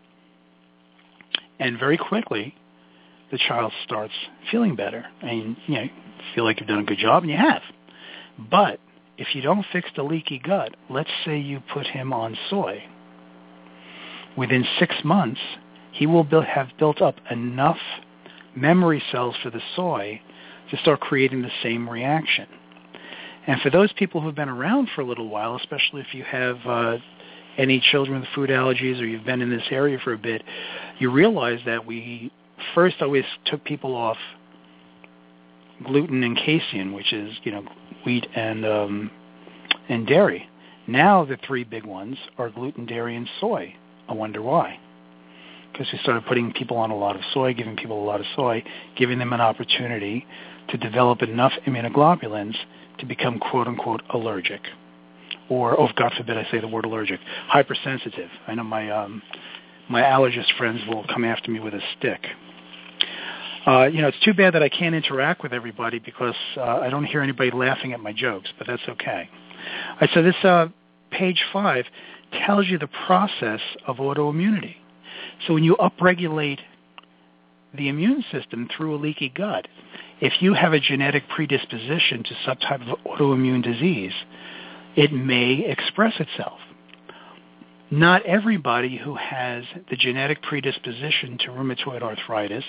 and 1.59 1.77
very 1.79 1.97
quickly, 1.97 2.55
the 3.31 3.37
child 3.37 3.71
starts 3.83 4.13
feeling 4.51 4.75
better, 4.75 5.05
and 5.21 5.55
you 5.67 5.75
know 5.75 5.85
feel 6.33 6.45
like 6.45 6.59
you've 6.59 6.69
done 6.69 6.79
a 6.79 6.83
good 6.83 6.97
job, 6.97 7.23
and 7.23 7.31
you 7.31 7.37
have. 7.37 7.61
But 8.49 8.79
if 9.17 9.35
you 9.35 9.41
don't 9.41 9.65
fix 9.71 9.89
the 9.95 10.03
leaky 10.03 10.39
gut, 10.39 10.75
let's 10.89 11.09
say 11.25 11.39
you 11.39 11.61
put 11.73 11.87
him 11.87 12.13
on 12.13 12.37
soy. 12.49 12.83
Within 14.35 14.65
six 14.79 14.95
months, 15.03 15.41
he 15.91 16.07
will 16.07 16.23
build, 16.23 16.45
have 16.45 16.69
built 16.79 17.01
up 17.01 17.15
enough 17.29 17.77
memory 18.55 19.01
cells 19.11 19.35
for 19.43 19.49
the 19.49 19.61
soy 19.75 20.19
to 20.71 20.77
start 20.77 20.99
creating 20.99 21.41
the 21.41 21.51
same 21.61 21.87
reaction. 21.87 22.47
And 23.45 23.61
for 23.61 23.69
those 23.69 23.91
people 23.93 24.21
who've 24.21 24.33
been 24.33 24.49
around 24.49 24.89
for 24.95 25.01
a 25.01 25.05
little 25.05 25.29
while, 25.29 25.55
especially 25.57 26.01
if 26.01 26.13
you 26.13 26.23
have 26.23 26.57
uh, 26.65 26.97
any 27.57 27.79
children 27.91 28.21
with 28.21 28.29
food 28.33 28.49
allergies 28.49 28.99
or 28.99 29.05
you've 29.05 29.25
been 29.25 29.41
in 29.41 29.49
this 29.49 29.67
area 29.69 29.99
for 30.03 30.13
a 30.13 30.17
bit, 30.17 30.41
you 30.97 31.11
realize 31.11 31.59
that 31.65 31.85
we 31.85 32.31
first 32.73 33.01
always 33.01 33.25
took 33.45 33.63
people 33.63 33.95
off 33.95 34.17
gluten 35.83 36.23
and 36.23 36.37
casein, 36.37 36.93
which 36.93 37.11
is 37.11 37.35
you 37.43 37.51
know 37.51 37.65
wheat 38.05 38.27
and 38.35 38.65
um, 38.65 39.11
and 39.89 40.07
dairy. 40.07 40.49
Now 40.87 41.23
the 41.25 41.37
three 41.47 41.63
big 41.63 41.85
ones 41.85 42.17
are 42.37 42.49
gluten, 42.49 42.85
dairy, 42.85 43.15
and 43.15 43.27
soy. 43.39 43.73
I 44.07 44.13
wonder 44.13 44.41
why. 44.41 44.79
Because 45.71 45.87
we 45.91 45.99
started 45.99 46.25
putting 46.25 46.51
people 46.53 46.77
on 46.77 46.91
a 46.91 46.97
lot 46.97 47.15
of 47.15 47.21
soy, 47.33 47.53
giving 47.53 47.75
people 47.75 48.03
a 48.03 48.05
lot 48.05 48.19
of 48.19 48.25
soy, 48.35 48.63
giving 48.95 49.17
them 49.17 49.33
an 49.33 49.41
opportunity 49.41 50.25
to 50.69 50.77
develop 50.77 51.21
enough 51.21 51.53
immunoglobulins 51.65 52.55
to 52.99 53.05
become 53.05 53.39
quote 53.39 53.67
unquote 53.67 54.01
allergic, 54.13 54.61
or 55.49 55.79
oh 55.79 55.89
God 55.95 56.13
forbid 56.15 56.37
I 56.37 56.49
say 56.51 56.59
the 56.59 56.67
word 56.67 56.85
allergic, 56.85 57.19
hypersensitive. 57.47 58.29
I 58.47 58.55
know 58.55 58.63
my 58.63 58.89
um, 58.91 59.21
my 59.89 60.01
allergist 60.01 60.55
friends 60.57 60.81
will 60.87 61.05
come 61.11 61.25
after 61.25 61.51
me 61.51 61.59
with 61.59 61.73
a 61.73 61.81
stick. 61.97 62.21
Uh, 63.65 63.85
you 63.85 64.01
know, 64.01 64.09
it's 64.09 64.19
too 64.19 64.33
bad 64.33 64.53
that 64.53 64.63
I 64.63 64.69
can't 64.69 64.93
interact 64.93 65.41
with 65.41 65.53
everybody 65.53 65.99
because 65.99 66.35
uh, 66.57 66.61
I 66.61 66.89
don't 66.89 67.05
hear 67.05 67.21
anybody 67.21 67.51
laughing 67.51 67.93
at 67.93 67.99
my 67.99 68.11
jokes, 68.11 68.49
but 68.57 68.67
that's 68.67 68.81
okay. 68.89 69.29
So 70.13 70.21
this 70.21 70.35
uh, 70.43 70.67
page 71.11 71.43
five 71.53 71.85
tells 72.45 72.67
you 72.67 72.77
the 72.77 72.89
process 73.05 73.61
of 73.87 73.97
autoimmunity. 73.97 74.75
So 75.47 75.53
when 75.53 75.63
you 75.63 75.77
upregulate 75.77 76.59
the 77.73 77.87
immune 77.87 78.23
system 78.31 78.69
through 78.75 78.95
a 78.95 78.97
leaky 78.97 79.29
gut, 79.29 79.67
if 80.19 80.41
you 80.41 80.53
have 80.53 80.73
a 80.73 80.79
genetic 80.79 81.27
predisposition 81.29 82.23
to 82.23 82.35
some 82.45 82.57
type 82.57 82.81
of 82.81 82.97
autoimmune 83.05 83.63
disease, 83.63 84.13
it 84.95 85.11
may 85.11 85.65
express 85.65 86.13
itself. 86.19 86.59
Not 87.91 88.25
everybody 88.25 88.97
who 88.97 89.15
has 89.15 89.65
the 89.89 89.95
genetic 89.95 90.41
predisposition 90.41 91.37
to 91.39 91.49
rheumatoid 91.49 92.01
arthritis, 92.01 92.63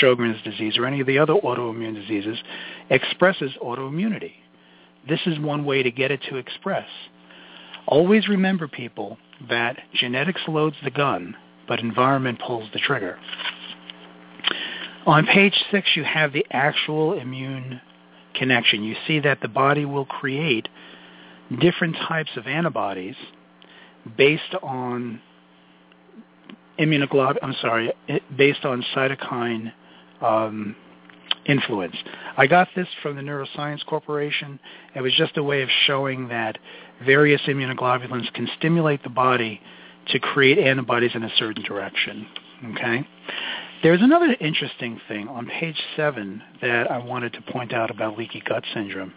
Sjogren's 0.00 0.42
disease, 0.42 0.76
or 0.76 0.86
any 0.86 1.00
of 1.00 1.06
the 1.06 1.18
other 1.18 1.34
autoimmune 1.34 1.94
diseases 1.94 2.38
expresses 2.90 3.52
autoimmunity. 3.62 4.32
This 5.08 5.20
is 5.26 5.38
one 5.38 5.64
way 5.64 5.82
to 5.82 5.90
get 5.90 6.10
it 6.10 6.20
to 6.30 6.36
express. 6.36 6.88
Always 7.86 8.26
remember, 8.26 8.66
people, 8.66 9.18
that 9.48 9.78
genetics 9.94 10.40
loads 10.48 10.76
the 10.82 10.90
gun, 10.90 11.36
but 11.68 11.78
environment 11.78 12.40
pulls 12.44 12.68
the 12.72 12.80
trigger. 12.80 13.18
On 15.06 15.24
page 15.26 15.54
six, 15.70 15.90
you 15.94 16.02
have 16.02 16.32
the 16.32 16.44
actual 16.50 17.12
immune 17.12 17.80
connection. 18.34 18.82
You 18.82 18.96
see 19.06 19.20
that 19.20 19.40
the 19.40 19.48
body 19.48 19.84
will 19.84 20.06
create 20.06 20.68
different 21.60 21.96
types 22.08 22.30
of 22.36 22.48
antibodies 22.48 23.14
based 24.16 24.54
on 24.62 25.20
immunoglobulin. 26.78 27.38
I'm 27.42 27.56
sorry, 27.60 27.92
based 28.36 28.64
on 28.64 28.84
cytokine 28.94 29.72
um, 30.20 30.76
influence. 31.46 31.96
I 32.36 32.46
got 32.46 32.68
this 32.76 32.88
from 33.02 33.16
the 33.16 33.22
Neuroscience 33.22 33.84
Corporation. 33.86 34.58
It 34.94 35.00
was 35.00 35.12
just 35.16 35.36
a 35.36 35.42
way 35.42 35.62
of 35.62 35.68
showing 35.86 36.28
that 36.28 36.58
various 37.04 37.40
immunoglobulins 37.42 38.32
can 38.34 38.48
stimulate 38.58 39.02
the 39.02 39.10
body 39.10 39.60
to 40.08 40.18
create 40.18 40.58
antibodies 40.58 41.12
in 41.14 41.22
a 41.22 41.30
certain 41.36 41.62
direction. 41.62 42.26
Okay. 42.72 43.06
There's 43.82 44.00
another 44.00 44.34
interesting 44.40 44.98
thing 45.06 45.28
on 45.28 45.46
page 45.46 45.78
seven 45.96 46.42
that 46.62 46.90
I 46.90 46.96
wanted 46.98 47.34
to 47.34 47.42
point 47.42 47.74
out 47.74 47.90
about 47.90 48.16
leaky 48.16 48.42
gut 48.46 48.64
syndrome. 48.72 49.12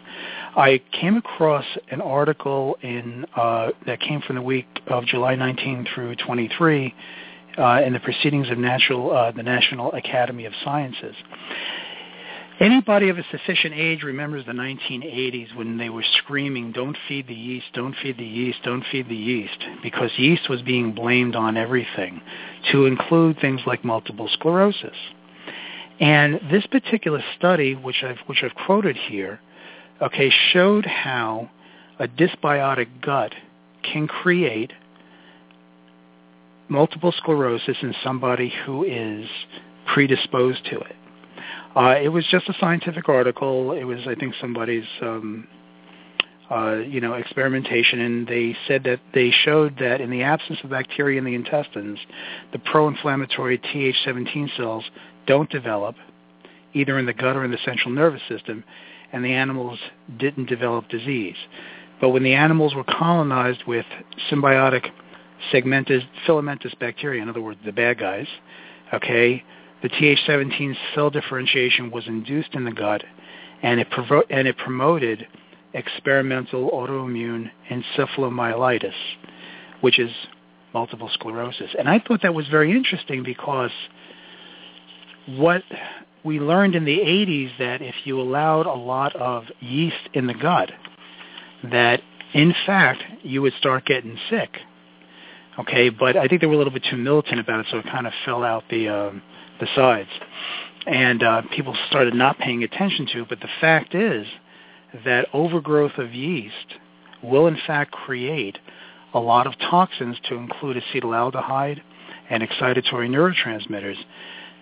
I 0.54 0.82
came 0.92 1.16
across 1.16 1.64
an 1.90 2.02
article 2.02 2.76
in 2.82 3.24
uh, 3.34 3.70
that 3.86 4.00
came 4.00 4.20
from 4.20 4.36
the 4.36 4.42
week 4.42 4.66
of 4.86 5.06
July 5.06 5.34
19 5.34 5.86
through 5.94 6.16
23 6.16 6.94
uh, 7.56 7.80
in 7.84 7.94
the 7.94 8.00
Proceedings 8.00 8.50
of 8.50 8.58
Natural, 8.58 9.10
uh, 9.10 9.32
the 9.32 9.42
National 9.42 9.92
Academy 9.92 10.44
of 10.44 10.52
Sciences. 10.62 11.16
Anybody 12.60 13.08
of 13.08 13.16
a 13.16 13.24
sufficient 13.30 13.72
age 13.74 14.02
remembers 14.02 14.44
the 14.44 14.52
1980s 14.52 15.56
when 15.56 15.78
they 15.78 15.88
were 15.88 16.04
screaming, 16.18 16.72
don't 16.72 16.96
feed 17.08 17.26
the 17.26 17.34
yeast, 17.34 17.68
don't 17.72 17.96
feed 18.02 18.18
the 18.18 18.22
yeast, 18.22 18.58
don't 18.62 18.84
feed 18.92 19.08
the 19.08 19.16
yeast, 19.16 19.56
because 19.82 20.10
yeast 20.18 20.50
was 20.50 20.60
being 20.60 20.92
blamed 20.92 21.34
on 21.34 21.56
everything, 21.56 22.20
to 22.70 22.84
include 22.84 23.40
things 23.40 23.62
like 23.66 23.82
multiple 23.82 24.28
sclerosis. 24.34 24.96
And 26.00 26.38
this 26.50 26.66
particular 26.66 27.24
study, 27.38 27.74
which 27.74 28.02
I've, 28.02 28.18
which 28.26 28.42
I've 28.42 28.54
quoted 28.66 28.96
here, 29.08 29.40
okay, 30.02 30.30
showed 30.52 30.84
how 30.84 31.48
a 31.98 32.08
dysbiotic 32.08 32.88
gut 33.00 33.34
can 33.82 34.06
create 34.06 34.74
multiple 36.68 37.12
sclerosis 37.16 37.78
in 37.80 37.94
somebody 38.04 38.52
who 38.66 38.84
is 38.84 39.26
predisposed 39.86 40.66
to 40.66 40.78
it. 40.78 40.96
Uh, 41.74 41.96
it 42.02 42.08
was 42.08 42.26
just 42.30 42.48
a 42.48 42.54
scientific 42.58 43.08
article. 43.08 43.72
It 43.72 43.84
was, 43.84 44.00
I 44.06 44.14
think, 44.16 44.34
somebody's, 44.40 44.86
um, 45.02 45.46
uh, 46.50 46.78
you 46.78 47.00
know, 47.00 47.14
experimentation, 47.14 48.00
and 48.00 48.26
they 48.26 48.56
said 48.66 48.82
that 48.84 49.00
they 49.14 49.30
showed 49.30 49.78
that 49.78 50.00
in 50.00 50.10
the 50.10 50.22
absence 50.22 50.58
of 50.64 50.70
bacteria 50.70 51.18
in 51.18 51.24
the 51.24 51.34
intestines, 51.34 51.98
the 52.52 52.58
pro-inflammatory 52.58 53.58
Th17 53.58 54.56
cells 54.56 54.84
don't 55.26 55.48
develop, 55.48 55.94
either 56.72 56.98
in 56.98 57.06
the 57.06 57.12
gut 57.12 57.36
or 57.36 57.44
in 57.44 57.52
the 57.52 57.58
central 57.64 57.90
nervous 57.90 58.22
system, 58.28 58.64
and 59.12 59.24
the 59.24 59.32
animals 59.32 59.78
didn't 60.18 60.48
develop 60.48 60.88
disease. 60.88 61.36
But 62.00 62.10
when 62.10 62.24
the 62.24 62.34
animals 62.34 62.74
were 62.74 62.84
colonized 62.84 63.64
with 63.66 63.86
symbiotic 64.30 64.90
segmented 65.52 66.02
filamentous 66.26 66.74
bacteria, 66.80 67.22
in 67.22 67.28
other 67.28 67.42
words, 67.42 67.60
the 67.64 67.72
bad 67.72 67.98
guys, 67.98 68.26
okay, 68.92 69.44
the 69.82 69.88
Th17 69.88 70.74
cell 70.94 71.10
differentiation 71.10 71.90
was 71.90 72.06
induced 72.06 72.54
in 72.54 72.64
the 72.64 72.72
gut, 72.72 73.02
and 73.62 73.80
it, 73.80 73.90
provo- 73.90 74.24
and 74.30 74.46
it 74.46 74.56
promoted 74.56 75.26
experimental 75.74 76.70
autoimmune 76.70 77.50
encephalomyelitis, 77.70 78.94
which 79.80 79.98
is 79.98 80.10
multiple 80.74 81.10
sclerosis. 81.12 81.70
And 81.78 81.88
I 81.88 81.98
thought 81.98 82.22
that 82.22 82.34
was 82.34 82.48
very 82.48 82.72
interesting 82.72 83.22
because 83.22 83.70
what 85.26 85.62
we 86.24 86.38
learned 86.40 86.74
in 86.74 86.84
the 86.84 86.98
80s 86.98 87.58
that 87.58 87.82
if 87.82 87.94
you 88.04 88.20
allowed 88.20 88.66
a 88.66 88.74
lot 88.74 89.16
of 89.16 89.44
yeast 89.60 90.08
in 90.12 90.26
the 90.26 90.34
gut, 90.34 90.70
that 91.64 92.02
in 92.34 92.54
fact 92.66 93.02
you 93.22 93.42
would 93.42 93.54
start 93.58 93.86
getting 93.86 94.18
sick. 94.28 94.58
Okay, 95.60 95.90
but 95.90 96.16
I 96.16 96.26
think 96.26 96.40
they 96.40 96.46
were 96.46 96.54
a 96.54 96.58
little 96.58 96.72
bit 96.72 96.86
too 96.88 96.96
militant 96.96 97.38
about 97.38 97.60
it, 97.60 97.66
so 97.70 97.78
it 97.78 97.84
kind 97.84 98.06
of 98.06 98.12
fell 98.24 98.42
out 98.42 98.64
the 98.70 98.88
um, 98.88 99.22
the 99.60 99.66
sides, 99.74 100.08
and 100.86 101.22
uh, 101.22 101.42
people 101.54 101.76
started 101.88 102.14
not 102.14 102.38
paying 102.38 102.64
attention 102.64 103.06
to 103.12 103.22
it. 103.22 103.28
But 103.28 103.40
the 103.40 103.48
fact 103.60 103.94
is 103.94 104.26
that 105.04 105.28
overgrowth 105.34 105.98
of 105.98 106.14
yeast 106.14 106.54
will 107.22 107.46
in 107.46 107.58
fact 107.66 107.92
create 107.92 108.58
a 109.12 109.20
lot 109.20 109.46
of 109.46 109.58
toxins 109.58 110.16
to 110.28 110.36
include 110.36 110.82
acetaldehyde 110.82 111.80
and 112.30 112.42
excitatory 112.42 113.08
neurotransmitters. 113.08 113.96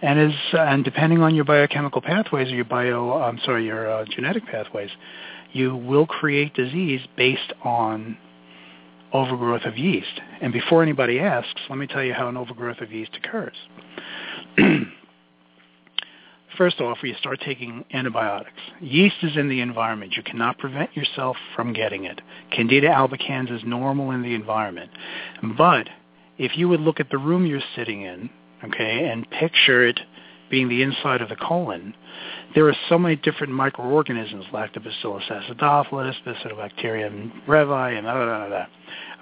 And 0.03 0.19
as 0.19 0.33
and 0.53 0.85
depending 0.85 1.23
on 1.23 1.35
your 1.35 1.45
biochemical 1.45 2.01
pathways 2.01 2.51
or 2.51 2.57
your 2.57 2.65
bio, 2.65 3.13
I'm 3.13 3.39
sorry, 3.45 3.67
your 3.67 3.89
uh, 3.89 4.05
genetic 4.05 4.47
pathways, 4.47 4.91
you 5.53 5.77
will 5.77 6.07
create 6.07 6.55
disease 6.55 7.01
based 7.17 7.53
on 7.63 8.17
overgrowth 9.13 9.65
of 9.65 9.77
yeast. 9.79 10.21
And 10.41 10.53
before 10.53 10.83
anybody 10.83 11.19
asks, 11.21 11.61
let 11.69 11.79
me 11.79 11.87
tell 11.87 12.03
you 12.03 12.15
how 12.15 12.29
an 12.29 12.37
overgrowth 12.37 12.81
of 12.81 12.93
yeast 12.93 13.17
occurs. 13.17 13.57
First 16.57 16.81
off, 16.81 16.99
you 17.03 17.15
start 17.21 17.41
taking 17.45 17.85
antibiotics. 17.93 18.61
Yeast 18.81 19.17
is 19.23 19.37
in 19.37 19.49
the 19.49 19.61
environment. 19.61 20.15
You 20.17 20.25
cannot 20.25 20.59
prevent 20.59 20.97
yourself 20.97 21.37
from 21.55 21.73
getting 21.73 22.05
it. 22.05 22.21
Candida 22.51 22.89
albicans 22.89 23.55
is 23.55 23.63
normal 23.65 24.11
in 24.11 24.23
the 24.23 24.35
environment. 24.35 24.91
But 25.57 25.89
if 26.37 26.59
you 26.59 26.69
would 26.69 26.81
look 26.81 26.99
at 26.99 27.11
the 27.11 27.19
room 27.19 27.47
you're 27.47 27.61
sitting 27.77 28.03
in, 28.03 28.29
okay, 28.65 29.09
and 29.09 29.31
picture 29.31 29.87
it 29.87 30.01
being 30.51 30.69
the 30.69 30.83
inside 30.83 31.21
of 31.21 31.29
the 31.29 31.37
colon, 31.37 31.95
there 32.55 32.67
are 32.69 32.77
so 32.89 32.99
many 32.99 33.17
different 33.17 33.53
microorganisms, 33.53 34.47
Lactobacillus 34.53 35.29
acidophilus, 35.31 36.15
Bifidobacterium 36.27 37.45
breve, 37.47 37.97
and 37.97 38.07
da 38.07 38.15
da 38.15 38.49
da. 38.49 38.67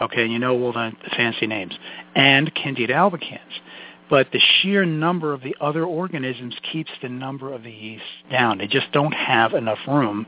Okay, 0.00 0.22
and 0.22 0.32
you 0.32 0.38
know 0.38 0.60
all 0.60 0.72
the 0.72 0.92
fancy 1.16 1.46
names. 1.46 1.74
And 2.14 2.54
Candida 2.54 2.94
albicans. 2.94 3.60
But 4.08 4.28
the 4.32 4.38
sheer 4.38 4.84
number 4.84 5.32
of 5.32 5.42
the 5.42 5.56
other 5.60 5.84
organisms 5.84 6.54
keeps 6.72 6.90
the 7.02 7.08
number 7.08 7.52
of 7.52 7.64
the 7.64 7.72
yeast 7.72 8.04
down. 8.30 8.58
They 8.58 8.68
just 8.68 8.92
don't 8.92 9.12
have 9.12 9.52
enough 9.52 9.80
room. 9.88 10.26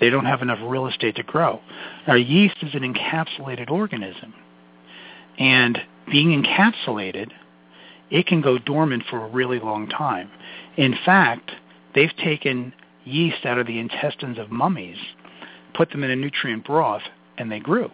They 0.00 0.10
don't 0.10 0.24
have 0.24 0.42
enough 0.42 0.58
real 0.62 0.88
estate 0.88 1.14
to 1.16 1.22
grow. 1.22 1.60
Now, 2.08 2.14
yeast 2.14 2.56
is 2.62 2.74
an 2.74 2.82
encapsulated 2.82 3.70
organism. 3.70 4.34
And 5.38 5.78
being 6.10 6.42
encapsulated, 6.42 7.30
it 8.10 8.26
can 8.26 8.40
go 8.40 8.58
dormant 8.58 9.04
for 9.08 9.24
a 9.24 9.28
really 9.28 9.58
long 9.58 9.88
time. 9.88 10.30
In 10.76 10.94
fact, 11.04 11.50
they've 11.94 12.14
taken 12.16 12.72
yeast 13.04 13.44
out 13.44 13.58
of 13.58 13.66
the 13.66 13.78
intestines 13.78 14.38
of 14.38 14.50
mummies, 14.50 14.98
put 15.74 15.90
them 15.90 16.04
in 16.04 16.10
a 16.10 16.16
nutrient 16.16 16.64
broth, 16.64 17.02
and 17.38 17.50
they 17.50 17.60
grew. 17.60 17.90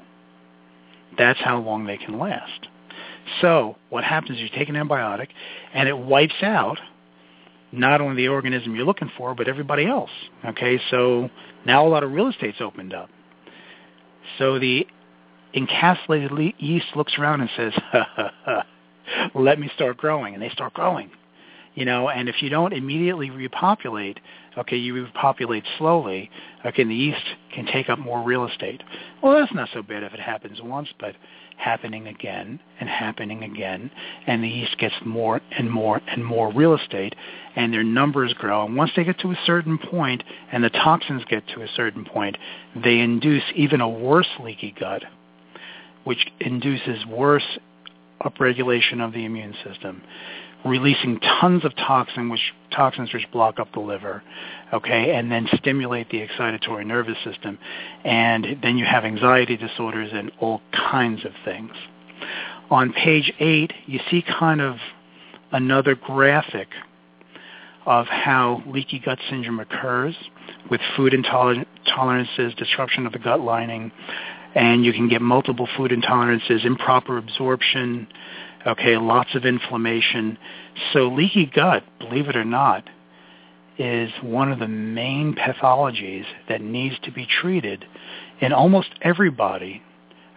That's 1.19 1.41
how 1.41 1.59
long 1.59 1.87
they 1.87 1.97
can 1.97 2.19
last. 2.19 2.69
So 3.41 3.77
what 3.91 4.05
happens 4.05 4.39
is 4.39 4.43
you 4.43 4.49
take 4.57 4.69
an 4.69 4.75
antibiotic, 4.75 5.29
and 5.75 5.89
it 5.89 5.97
wipes 5.97 6.43
out 6.43 6.79
not 7.73 8.01
only 8.01 8.17
the 8.17 8.29
organism 8.29 8.75
you're 8.75 8.85
looking 8.85 9.11
for, 9.17 9.35
but 9.35 9.49
everybody 9.49 9.87
else. 9.87 10.11
Okay, 10.45 10.81
so 10.91 11.29
now 11.65 11.87
a 11.87 11.89
lot 11.89 12.05
of 12.05 12.13
real 12.13 12.29
estate's 12.29 12.61
opened 12.61 12.95
up. 12.95 13.11
So 14.39 14.59
the 14.59 14.87
encapsulated 15.55 16.55
yeast 16.59 16.87
looks 16.95 17.15
around 17.19 17.41
and 17.41 17.51
says, 17.57 17.73
ha, 17.91 18.09
ha, 18.15 18.33
ha, 18.45 18.67
let 19.35 19.59
me 19.59 19.71
start 19.75 19.97
growing. 19.97 20.35
And 20.35 20.43
they 20.43 20.51
start 20.51 20.75
growing 20.75 21.11
you 21.77 21.85
know, 21.85 22.09
and 22.09 22.29
if 22.29 22.43
you 22.43 22.49
don't 22.49 22.73
immediately 22.73 23.31
repopulate, 23.31 24.19
okay, 24.57 24.77
you 24.77 24.95
repopulate 24.95 25.63
slowly, 25.77 26.31
okay, 26.65 26.83
and 26.83 26.91
the 26.91 26.95
yeast 26.95 27.23
can 27.55 27.67
take 27.67 27.91
up 27.91 27.99
more 27.99 28.23
real 28.23 28.49
estate. 28.49 28.83
Well, 29.23 29.39
that's 29.39 29.55
not 29.55 29.69
so 29.75 29.83
bad 29.83 30.03
if 30.03 30.15
it 30.15 30.21
happens 30.21 30.61
once, 30.63 30.89
but 30.99 31.15
happening 31.59 32.09
again 32.09 32.61
and 32.81 32.89
happening 32.89 33.43
again, 33.43 33.91
and 34.27 34.43
the 34.43 34.49
yeast 34.49 34.79
gets 34.79 34.95
more 35.05 35.43
and 35.57 35.71
more 35.71 36.01
and 36.09 36.25
more 36.25 36.51
real 36.51 36.75
estate, 36.75 37.15
and 37.55 37.73
their 37.73 37.85
numbers 37.85 38.33
grow. 38.33 38.65
And 38.65 38.75
once 38.75 38.93
they 38.97 39.05
get 39.05 39.19
to 39.21 39.33
a 39.33 39.39
certain 39.45 39.77
point, 39.77 40.25
and 40.51 40.65
the 40.65 40.71
toxins 40.71 41.25
get 41.29 41.47
to 41.49 41.61
a 41.61 41.69
certain 41.77 42.07
point, 42.07 42.39
they 42.75 43.01
induce 43.01 43.45
even 43.55 43.83
a 43.83 43.89
worse 43.89 44.29
leaky 44.43 44.75
gut, 44.79 45.03
which 46.05 46.27
induces 46.41 47.05
worse 47.05 47.59
upregulation 48.23 49.01
of 49.01 49.13
the 49.13 49.25
immune 49.25 49.55
system 49.65 50.03
releasing 50.67 51.21
tons 51.21 51.65
of 51.65 51.75
toxin, 51.77 52.29
which 52.29 52.53
toxins 52.71 53.13
which 53.13 53.31
block 53.33 53.59
up 53.59 53.73
the 53.73 53.81
liver, 53.81 54.23
okay, 54.73 55.15
and 55.15 55.31
then 55.31 55.49
stimulate 55.55 56.11
the 56.11 56.27
excitatory 56.27 56.85
nervous 56.85 57.17
system, 57.25 57.59
and 58.05 58.59
then 58.63 58.77
you 58.77 58.85
have 58.85 59.05
anxiety 59.05 59.57
disorders 59.57 60.11
and 60.13 60.31
all 60.41 60.61
kinds 60.73 61.25
of 61.25 61.33
things. 61.45 61.73
On 62.71 62.93
page 62.93 63.33
eight, 63.39 63.73
you 63.87 64.01
see 64.11 64.23
kind 64.23 64.61
of 64.61 64.77
another 65.53 65.95
graphic 65.95 66.69
of 67.85 68.07
how 68.07 68.63
leaky 68.67 68.99
gut 68.99 69.19
syndrome 69.31 69.61
occurs 69.61 70.17
with 70.69 70.81
food 70.97 71.13
intolerances, 71.13 72.57
disruption 72.57 73.07
of 73.07 73.13
the 73.13 73.19
gut 73.19 73.41
lining, 73.41 73.93
and 74.57 74.85
you 74.85 74.93
can 74.93 75.09
get 75.09 75.23
multiple 75.23 75.69
food 75.77 75.93
intolerances, 75.93 76.65
improper 76.65 77.17
absorption, 77.17 78.09
Okay, 78.67 78.97
lots 78.97 79.35
of 79.37 79.45
inflammation. 79.45 80.37
So 80.93 81.09
leaky 81.09 81.47
gut, 81.47 81.85
believe 82.01 82.29
it 82.29 82.37
or 82.37 82.45
not, 82.45 82.85
is 83.79 84.11
one 84.23 84.51
of 84.51 84.59
the 84.59 84.67
main 84.67 85.35
pathologies 85.35 86.25
that 86.49 86.61
needs 86.61 86.97
to 87.05 87.13
be 87.13 87.27
treated 87.27 87.85
in 88.41 88.53
almost 88.53 88.89
everybody, 89.03 89.83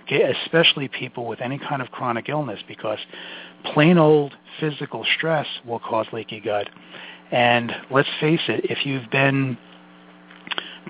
okay, 0.03 0.21
especially 0.43 0.87
people 0.89 1.25
with 1.25 1.41
any 1.41 1.57
kind 1.57 1.81
of 1.81 1.89
chronic 1.89 2.29
illness 2.29 2.59
because 2.67 2.99
plain 3.73 3.97
old 3.97 4.35
physical 4.59 5.05
stress 5.17 5.47
will 5.65 5.79
cause 5.79 6.05
leaky 6.13 6.39
gut. 6.39 6.69
And 7.31 7.71
let's 7.89 8.09
face 8.19 8.41
it, 8.47 8.65
if 8.65 8.85
you've 8.85 9.09
been 9.09 9.57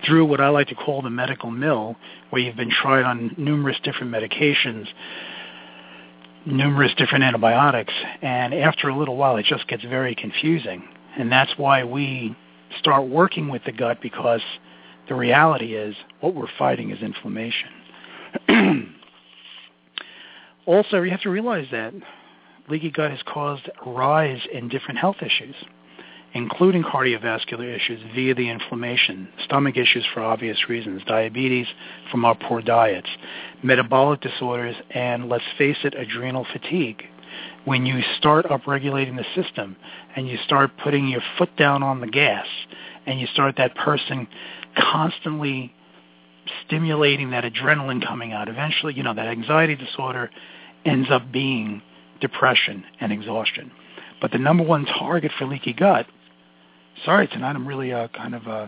through 0.06 0.26
what 0.26 0.42
I 0.42 0.50
like 0.50 0.68
to 0.68 0.76
call 0.76 1.02
the 1.02 1.10
medical 1.10 1.52
mill, 1.52 1.96
where 2.30 2.42
you've 2.42 2.56
been 2.56 2.72
tried 2.72 3.04
on 3.04 3.36
numerous 3.38 3.78
different 3.84 4.12
medications, 4.12 4.88
numerous 6.46 6.94
different 6.96 7.24
antibiotics, 7.24 7.94
and 8.22 8.54
after 8.54 8.90
a 8.90 8.98
little 8.98 9.18
while 9.18 9.38
it 9.38 9.46
just 9.46 9.68
gets 9.68 9.84
very 9.84 10.16
confusing. 10.16 10.84
And 11.18 11.32
that's 11.32 11.52
why 11.58 11.84
we 11.84 12.36
start 12.80 13.08
working 13.08 13.50
with 13.50 13.64
the 13.66 13.72
gut 13.72 14.02
because 14.02 14.42
the 15.08 15.16
reality 15.16 15.76
is 15.76 15.96
what 16.22 16.36
we're 16.36 16.48
fighting 16.58 16.92
is 16.92 17.02
inflammation. 17.02 17.70
also, 20.66 21.02
you 21.02 21.10
have 21.12 21.22
to 21.22 21.30
realize 21.30 21.66
that 21.72 21.94
leaky 22.70 22.92
gut 22.92 23.10
has 23.10 23.20
caused 23.26 23.68
a 23.86 23.90
rise 23.90 24.42
in 24.54 24.70
different 24.70 25.00
health 25.00 25.18
issues 25.22 25.56
including 26.34 26.84
cardiovascular 26.84 27.76
issues 27.76 28.00
via 28.14 28.36
the 28.36 28.50
inflammation, 28.50 29.28
stomach 29.46 29.78
issues 29.78 30.06
for 30.14 30.22
obvious 30.22 30.70
reasons, 30.70 31.02
diabetes 31.08 31.68
from 32.12 32.26
our 32.26 32.36
poor 32.36 32.62
diets, 32.62 33.10
metabolic 33.64 34.22
disorders, 34.22 34.76
and 34.92 35.28
let's 35.30 35.44
face 35.58 35.78
it, 35.84 35.96
adrenal 35.96 36.46
fatigue. 36.52 37.04
When 37.66 37.86
you 37.86 38.02
start 38.18 38.46
upregulating 38.46 39.16
the 39.16 39.42
system 39.42 39.76
and 40.16 40.28
you 40.28 40.38
start 40.46 40.72
putting 40.84 41.08
your 41.08 41.22
foot 41.38 41.56
down 41.58 41.84
on 41.84 42.00
the 42.00 42.08
gas 42.08 42.46
and 43.06 43.20
you 43.20 43.28
start 43.28 43.56
that 43.58 43.76
person 43.76 44.28
constantly 44.78 45.74
stimulating 46.66 47.32
that 47.32 47.44
adrenaline 47.44 48.06
coming 48.06 48.34
out, 48.34 48.50
eventually, 48.50 48.94
you 48.94 49.04
know, 49.04 49.14
that 49.14 49.28
anxiety 49.28 49.76
disorder 49.76 50.30
ends 50.86 51.10
up 51.12 51.32
being 51.32 51.82
depression 52.22 52.84
and 53.00 53.12
exhaustion. 53.12 53.72
But 54.22 54.32
the 54.32 54.38
number 54.38 54.64
one 54.64 54.86
target 54.86 55.32
for 55.38 55.46
leaky 55.46 55.74
gut 55.74 56.08
sorry, 57.06 57.28
tonight 57.28 57.56
I'm 57.56 57.68
really 57.68 57.94
uh, 57.94 58.08
kind 58.10 58.36
of 58.36 58.48
uh, 58.48 58.68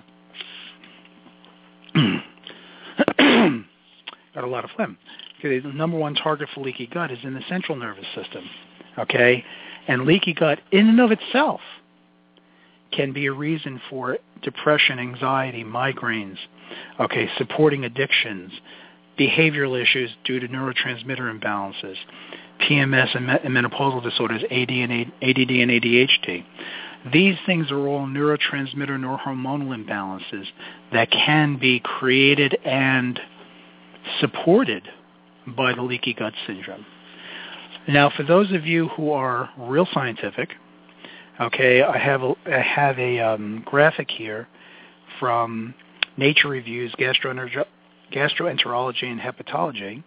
got 4.33 4.43
a 4.43 4.47
lot 4.47 4.63
of 4.63 4.71
phlegm. 4.71 4.97
Okay, 5.39 5.59
the 5.59 5.69
number 5.69 5.97
one 5.97 6.15
target 6.15 6.49
for 6.53 6.61
leaky 6.61 6.87
gut 6.87 7.11
is 7.11 7.19
in 7.23 7.33
the 7.33 7.41
central 7.49 7.77
nervous 7.77 8.05
system. 8.15 8.43
Okay, 8.99 9.43
and 9.87 10.05
leaky 10.05 10.33
gut 10.33 10.59
in 10.71 10.87
and 10.87 10.99
of 10.99 11.11
itself 11.11 11.61
can 12.91 13.13
be 13.13 13.25
a 13.25 13.31
reason 13.31 13.81
for 13.89 14.17
depression, 14.41 14.99
anxiety, 14.99 15.63
migraines, 15.63 16.37
okay, 16.99 17.29
supporting 17.37 17.85
addictions, 17.85 18.51
behavioral 19.19 19.81
issues 19.81 20.11
due 20.25 20.39
to 20.39 20.47
neurotransmitter 20.47 21.39
imbalances, 21.39 21.95
PMS 22.61 23.15
and, 23.15 23.27
menopausal 23.55 24.03
disorders, 24.03 24.43
AD 24.43 24.69
and 24.69 24.91
ADD 24.91 25.51
and 25.51 25.71
ADHD. 25.71 26.43
These 27.11 27.35
things 27.45 27.71
are 27.71 27.87
all 27.87 28.05
neurotransmitter 28.05 28.97
neurohormonal 28.99 29.75
imbalances 29.75 30.45
that 30.93 31.09
can 31.09 31.57
be 31.57 31.79
created 31.79 32.57
and 32.63 33.19
supported 34.19 34.87
by 35.47 35.73
the 35.73 35.81
leaky 35.81 36.13
gut 36.13 36.33
syndrome. 36.45 36.85
Now, 37.87 38.11
for 38.15 38.21
those 38.23 38.51
of 38.51 38.67
you 38.67 38.89
who 38.89 39.11
are 39.11 39.49
real 39.57 39.87
scientific, 39.91 40.49
okay, 41.39 41.81
I 41.81 41.97
have 41.97 42.21
a, 42.21 42.35
I 42.45 42.59
have 42.59 42.99
a 42.99 43.19
um, 43.19 43.63
graphic 43.65 44.11
here 44.11 44.47
from 45.19 45.73
Nature 46.17 46.49
Reviews 46.49 46.93
Gastroenterology 46.99 47.65
and 49.03 49.19
Hepatology, 49.19 50.03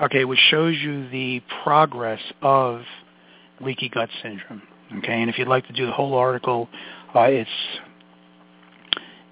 okay, 0.00 0.24
which 0.24 0.38
shows 0.50 0.76
you 0.78 1.10
the 1.10 1.42
progress 1.62 2.20
of 2.40 2.80
leaky 3.60 3.90
gut 3.90 4.08
syndrome. 4.22 4.62
Okay, 4.98 5.20
and 5.20 5.30
if 5.30 5.38
you'd 5.38 5.48
like 5.48 5.66
to 5.68 5.72
do 5.72 5.86
the 5.86 5.92
whole 5.92 6.14
article, 6.14 6.68
uh, 7.14 7.22
it's 7.22 7.50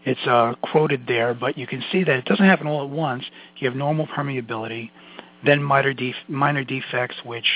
it's 0.04 0.26
uh, 0.26 0.54
quoted 0.62 1.04
there, 1.06 1.34
but 1.34 1.58
you 1.58 1.66
can 1.66 1.82
see 1.92 2.04
that 2.04 2.16
it 2.16 2.24
doesn't 2.24 2.44
happen 2.44 2.66
all 2.66 2.82
at 2.84 2.90
once. 2.90 3.24
You 3.58 3.68
have 3.68 3.76
normal 3.76 4.06
permeability, 4.06 4.90
then 5.44 5.62
minor, 5.62 5.92
def- 5.92 6.14
minor 6.28 6.64
defects, 6.64 7.16
which 7.24 7.46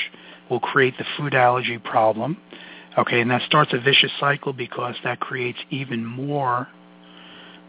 will 0.50 0.60
create 0.60 0.98
the 0.98 1.04
food 1.16 1.34
allergy 1.34 1.78
problem. 1.78 2.36
Okay, 2.98 3.20
and 3.20 3.30
that 3.30 3.42
starts 3.46 3.72
a 3.72 3.80
vicious 3.80 4.10
cycle 4.20 4.52
because 4.52 4.96
that 5.02 5.18
creates 5.20 5.58
even 5.70 6.04
more 6.04 6.68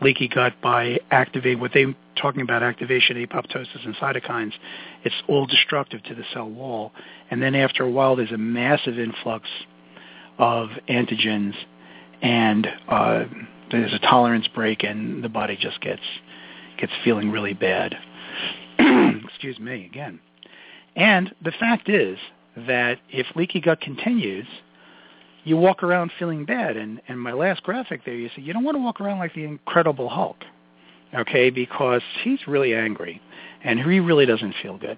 leaky 0.02 0.28
gut 0.28 0.54
by 0.62 1.00
activating 1.12 1.62
what 1.62 1.72
they're 1.74 1.96
talking 2.18 2.42
about 2.42 2.62
activation, 2.62 3.16
apoptosis, 3.26 3.86
and 3.86 3.96
cytokines. 3.96 4.52
It's 5.06 5.16
all 5.30 5.46
destructive 5.46 6.04
to 6.04 6.16
the 6.16 6.24
cell 6.34 6.50
wall. 6.50 6.92
And 7.32 7.42
then 7.42 7.56
after 7.56 7.84
a 7.84 7.90
while, 7.90 8.18
there's 8.18 8.34
a 8.34 8.38
massive 8.38 9.00
influx 9.00 9.48
of 10.38 10.70
antigens, 10.90 11.54
and 12.22 12.68
uh, 12.88 13.26
there's 13.72 13.94
a 13.94 14.00
tolerance 14.00 14.48
break, 14.54 14.84
and 14.84 15.24
the 15.24 15.30
body 15.30 15.58
just 15.60 15.82
gets 15.82 16.02
gets 16.78 16.94
feeling 17.04 17.32
really 17.32 17.54
bad. 17.54 17.96
Excuse 18.80 19.60
me 19.60 19.86
again. 19.86 20.20
And 20.96 21.34
the 21.44 21.52
fact 21.52 21.90
is 21.90 22.18
that 22.56 23.00
if 23.10 23.28
leaky 23.36 23.62
gut 23.62 23.82
continues, 23.82 24.48
you 25.44 25.58
walk 25.58 25.84
around 25.84 26.12
feeling 26.18 26.46
bad. 26.46 26.78
And, 26.78 27.02
and 27.08 27.20
my 27.20 27.34
last 27.34 27.64
graphic 27.64 28.06
there, 28.06 28.16
you 28.16 28.30
say 28.36 28.42
you 28.42 28.54
don't 28.54 28.64
want 28.64 28.76
to 28.76 28.82
walk 28.82 29.02
around 29.02 29.20
like 29.20 29.34
the 29.34 29.44
Incredible 29.44 30.10
Hulk, 30.10 30.38
okay? 31.14 31.50
Because 31.50 32.02
he's 32.24 32.40
really 32.48 32.74
angry, 32.74 33.22
and 33.64 33.80
he 33.80 34.00
really 34.00 34.26
doesn't 34.26 34.56
feel 34.62 34.78
good. 34.78 34.98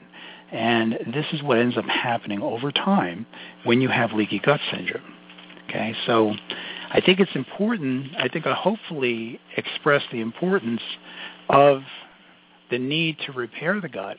And 0.52 0.94
this 1.14 1.26
is 1.34 1.42
what 1.42 1.58
ends 1.58 1.78
up 1.78 1.86
happening 1.86 2.42
over 2.42 2.72
time 2.72 3.26
when 3.64 3.82
you 3.82 3.90
have 3.90 4.14
leaky 4.14 4.40
gut 4.40 4.60
syndrome. 4.72 5.15
Okay, 5.68 5.96
so 6.06 6.34
I 6.92 7.02
think 7.02 7.20
it's 7.20 7.36
important. 7.36 8.16
I 8.18 8.28
think 8.28 8.46
I 8.46 8.54
hopefully 8.54 9.40
express 9.58 10.04
the 10.12 10.22
importance 10.22 10.82
of 11.50 11.82
the 12.70 12.80
need 12.80 13.18
to 13.26 13.32
repair 13.32 13.82
the 13.82 13.90
gut. 13.90 14.18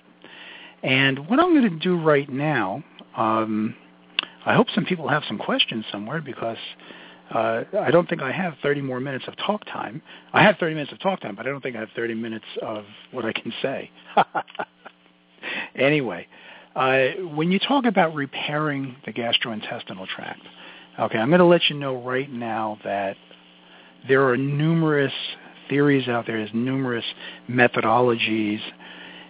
And 0.82 1.28
what 1.28 1.40
I'm 1.40 1.54
going 1.54 1.70
to 1.70 1.78
do 1.78 1.98
right 2.00 2.28
now, 2.28 2.82
um, 3.16 3.74
I 4.44 4.54
hope 4.54 4.68
some 4.74 4.84
people 4.84 5.08
have 5.08 5.22
some 5.26 5.38
questions 5.38 5.84
somewhere 5.90 6.20
because 6.20 6.58
uh, 7.34 7.64
I 7.80 7.90
don't 7.90 8.08
think 8.08 8.22
I 8.22 8.30
have 8.30 8.54
30 8.62 8.82
more 8.82 9.00
minutes 9.00 9.24
of 9.26 9.36
talk 9.38 9.64
time. 9.64 10.00
I 10.32 10.42
have 10.42 10.56
30 10.58 10.74
minutes 10.74 10.92
of 10.92 11.00
talk 11.00 11.20
time, 11.20 11.34
but 11.34 11.46
I 11.46 11.50
don't 11.50 11.60
think 11.60 11.76
I 11.76 11.80
have 11.80 11.88
30 11.96 12.14
minutes 12.14 12.44
of 12.62 12.84
what 13.10 13.24
I 13.24 13.32
can 13.32 13.52
say. 13.62 13.90
anyway, 15.74 16.28
uh, 16.76 17.08
when 17.34 17.50
you 17.50 17.58
talk 17.58 17.84
about 17.84 18.14
repairing 18.14 18.96
the 19.04 19.12
gastrointestinal 19.12 20.06
tract, 20.06 20.42
Okay, 20.98 21.18
I'm 21.18 21.28
going 21.28 21.40
to 21.40 21.46
let 21.46 21.68
you 21.68 21.76
know 21.76 22.02
right 22.02 22.30
now 22.30 22.78
that 22.82 23.16
there 24.08 24.26
are 24.28 24.36
numerous 24.36 25.12
theories 25.68 26.08
out 26.08 26.26
there, 26.26 26.38
there's 26.38 26.54
numerous 26.54 27.04
methodologies, 27.50 28.60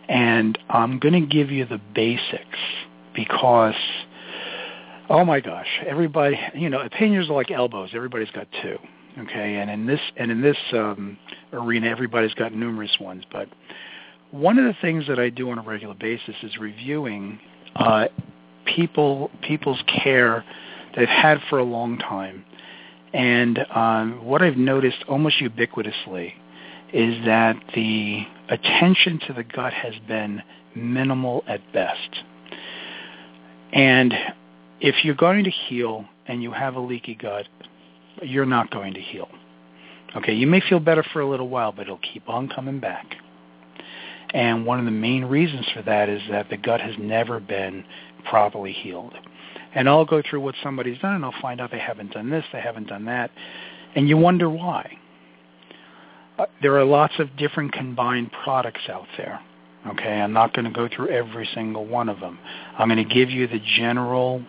and 0.09 0.57
I'm 0.68 1.00
going 1.00 1.20
to 1.20 1.26
give 1.26 1.50
you 1.50 1.66
the 1.66 1.81
basics 1.94 2.59
because, 3.14 3.74
oh 5.11 5.24
my 5.24 5.40
gosh, 5.40 5.66
everybody, 5.85 6.38
you 6.55 6.70
know, 6.70 6.81
opinions 6.81 7.29
are 7.31 7.35
like 7.35 7.50
elbows. 7.50 7.90
Everybody's 7.94 8.31
got 8.31 8.46
two. 8.62 8.76
Okay, 9.18 9.57
and 9.57 9.70
in 9.70 9.87
this 9.87 10.00
and 10.18 10.31
in 10.31 10.42
this 10.42 10.59
um, 10.72 11.16
arena, 11.52 11.88
everybody's 11.88 12.35
got 12.35 12.52
numerous 12.52 12.94
ones. 13.00 13.24
But 13.33 13.48
one 14.31 14.59
of 14.59 14.66
the 14.66 14.76
things 14.83 15.07
that 15.09 15.18
I 15.18 15.31
do 15.31 15.50
on 15.50 15.59
a 15.59 15.62
regular 15.62 15.94
basis 15.94 16.35
is 16.42 16.59
reviewing 16.59 17.40
uh, 17.76 18.09
people 18.66 19.31
people's 19.40 19.83
care 20.05 20.44
they've 20.97 21.09
had 21.09 21.39
for 21.49 21.59
a 21.59 21.65
long 21.65 21.99
time. 21.99 22.45
And 23.13 23.59
um, 23.75 24.25
what 24.25 24.43
I've 24.43 24.57
noticed 24.57 25.05
almost 25.09 25.39
ubiquitously 25.39 26.33
is 26.93 27.25
that 27.25 27.57
the 27.75 28.27
attention 28.49 29.21
to 29.27 29.33
the 29.33 29.45
gut 29.45 29.73
has 29.73 29.95
been 30.09 30.43
minimal 30.75 31.45
at 31.47 31.61
best. 31.73 32.23
And 33.73 34.15
if 34.81 35.05
you're 35.05 35.15
going 35.15 35.45
to 35.45 35.51
heal 35.51 36.05
and 36.27 36.43
you 36.43 36.53
have 36.53 36.75
a 36.75 36.81
leaky 36.81 37.15
gut, 37.15 37.47
you're 38.23 38.47
not 38.47 38.71
going 38.71 38.95
to 38.95 39.01
heal. 39.01 39.29
Okay, 40.17 40.33
you 40.33 40.47
may 40.47 40.61
feel 40.61 40.81
better 40.81 41.05
for 41.13 41.21
a 41.21 41.29
little 41.29 41.49
while, 41.49 41.73
but 41.73 41.83
it'll 41.83 41.99
keep 41.99 42.29
on 42.29 42.49
coming 42.49 42.81
back. 42.81 43.17
And 44.33 44.67
one 44.67 44.79
of 44.79 44.85
the 44.85 44.91
main 44.91 45.25
reasons 45.25 45.67
for 45.75 45.83
that 45.83 46.09
is 46.09 46.21
that 46.31 46.49
the 46.51 46.57
gut 46.57 46.81
has 46.81 46.95
never 46.99 47.41
been 47.41 47.85
properly 48.25 48.73
healed 48.73 49.15
and 49.77 49.91
I'll 49.91 50.07
go 50.07 50.23
through 50.29 50.41
what 50.41 50.55
somebody's 50.62 50.99
done, 51.01 51.17
and 51.17 51.25
I'll 51.25 51.35
find 51.43 51.61
out 51.61 51.71
they 51.71 51.79
haven't 51.79 52.12
done 52.12 52.31
this, 52.31 52.45
they 52.51 52.61
haven't 52.61 52.89
done 52.89 53.05
that, 53.05 53.31
and 53.95 54.09
you 54.09 54.17
wonder 54.17 54.49
why. 54.49 54.99
Uh, 56.39 56.47
there 56.62 56.79
are 56.79 56.85
lots 56.85 57.12
of 57.19 57.37
different 57.37 57.73
combined 57.73 58.31
products 58.43 58.89
out 58.89 59.07
there. 59.19 59.39
Okay, 59.87 60.21
I'm 60.21 60.33
not 60.33 60.55
going 60.55 60.65
to 60.65 60.71
go 60.71 60.89
through 60.89 61.11
every 61.11 61.47
single 61.55 61.87
one 61.87 62.09
of 62.09 62.21
them. 62.21 62.39
I'm 62.79 62.89
going 62.89 63.07
to 63.07 63.15
give 63.15 63.31
you 63.31 63.47
the 63.47 63.61
general 63.77 64.43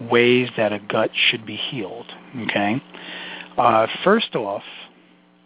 ways 0.00 0.48
that 0.56 0.72
a 0.72 0.78
gut 0.78 1.10
should 1.28 1.44
be 1.44 1.56
healed. 1.56 2.06
Okay, 2.48 2.82
uh, 3.58 3.86
first 4.02 4.34
off, 4.34 4.62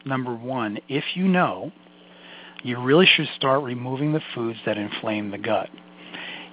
number 0.07 0.35
one, 0.35 0.79
if 0.89 1.05
you 1.15 1.27
know, 1.27 1.73
you 2.63 2.81
really 2.81 3.07
should 3.07 3.29
start 3.37 3.65
removing 3.65 4.13
the 4.13 4.23
foods 4.37 4.61
that 4.65 4.79
inflame 4.79 5.33
the 5.33 5.39
gut. 5.39 5.69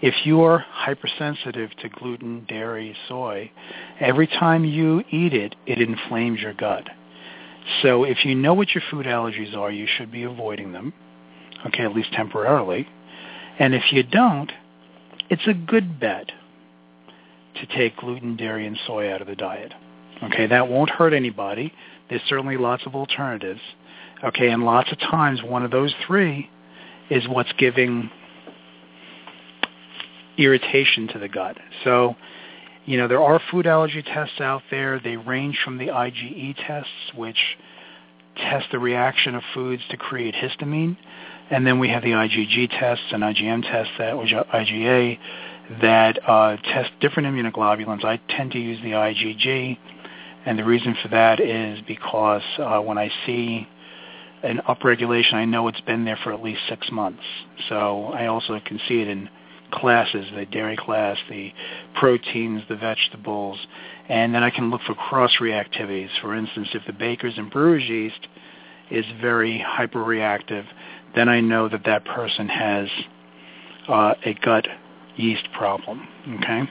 If 0.02 0.26
you 0.26 0.42
are 0.42 0.66
hypersensitive 0.70 1.70
to 1.82 1.90
gluten, 1.90 2.46
dairy, 2.48 2.96
soy, 3.08 3.52
every 4.00 4.26
time 4.26 4.66
you 4.66 5.04
eat 5.12 5.34
it, 5.34 5.56
it 5.68 5.80
inflames 5.80 6.40
your 6.40 6.54
gut. 6.54 6.90
So 7.84 8.04
if 8.04 8.26
you 8.26 8.34
know 8.34 8.56
what 8.56 8.74
your 8.74 8.84
food 8.90 9.06
allergies 9.06 9.56
are, 9.56 9.70
you 9.70 9.88
should 9.98 10.12
be 10.12 10.24
avoiding 10.24 10.72
them, 10.72 10.92
okay, 11.68 11.84
at 11.84 11.94
least 11.94 12.12
temporarily. 12.14 12.88
And 13.60 13.76
if 13.76 13.92
you 13.92 14.02
don't, 14.02 14.52
it's 15.30 15.46
a 15.48 15.54
good 15.54 16.00
bet 16.00 16.32
to 17.56 17.66
take 17.68 17.98
gluten, 17.98 18.36
dairy, 18.36 18.66
and 18.66 18.80
soy 18.88 19.14
out 19.14 19.22
of 19.22 19.28
the 19.28 19.36
diet. 19.36 19.72
Okay, 20.24 20.48
that 20.48 20.68
won't 20.68 20.90
hurt 20.90 21.14
anybody. 21.14 21.72
There's 22.10 22.22
certainly 22.28 22.58
lots 22.58 22.88
of 22.88 22.96
alternatives. 22.96 23.62
Okay, 24.24 24.50
and 24.50 24.64
lots 24.64 24.92
of 24.92 25.00
times 25.00 25.42
one 25.44 25.64
of 25.64 25.70
those 25.70 25.94
three 26.08 26.50
is 27.12 27.28
what's 27.28 27.52
giving 27.60 28.10
irritation 30.44 31.08
to 31.10 31.20
the 31.20 31.28
gut. 31.28 31.58
So, 31.84 32.16
you 32.86 32.98
know, 32.98 33.08
there 33.08 33.22
are 33.22 33.40
food 33.52 33.68
allergy 33.68 34.02
tests 34.02 34.42
out 34.42 34.64
there. 34.72 35.00
They 35.00 35.18
range 35.18 35.60
from 35.64 35.78
the 35.78 35.88
IgE 35.88 36.56
tests, 36.66 37.14
which 37.16 37.58
test 38.36 38.68
the 38.72 38.80
reaction 38.80 39.36
of 39.36 39.44
foods 39.54 39.84
to 39.90 39.98
create 39.98 40.34
histamine, 40.34 40.98
and 41.50 41.68
then 41.68 41.80
we 41.80 41.90
have 41.90 42.02
the 42.02 42.12
IgG 42.12 42.70
tests 42.80 43.06
and 43.12 43.24
IgM 43.24 43.62
tests 43.64 43.94
that, 43.98 44.18
which 44.18 44.34
are 44.34 44.46
IgA, 44.46 45.20
that 45.82 46.20
uh, 46.28 46.58
test 46.58 46.92
different 47.00 47.28
immunoglobulins. 47.28 48.04
I 48.04 48.20
tend 48.30 48.52
to 48.52 48.60
use 48.60 48.80
the 48.82 48.92
IgG, 48.92 49.78
and 50.46 50.58
the 50.58 50.64
reason 50.64 50.96
for 51.02 51.10
that 51.10 51.40
is 51.40 51.80
because 51.88 52.42
uh, 52.58 52.80
when 52.80 52.98
I 52.98 53.12
see 53.26 53.68
an 54.44 54.62
upregulation, 54.68 55.34
I 55.34 55.46
know 55.46 55.68
it's 55.68 55.82
been 55.82 56.06
there 56.06 56.18
for 56.24 56.34
at 56.34 56.42
least 56.42 56.62
six 56.68 56.90
months. 56.92 57.24
So 57.70 58.06
I 58.06 58.28
also 58.28 58.60
can 58.66 58.80
see 58.88 59.02
it 59.02 59.08
in 59.08 59.30
classes, 59.72 60.26
the 60.36 60.46
dairy 60.46 60.78
class, 60.78 61.18
the 61.30 61.54
proteins, 61.96 62.62
the 62.70 62.76
vegetables, 62.76 63.58
and 64.10 64.34
then 64.34 64.44
I 64.44 64.50
can 64.50 64.70
look 64.70 64.82
for 64.86 64.94
cross-reactivities. 64.94 66.10
For 66.22 66.36
instance, 66.36 66.70
if 66.74 66.86
the 66.86 66.94
baker's 66.94 67.38
and 67.38 67.50
brewer's 67.50 67.84
yeast 67.84 68.28
is 68.90 69.06
very 69.22 69.64
hyperreactive, 69.66 70.66
then 71.16 71.30
I 71.30 71.42
know 71.42 71.70
that 71.70 71.86
that 71.86 72.06
person 72.06 72.48
has 72.50 72.88
uh, 73.88 74.14
a 74.26 74.34
gut 74.34 74.68
yeast 75.16 75.48
problem. 75.58 76.08
Okay, 76.36 76.64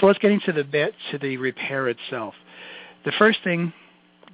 so 0.00 0.06
let's 0.06 0.18
get 0.18 0.30
into 0.30 0.52
the 0.52 0.64
bit 0.64 0.94
to 1.10 1.18
the 1.18 1.36
repair 1.36 1.88
itself. 1.88 2.34
The 3.04 3.12
first 3.18 3.38
thing 3.44 3.72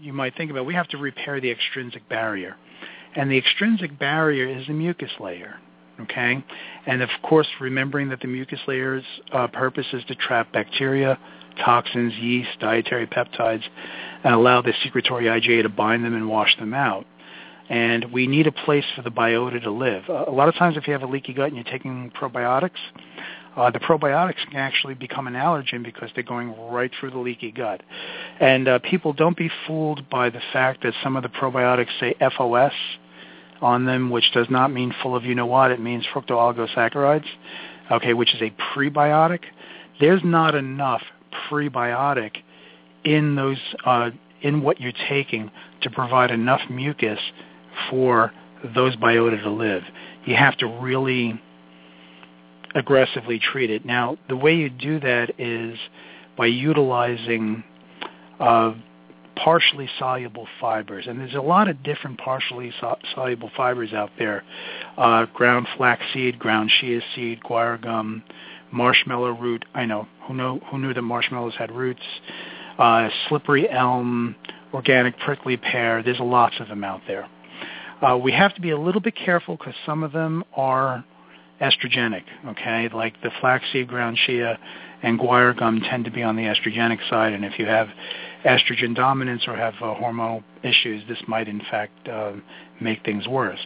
you 0.01 0.12
might 0.12 0.37
think 0.37 0.51
about, 0.51 0.66
we 0.66 0.75
have 0.75 0.88
to 0.88 0.98
repair 0.98 1.40
the 1.40 1.51
extrinsic 1.51 2.09
barrier, 2.09 2.57
and 3.14 3.31
the 3.31 3.38
extrinsic 3.38 3.98
barrier 3.98 4.46
is 4.46 4.66
the 4.66 4.72
mucus 4.72 5.12
layer. 5.20 5.57
Okay, 6.00 6.42
and 6.87 7.02
of 7.02 7.11
course, 7.22 7.46
remembering 7.61 8.09
that 8.09 8.20
the 8.20 8.26
mucus 8.26 8.61
layer's 8.66 9.05
uh, 9.31 9.46
purpose 9.48 9.87
is 9.92 10.02
to 10.05 10.14
trap 10.14 10.50
bacteria, 10.52 11.18
toxins, 11.64 12.14
yeast, 12.14 12.48
dietary 12.61 13.07
peptides, 13.07 13.62
and 14.24 14.35
allow 14.35 14.62
the 14.62 14.72
secretory 14.83 15.26
IgA 15.26 15.62
to 15.62 15.68
bind 15.68 16.05
them 16.05 16.14
and 16.14 16.28
wash 16.28 16.57
them 16.59 16.72
out 16.74 17.07
and 17.68 18.12
we 18.12 18.26
need 18.26 18.46
a 18.46 18.52
place 18.52 18.85
for 18.94 19.02
the 19.02 19.11
biota 19.11 19.62
to 19.62 19.70
live. 19.70 20.05
a 20.09 20.31
lot 20.31 20.48
of 20.48 20.55
times 20.57 20.76
if 20.76 20.87
you 20.87 20.92
have 20.92 21.02
a 21.02 21.07
leaky 21.07 21.33
gut 21.33 21.46
and 21.46 21.57
you're 21.57 21.64
taking 21.64 22.11
probiotics, 22.11 22.78
uh, 23.57 23.70
the 23.70 23.78
probiotics 23.78 24.44
can 24.48 24.57
actually 24.57 24.94
become 24.94 25.26
an 25.26 25.35
allergen 25.35 25.85
because 25.85 26.11
they're 26.14 26.24
going 26.24 26.55
right 26.70 26.90
through 26.98 27.11
the 27.11 27.18
leaky 27.18 27.50
gut. 27.50 27.83
And 28.40 28.66
uh, 28.66 28.78
people 28.78 29.12
don't 29.12 29.37
be 29.37 29.50
fooled 29.66 30.09
by 30.09 30.31
the 30.31 30.40
fact 30.52 30.83
that 30.83 30.94
some 31.02 31.16
of 31.16 31.22
the 31.22 31.28
probiotics 31.28 31.88
say 32.00 32.14
FOS 32.37 32.72
on 33.62 33.85
them, 33.85 34.11
which 34.11 34.31
does 34.33 34.48
not 34.51 34.72
mean 34.72 34.94
full 35.03 35.16
of 35.16 35.25
you 35.25 35.35
know 35.35 35.46
what. 35.46 35.70
It 35.70 35.81
means 35.81 36.05
fructooligosaccharides, 36.12 37.27
okay, 37.90 38.14
which 38.14 38.35
is 38.35 38.42
a 38.42 38.53
prebiotic. 38.75 39.40
There's 40.01 40.22
not 40.25 40.55
enough 40.55 41.03
prebiotic 41.51 42.37
in 43.05 43.37
those 43.37 43.59
uh, 43.85 44.11
in 44.42 44.62
what 44.62 44.81
you're 44.81 44.92
taking 45.09 45.51
to 45.83 45.90
provide 45.90 46.31
enough 46.31 46.61
mucus 46.68 47.20
for 47.88 48.33
those 48.75 48.96
biota 48.96 49.42
to 49.42 49.51
live. 49.51 49.83
You 50.25 50.37
have 50.37 50.57
to 50.59 50.66
really 50.66 51.40
aggressively 52.75 53.38
treat 53.38 53.70
it. 53.70 53.85
Now, 53.85 54.16
the 54.29 54.37
way 54.37 54.55
you 54.55 54.70
do 54.70 55.01
that 55.01 55.33
is 55.38 55.79
by 56.37 56.46
utilizing 56.46 57.62
uh, 58.40 58.72
partially 59.37 59.88
soluble 59.99 60.47
fibers. 60.61 61.07
And 61.07 61.21
there's 61.21 61.35
a 61.35 61.40
lot 61.40 61.68
of 61.68 61.83
different 61.83 62.18
partially 62.18 62.73
so- 62.81 62.99
soluble 63.14 63.51
fibers 63.57 63.92
out 63.92 64.11
there. 64.18 64.45
Uh, 64.97 65.27
ground 65.27 65.66
flaxseed, 65.77 66.38
ground 66.38 66.71
chia 66.81 67.01
seed, 67.14 67.40
guar 67.42 67.81
gum, 67.81 68.23
marshmallow 68.73 69.33
root. 69.33 69.64
I 69.75 69.85
know. 69.85 70.07
Who, 70.27 70.35
know, 70.35 70.61
who 70.71 70.79
knew 70.79 70.95
that 70.95 71.03
marshmallows 71.03 71.55
had 71.59 71.71
roots? 71.73 72.03
Uh, 72.79 73.09
slippery 73.29 73.68
elm, 73.68 74.35
organic 74.73 75.18
prickly 75.18 75.57
pear. 75.57 76.03
There's 76.03 76.21
lots 76.21 76.55
of 76.61 76.68
them 76.68 76.85
out 76.85 77.03
there. 77.07 77.29
Uh, 78.01 78.16
we 78.16 78.33
have 78.33 78.55
to 78.55 78.61
be 78.61 78.71
a 78.71 78.79
little 78.79 79.01
bit 79.01 79.14
careful 79.14 79.57
because 79.57 79.75
some 79.87 80.03
of 80.03 80.12
them 80.12 80.42
are 80.57 81.05
estrogenic, 81.62 82.25
okay? 82.48 82.88
Like 82.92 83.14
the 83.22 83.31
flaxseed, 83.40 83.88
ground 83.88 84.18
chia, 84.27 84.59
and 85.03 85.18
guar 85.18 85.57
gum 85.57 85.81
tend 85.81 86.05
to 86.05 86.11
be 86.11 86.22
on 86.22 86.37
the 86.37 86.42
estrogenic 86.42 86.98
side, 87.09 87.33
and 87.33 87.44
if 87.44 87.59
you 87.59 87.66
have 87.66 87.88
estrogen 88.44 88.94
dominance 88.94 89.44
or 89.46 89.57
have 89.57 89.75
uh, 89.75 89.94
hormonal 89.94 90.42
issues, 90.62 91.03
this 91.09 91.18
might 91.27 91.48
in 91.48 91.61
fact 91.70 92.09
uh, 92.09 92.33
make 92.81 93.05
things 93.05 93.27
worse. 93.27 93.61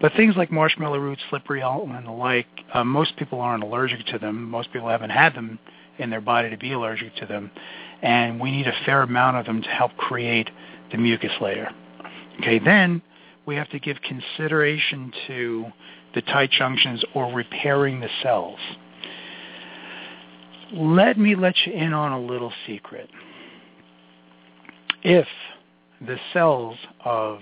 But 0.00 0.12
things 0.14 0.34
like 0.36 0.50
marshmallow 0.50 0.98
root, 0.98 1.18
slippery 1.30 1.62
elm, 1.62 1.92
and 1.92 2.06
the 2.06 2.12
like, 2.12 2.46
uh, 2.72 2.84
most 2.84 3.16
people 3.16 3.40
aren't 3.40 3.62
allergic 3.62 4.04
to 4.06 4.18
them. 4.18 4.50
Most 4.50 4.72
people 4.72 4.88
haven't 4.88 5.10
had 5.10 5.34
them 5.34 5.58
in 5.98 6.10
their 6.10 6.20
body 6.20 6.50
to 6.50 6.58
be 6.58 6.72
allergic 6.72 7.14
to 7.16 7.26
them, 7.26 7.50
and 8.02 8.40
we 8.40 8.50
need 8.50 8.66
a 8.66 8.84
fair 8.84 9.02
amount 9.02 9.38
of 9.38 9.46
them 9.46 9.62
to 9.62 9.68
help 9.68 9.96
create 9.96 10.50
the 10.92 10.98
mucus 10.98 11.32
layer. 11.40 11.70
Okay, 12.40 12.58
then 12.58 13.00
we 13.46 13.56
have 13.56 13.70
to 13.70 13.78
give 13.78 13.96
consideration 14.02 15.12
to 15.26 15.66
the 16.14 16.22
tight 16.22 16.50
junctions 16.50 17.04
or 17.14 17.32
repairing 17.32 18.00
the 18.00 18.08
cells. 18.22 18.58
Let 20.72 21.18
me 21.18 21.34
let 21.34 21.54
you 21.64 21.72
in 21.72 21.92
on 21.92 22.12
a 22.12 22.20
little 22.20 22.52
secret. 22.66 23.08
If 25.02 25.28
the 26.00 26.18
cells 26.32 26.76
of 27.04 27.40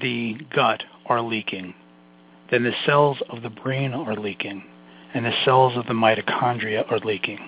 the 0.00 0.36
gut 0.54 0.82
are 1.06 1.20
leaking, 1.20 1.74
then 2.50 2.64
the 2.64 2.72
cells 2.86 3.18
of 3.28 3.42
the 3.42 3.50
brain 3.50 3.92
are 3.92 4.16
leaking, 4.16 4.64
and 5.14 5.24
the 5.24 5.34
cells 5.44 5.76
of 5.76 5.86
the 5.86 5.92
mitochondria 5.92 6.90
are 6.90 6.98
leaking. 6.98 7.38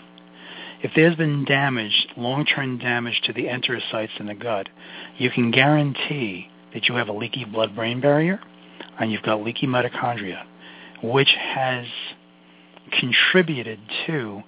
If 0.82 0.90
there's 0.94 1.16
been 1.16 1.46
damage, 1.46 2.06
long-term 2.16 2.78
damage 2.78 3.22
to 3.24 3.32
the 3.32 3.44
enterocytes 3.44 4.20
in 4.20 4.26
the 4.26 4.34
gut, 4.34 4.68
you 5.16 5.30
can 5.30 5.50
guarantee 5.50 6.50
that 6.74 6.88
you 6.88 6.96
have 6.96 7.08
a 7.08 7.12
leaky 7.12 7.44
blood-brain 7.44 8.00
barrier 8.00 8.40
and 9.00 9.10
you've 9.10 9.22
got 9.22 9.42
leaky 9.42 9.66
mitochondria, 9.66 10.42
which 11.02 11.34
has 11.38 11.86
contributed 13.00 13.78
to 14.06 14.42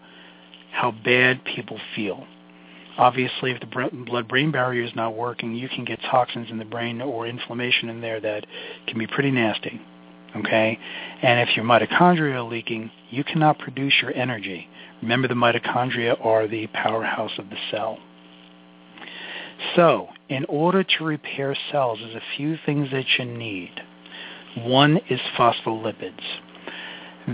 how 0.73 0.91
bad 0.91 1.45
people 1.45 1.79
feel. 1.95 2.27
Obviously, 2.99 3.51
if 3.51 3.61
the 3.61 3.91
blood-brain 4.07 4.51
barrier 4.51 4.83
is 4.83 4.95
not 4.95 5.15
working, 5.15 5.55
you 5.55 5.69
can 5.69 5.85
get 5.85 6.01
toxins 6.11 6.51
in 6.51 6.59
the 6.59 6.65
brain 6.65 7.01
or 7.01 7.27
inflammation 7.27 7.89
in 7.89 8.01
there 8.01 8.21
that 8.21 8.47
can 8.87 8.99
be 8.99 9.07
pretty 9.07 9.31
nasty. 9.31 9.81
Okay? 10.35 10.79
And 11.23 11.49
if 11.49 11.57
your 11.57 11.65
mitochondria 11.65 12.35
are 12.35 12.43
leaking, 12.43 12.91
you 13.11 13.25
cannot 13.25 13.59
produce 13.59 13.95
your 14.03 14.15
energy. 14.15 14.69
Remember, 15.03 15.29
the 15.29 15.35
mitochondria 15.35 16.23
are 16.25 16.49
the 16.49 16.67
powerhouse 16.69 17.33
of 17.39 17.51
the 17.51 17.57
cell. 17.71 17.99
So, 19.75 20.09
in 20.29 20.45
order 20.47 20.83
to 20.83 21.05
repair 21.05 21.57
cells, 21.71 21.99
there's 22.01 22.15
a 22.15 22.37
few 22.37 22.59
things 22.67 22.91
that 22.93 23.05
you 23.19 23.25
need. 23.25 23.73
One 24.57 24.99
is 25.11 25.21
phospholipids. 25.39 26.21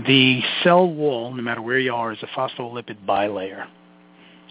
The 0.07 0.41
cell 0.63 0.87
wall, 0.89 1.33
no 1.33 1.41
matter 1.41 1.61
where 1.61 1.79
you 1.79 1.93
are, 1.93 2.11
is 2.11 2.19
a 2.21 2.27
phospholipid 2.27 3.05
bilayer. 3.05 3.67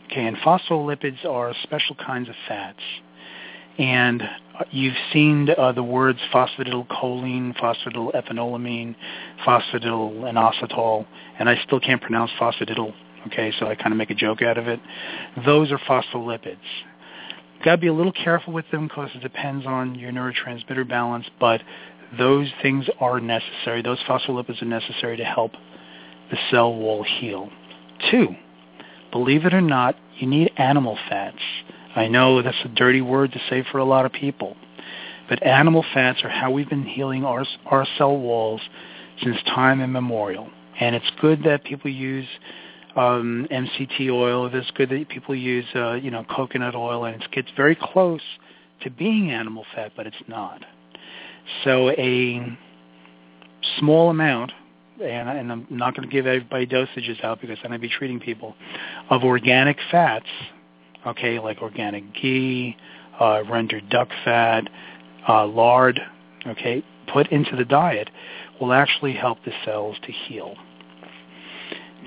Okay, 0.07 0.27
and 0.27 0.37
phospholipids 0.39 1.25
are 1.25 1.55
special 1.63 1.97
kinds 1.97 2.29
of 2.29 2.35
fats. 2.47 2.83
And 3.79 4.23
you've 4.71 4.97
seen 5.13 5.49
uh, 5.57 5.73
the 5.73 5.83
words 5.83 6.19
phosphatidylcholine, 6.33 7.57
phosphatidylethanolamine, 7.59 8.95
phosphatidylinositol, 9.47 11.07
and 11.39 11.49
I 11.49 11.61
still 11.65 11.81
can't 11.81 12.01
pronounce 12.01 12.31
phosphatidyl, 12.39 12.93
okay, 13.29 13.53
so 13.59 13.67
I 13.67 13.75
kind 13.75 13.93
of 13.93 13.97
make 13.97 14.11
a 14.11 14.15
joke 14.15 14.43
out 14.43 14.59
of 14.59 14.69
it. 14.69 14.81
Those 15.45 15.73
are 15.73 15.79
phospholipids 15.79 16.59
got 17.62 17.72
to 17.72 17.79
be 17.79 17.87
a 17.87 17.92
little 17.92 18.12
careful 18.12 18.53
with 18.53 18.64
them 18.70 18.88
because 18.88 19.11
it 19.14 19.20
depends 19.20 19.66
on 19.66 19.94
your 19.94 20.12
neurotransmitter 20.12 20.88
balance, 20.88 21.27
but 21.40 21.62
those 22.18 22.48
things 22.61 22.87
are 23.01 23.20
necessary. 23.20 23.83
Those 23.83 23.98
phospholipids 24.01 24.61
are 24.62 24.66
necessary 24.66 25.16
to 25.16 25.25
help 25.25 25.53
the 26.31 26.38
cell 26.51 26.75
wall 26.75 27.05
heal. 27.05 27.51
Two, 28.11 28.29
believe 29.11 29.44
it 29.44 29.55
or 29.55 29.61
not, 29.61 29.96
you 30.18 30.27
need 30.27 30.51
animal 30.57 30.98
fats. 31.09 31.38
I 31.94 32.09
know 32.09 32.42
that's 32.42 32.57
a 32.64 32.68
dirty 32.68 33.01
word 33.01 33.33
to 33.33 33.40
say 33.51 33.64
for 33.70 33.79
a 33.79 33.85
lot 33.85 34.07
of 34.07 34.12
people, 34.12 34.57
but 35.29 35.42
animal 35.42 35.85
fats 35.94 36.20
are 36.25 36.29
how 36.29 36.51
we've 36.51 36.68
been 36.68 36.87
healing 36.87 37.25
our, 37.25 37.44
our 37.66 37.87
cell 37.98 38.16
walls 38.16 38.61
since 39.22 39.37
time 39.46 39.81
immemorial. 39.81 40.48
And 40.81 40.96
it's 40.96 41.11
good 41.20 41.44
that 41.44 41.64
people 41.64 41.90
use 41.90 42.27
um, 42.96 43.46
MCT 43.50 44.11
oil. 44.11 44.50
It's 44.52 44.70
good 44.72 44.90
that 44.90 45.09
people 45.09 45.35
use, 45.35 45.66
uh, 45.74 45.94
you 45.94 46.11
know, 46.11 46.24
coconut 46.24 46.74
oil, 46.74 47.05
and 47.05 47.22
it 47.22 47.31
gets 47.33 47.48
very 47.57 47.76
close 47.81 48.20
to 48.83 48.90
being 48.90 49.31
animal 49.31 49.64
fat, 49.74 49.92
but 49.96 50.07
it's 50.07 50.16
not. 50.28 50.64
So 51.64 51.90
a 51.90 52.59
small 53.78 54.11
amount, 54.11 54.52
and, 55.02 55.28
and 55.28 55.52
I'm 55.52 55.66
not 55.70 55.96
going 55.96 56.09
to 56.09 56.12
give 56.12 56.26
everybody 56.26 56.66
dosages 56.66 57.22
out 57.24 57.40
because 57.40 57.59
then 57.62 57.72
I'd 57.72 57.81
be 57.81 57.88
treating 57.88 58.20
people, 58.20 58.55
of 59.11 59.24
organic 59.24 59.78
fats, 59.90 60.26
okay, 61.07 61.38
like 61.38 61.62
organic 61.62 62.14
ghee, 62.14 62.76
uh, 63.20 63.42
rendered 63.48 63.88
duck 63.88 64.09
fat, 64.24 64.68
uh, 65.28 65.46
lard, 65.46 66.00
okay, 66.47 66.84
put 67.12 67.30
into 67.30 67.57
the 67.57 67.64
diet 67.64 68.11
will 68.61 68.72
actually 68.72 69.12
help 69.12 69.38
the 69.45 69.53
cells 69.64 69.97
to 70.05 70.12
heal. 70.12 70.55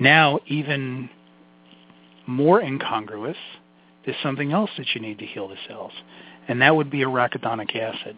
Now, 0.00 0.40
even 0.46 1.10
more 2.26 2.60
incongruous, 2.60 3.36
there's 4.04 4.16
something 4.22 4.52
else 4.52 4.70
that 4.78 4.86
you 4.94 5.00
need 5.00 5.18
to 5.18 5.26
heal 5.26 5.48
the 5.48 5.56
cells, 5.68 5.92
and 6.48 6.62
that 6.62 6.74
would 6.74 6.90
be 6.90 6.98
arachidonic 6.98 7.74
acid. 7.74 8.16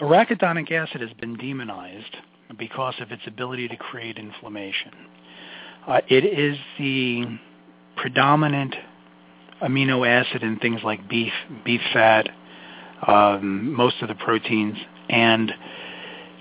Arachidonic 0.00 0.70
acid 0.70 1.00
has 1.00 1.12
been 1.20 1.36
demonized 1.36 2.16
because 2.58 2.94
of 3.00 3.12
its 3.12 3.22
ability 3.26 3.68
to 3.68 3.76
create 3.76 4.16
inflammation. 4.16 4.92
Uh, 5.86 6.00
it 6.08 6.24
is 6.24 6.56
the 6.78 7.24
predominant 7.96 8.74
amino 9.62 10.06
acid 10.08 10.42
in 10.42 10.58
things 10.58 10.80
like 10.84 11.08
beef, 11.08 11.32
beef 11.64 11.80
fat, 11.92 12.28
um, 13.06 13.74
most 13.74 13.96
of 14.02 14.08
the 14.08 14.14
proteins, 14.14 14.76
and 15.08 15.52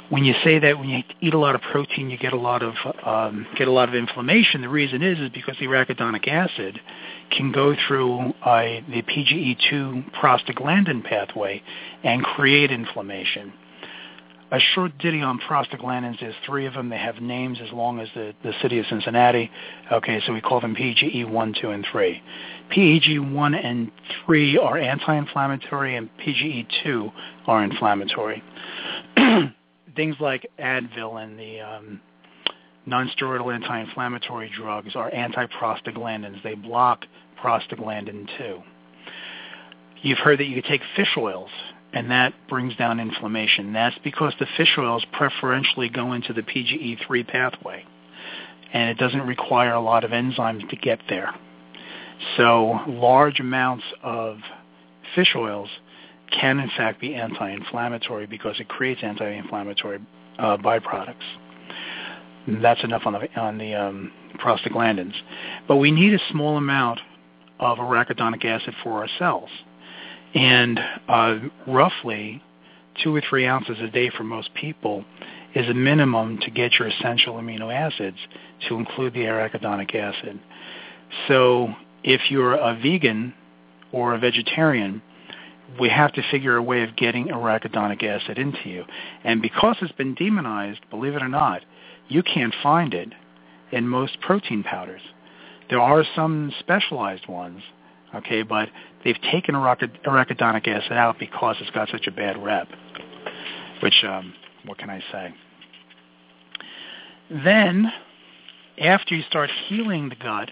when 0.10 0.26
you 0.26 0.34
say 0.43 0.60
that 0.60 0.80
when 0.80 0.89
you 0.89 1.03
eat 1.22 1.34
a 1.34 1.38
lot 1.38 1.55
of 1.55 1.62
protein, 1.62 2.10
you 2.10 2.18
get 2.18 2.34
a 2.34 2.38
lot 2.38 2.64
of 2.64 2.74
um, 3.03 3.45
get 3.57 3.68
a 3.68 3.72
lot 3.72 3.89
of 3.89 3.95
inflammation. 3.95 4.62
The 4.62 4.70
reason 4.70 5.01
is 5.01 5.20
is 5.20 5.30
because 5.30 5.55
the 5.60 5.66
arachidonic 5.66 6.28
acid 6.28 6.80
can 7.32 7.51
go 7.51 7.76
through 7.88 8.34
uh, 8.43 8.82
the 8.89 9.03
PGE2 9.03 10.12
prostaglandin 10.16 11.03
pathway 11.03 11.62
and 12.03 12.24
create 12.24 12.72
inflammation. 12.72 13.53
A 14.51 14.60
short 14.74 14.97
ditty 14.97 15.22
on 15.22 15.39
prostaglandins. 15.39 16.20
There's 16.20 16.34
three 16.43 16.66
of 16.66 16.74
them. 16.74 16.89
They 16.89 16.97
have 16.97 17.22
names 17.22 17.60
as 17.64 17.72
long 17.72 17.99
as 17.99 18.07
the, 18.16 18.34
the 18.43 18.51
city 18.64 18.80
of 18.80 18.88
Cincinnati. 18.88 19.51
Okay, 19.91 20.20
so 20.26 20.34
we 20.34 20.41
call 20.41 20.60
them 20.60 20.76
PGE 20.76 21.30
1, 21.30 21.55
2, 21.62 21.70
and 21.70 21.86
3. 21.91 22.24
PGE 22.76 23.32
1 23.32 23.53
and 23.53 23.91
3 24.26 24.57
are 24.57 24.80
anti-inflammatory, 24.80 25.95
and 25.97 26.10
PGE 26.18 26.66
2 26.84 27.12
are 27.45 27.64
inflammatory. 27.64 28.41
Things 30.00 30.16
like 30.22 30.50
Advil 30.58 31.22
and 31.22 31.38
the 31.38 31.60
um, 31.60 32.00
nonsteroidal 32.88 33.54
anti-inflammatory 33.54 34.50
drugs 34.56 34.95
are 34.95 35.14
anti-prostaglandins. 35.14 36.41
They 36.41 36.56
block 36.56 37.04
prostaglandin 37.43 38.30
2. 38.38 38.62
You've 40.02 40.20
heard 40.20 40.39
that 40.39 40.45
you 40.45 40.56
could 40.56 40.70
take 40.70 40.84
fish 40.95 41.18
oils 41.18 41.50
and 41.91 42.12
that 42.12 42.34
brings 42.47 42.78
down 42.78 43.02
inflammation. 43.02 43.74
That's 43.74 43.97
because 44.02 44.32
the 44.39 44.47
fish 44.56 44.74
oils 44.78 45.04
preferentially 45.12 45.89
go 45.89 46.14
into 46.14 46.32
the 46.32 46.43
PGE3 46.43 47.28
pathway, 47.28 47.84
and 48.72 48.89
it 48.89 48.97
doesn't 48.97 49.28
require 49.28 49.74
a 49.74 49.82
lot 49.82 50.06
of 50.06 50.12
enzymes 50.12 50.70
to 50.70 50.78
get 50.78 51.00
there. 51.10 51.36
So 52.38 52.80
large 52.88 53.41
amounts 53.41 53.84
of 54.02 54.38
fish 55.14 55.36
oils 55.36 55.68
can 56.32 56.59
in 56.59 56.69
fact 56.77 57.01
be 57.01 57.15
anti-inflammatory 57.15 58.25
because 58.25 58.59
it 58.59 58.67
creates 58.67 59.01
anti-inflammatory 59.03 59.99
uh, 60.38 60.57
byproducts. 60.57 61.15
That's 62.47 62.84
enough 62.84 63.03
on 63.05 63.13
the 63.13 63.39
on 63.39 63.57
the 63.57 63.75
um, 63.75 64.11
prostaglandins, 64.39 65.13
but 65.67 65.77
we 65.77 65.91
need 65.91 66.13
a 66.13 66.19
small 66.32 66.57
amount 66.57 66.99
of 67.59 67.77
arachidonic 67.77 68.45
acid 68.45 68.73
for 68.84 69.01
our 69.01 69.09
cells 69.19 69.49
and 70.34 70.80
uh, 71.07 71.39
roughly 71.67 72.41
two 73.03 73.15
or 73.15 73.21
three 73.27 73.45
ounces 73.45 73.77
a 73.82 73.88
day 73.88 74.09
for 74.15 74.23
most 74.23 74.53
people 74.53 75.05
is 75.55 75.67
a 75.67 75.73
minimum 75.73 76.38
to 76.39 76.51
get 76.51 76.73
your 76.77 76.88
essential 76.88 77.36
amino 77.36 77.73
acids 77.73 78.17
to 78.67 78.75
include 78.75 79.13
the 79.13 79.21
arachidonic 79.21 79.95
acid. 79.95 80.39
So 81.27 81.73
if 82.03 82.30
you're 82.30 82.53
a 82.53 82.75
vegan 82.75 83.34
or 83.91 84.13
a 84.13 84.19
vegetarian, 84.19 85.01
we 85.80 85.89
have 85.89 86.13
to 86.13 86.24
figure 86.32 86.55
a 86.55 86.63
way 86.63 86.84
of 86.84 86.95
getting 86.95 87.28
arachidonic 87.28 88.03
acid 88.03 88.38
into 88.38 88.70
you. 88.70 88.86
And 89.24 89.41
because 89.41 89.78
it's 89.82 89.91
been 89.93 90.15
demonized, 90.15 90.80
believe 90.89 91.15
it 91.15 91.22
or 91.22 91.28
not, 91.28 91.61
you 92.07 92.24
can't 92.24 92.55
find 92.63 92.93
it 92.93 93.09
in 93.72 93.88
most 93.88 94.20
protein 94.22 94.63
powders. 94.63 95.01
There 95.70 95.80
are 95.80 96.03
some 96.15 96.51
specialized 96.59 97.28
ones, 97.28 97.61
okay, 98.15 98.41
but 98.41 98.70
they've 99.03 99.22
taken 99.32 99.53
arachidonic 99.53 100.67
acid 100.67 100.93
out 100.93 101.20
because 101.20 101.57
it's 101.59 101.70
got 101.72 101.89
such 101.89 102.07
a 102.07 102.11
bad 102.11 102.43
rep. 102.43 102.67
Which, 103.82 104.03
um, 104.03 104.34
what 104.65 104.78
can 104.78 104.89
I 104.89 105.01
say? 105.11 105.34
Then, 107.30 107.91
after 108.80 109.15
you 109.15 109.24
start 109.30 109.51
healing 109.67 110.09
the 110.09 110.15
gut, 110.15 110.49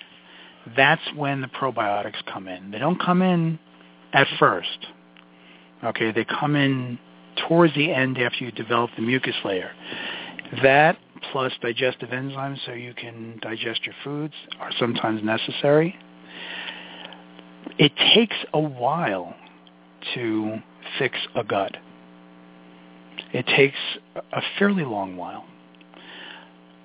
that's 0.75 1.01
when 1.15 1.41
the 1.41 1.47
probiotics 1.47 2.23
come 2.31 2.47
in. 2.47 2.71
They 2.71 2.77
don't 2.77 3.01
come 3.01 3.21
in 3.21 3.57
at 4.13 4.27
first. 4.37 4.87
Okay, 5.83 6.11
they 6.11 6.25
come 6.25 6.55
in 6.55 6.97
towards 7.47 7.73
the 7.75 7.91
end 7.91 8.17
after 8.17 8.43
you 8.43 8.51
develop 8.51 8.89
the 8.95 9.01
mucus 9.01 9.35
layer. 9.45 9.71
That 10.63 10.97
plus 11.31 11.51
digestive 11.61 12.09
enzymes 12.09 12.57
so 12.65 12.71
you 12.73 12.93
can 12.93 13.39
digest 13.41 13.85
your 13.85 13.95
foods 14.03 14.33
are 14.59 14.71
sometimes 14.79 15.23
necessary 15.23 15.97
it 17.77 17.91
takes 18.15 18.35
a 18.53 18.59
while 18.59 19.35
to 20.15 20.57
fix 20.97 21.17
a 21.35 21.43
gut. 21.43 21.77
It 23.33 23.45
takes 23.47 23.77
a 24.15 24.41
fairly 24.57 24.83
long 24.83 25.17
while. 25.17 25.45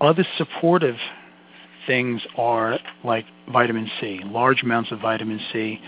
Other 0.00 0.26
supportive 0.36 0.96
things 1.86 2.22
are 2.36 2.78
like 3.04 3.24
vitamin 3.52 3.90
C, 4.00 4.20
large 4.24 4.62
amounts 4.62 4.92
of 4.92 5.00
vitamin 5.00 5.40
C, 5.52 5.80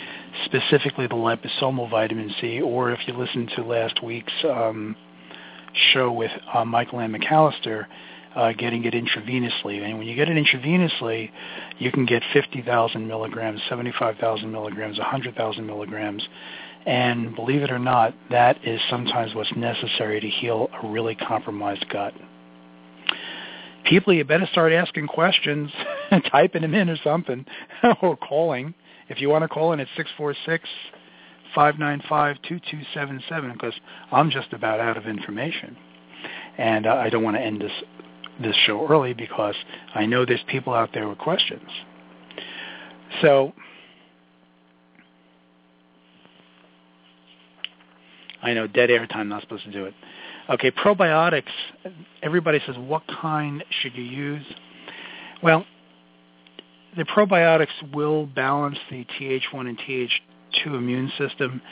specifically 0.44 1.06
the 1.06 1.14
liposomal 1.14 1.90
vitamin 1.90 2.32
C, 2.40 2.60
or 2.60 2.90
if 2.92 3.00
you 3.06 3.14
listen 3.14 3.48
to 3.56 3.62
last 3.62 4.02
week's 4.02 4.32
um, 4.44 4.96
show 5.92 6.12
with 6.12 6.30
uh, 6.52 6.64
Michael 6.64 7.00
Ann 7.00 7.12
McAllister, 7.12 7.86
uh, 8.34 8.52
getting 8.52 8.84
it 8.84 8.94
intravenously. 8.94 9.82
And 9.82 9.98
when 9.98 10.06
you 10.06 10.16
get 10.16 10.28
it 10.28 10.36
intravenously, 10.36 11.30
you 11.78 11.92
can 11.92 12.04
get 12.04 12.22
50,000 12.32 13.06
milligrams, 13.06 13.60
75,000 13.68 14.50
milligrams, 14.50 14.98
100,000 14.98 15.66
milligrams. 15.66 16.26
And 16.86 17.34
believe 17.34 17.62
it 17.62 17.70
or 17.70 17.78
not, 17.78 18.14
that 18.30 18.58
is 18.66 18.80
sometimes 18.90 19.34
what's 19.34 19.54
necessary 19.56 20.20
to 20.20 20.28
heal 20.28 20.68
a 20.82 20.88
really 20.88 21.14
compromised 21.14 21.88
gut. 21.88 22.12
People, 23.84 24.14
you 24.14 24.24
better 24.24 24.48
start 24.50 24.72
asking 24.72 25.06
questions, 25.08 25.70
typing 26.30 26.62
them 26.62 26.74
in 26.74 26.88
or 26.88 26.96
something, 27.04 27.44
or 28.02 28.16
calling. 28.16 28.74
If 29.08 29.20
you 29.20 29.28
want 29.28 29.42
to 29.42 29.48
call 29.48 29.72
in 29.72 29.80
at 29.80 29.88
six 29.96 30.10
four 30.16 30.34
six 30.46 30.68
five 31.54 31.78
nine 31.78 32.02
five 32.08 32.36
two 32.48 32.60
two 32.70 32.80
seven 32.92 33.22
seven. 33.28 33.52
because 33.52 33.74
I'm 34.10 34.30
just 34.30 34.52
about 34.52 34.80
out 34.80 34.96
of 34.96 35.06
information. 35.06 35.76
And 36.58 36.86
uh, 36.86 36.94
I 36.94 37.10
don't 37.10 37.22
want 37.22 37.36
to 37.36 37.42
end 37.42 37.60
this 37.60 37.72
this 38.42 38.56
show 38.66 38.86
early 38.88 39.14
because 39.14 39.54
I 39.94 40.06
know 40.06 40.24
there's 40.24 40.42
people 40.48 40.74
out 40.74 40.90
there 40.92 41.08
with 41.08 41.18
questions. 41.18 41.68
So 43.22 43.52
I 48.42 48.54
know 48.54 48.66
dead 48.66 48.90
air 48.90 49.06
time, 49.06 49.28
not 49.28 49.42
supposed 49.42 49.64
to 49.64 49.72
do 49.72 49.84
it. 49.84 49.94
Okay, 50.50 50.70
probiotics. 50.70 51.50
Everybody 52.22 52.60
says, 52.66 52.76
what 52.78 53.02
kind 53.20 53.64
should 53.80 53.94
you 53.94 54.04
use? 54.04 54.44
Well, 55.42 55.64
the 56.96 57.04
probiotics 57.04 57.92
will 57.94 58.26
balance 58.26 58.78
the 58.90 59.04
Th1 59.18 59.68
and 59.68 59.78
Th2 59.78 60.66
immune 60.66 61.10
system. 61.18 61.62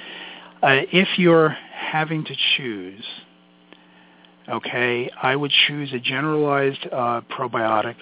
Uh, 0.62 0.82
if 0.92 1.18
you're 1.18 1.50
having 1.50 2.24
to 2.24 2.34
choose, 2.56 3.04
Okay, 4.48 5.08
I 5.22 5.36
would 5.36 5.52
choose 5.66 5.92
a 5.92 6.00
generalized 6.00 6.86
uh, 6.90 7.20
probiotic. 7.30 7.94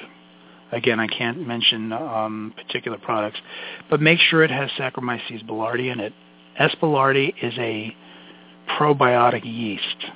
Again, 0.72 0.98
I 0.98 1.06
can't 1.06 1.46
mention 1.46 1.92
um, 1.92 2.54
particular 2.56 2.96
products, 2.96 3.38
but 3.90 4.00
make 4.00 4.18
sure 4.18 4.42
it 4.42 4.50
has 4.50 4.70
Saccharomyces 4.70 5.44
boulardii 5.46 5.92
in 5.92 6.00
it. 6.00 6.14
S. 6.56 6.74
boulardii 6.80 7.34
is 7.42 7.52
a 7.58 7.94
probiotic 8.78 9.44
yeast, 9.44 10.06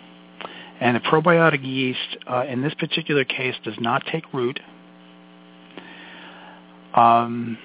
and 0.80 0.96
the 0.96 1.00
probiotic 1.00 1.64
yeast, 1.64 2.16
uh, 2.28 2.44
in 2.48 2.62
this 2.62 2.74
particular 2.74 3.24
case, 3.24 3.54
does 3.64 3.76
not 3.78 4.04
take 4.10 4.24
root. 4.32 4.60
Um, 6.94 7.58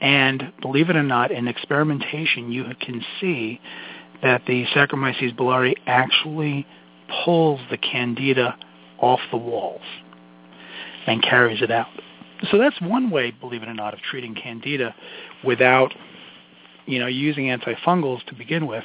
and 0.00 0.52
believe 0.60 0.90
it 0.90 0.96
or 0.96 1.02
not, 1.02 1.30
in 1.30 1.48
experimentation, 1.48 2.52
you 2.52 2.64
can 2.80 3.04
see 3.20 3.60
that 4.22 4.42
the 4.46 4.64
Saccharomyces 4.74 5.36
boulardii 5.36 5.74
actually 5.86 6.66
pulls 7.24 7.60
the 7.70 7.78
candida 7.78 8.56
off 8.98 9.20
the 9.30 9.36
walls 9.36 9.82
and 11.06 11.22
carries 11.22 11.62
it 11.62 11.70
out. 11.70 11.88
So 12.50 12.58
that's 12.58 12.80
one 12.80 13.10
way, 13.10 13.30
believe 13.32 13.62
it 13.62 13.68
or 13.68 13.74
not, 13.74 13.94
of 13.94 14.00
treating 14.00 14.34
candida 14.34 14.94
without, 15.44 15.92
you 16.86 16.98
know, 16.98 17.06
using 17.06 17.46
antifungals 17.46 18.24
to 18.26 18.34
begin 18.34 18.66
with. 18.66 18.84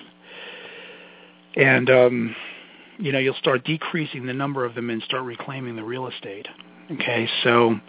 And, 1.55 1.89
um, 1.89 2.35
you 2.97 3.11
know, 3.11 3.19
you'll 3.19 3.35
start 3.35 3.63
decreasing 3.63 4.25
the 4.25 4.33
number 4.33 4.65
of 4.65 4.75
them 4.75 4.89
and 4.89 5.01
start 5.03 5.23
reclaiming 5.23 5.75
the 5.75 5.83
real 5.83 6.07
estate. 6.07 6.47
Okay, 6.91 7.27
so 7.43 7.79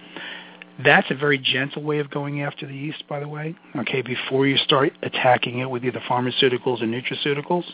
that's 0.83 1.11
a 1.11 1.15
very 1.15 1.39
gentle 1.39 1.83
way 1.83 1.99
of 1.99 2.11
going 2.11 2.43
after 2.43 2.67
the 2.67 2.75
yeast, 2.75 3.07
by 3.09 3.21
the 3.21 3.29
way. 3.29 3.55
Okay, 3.77 4.03
before 4.03 4.47
you 4.47 4.57
start 4.57 4.93
attacking 5.03 5.59
it 5.59 5.71
with 5.71 5.85
either 5.85 6.01
pharmaceuticals 6.09 6.83
or 6.83 6.87
nutraceuticals. 6.87 7.65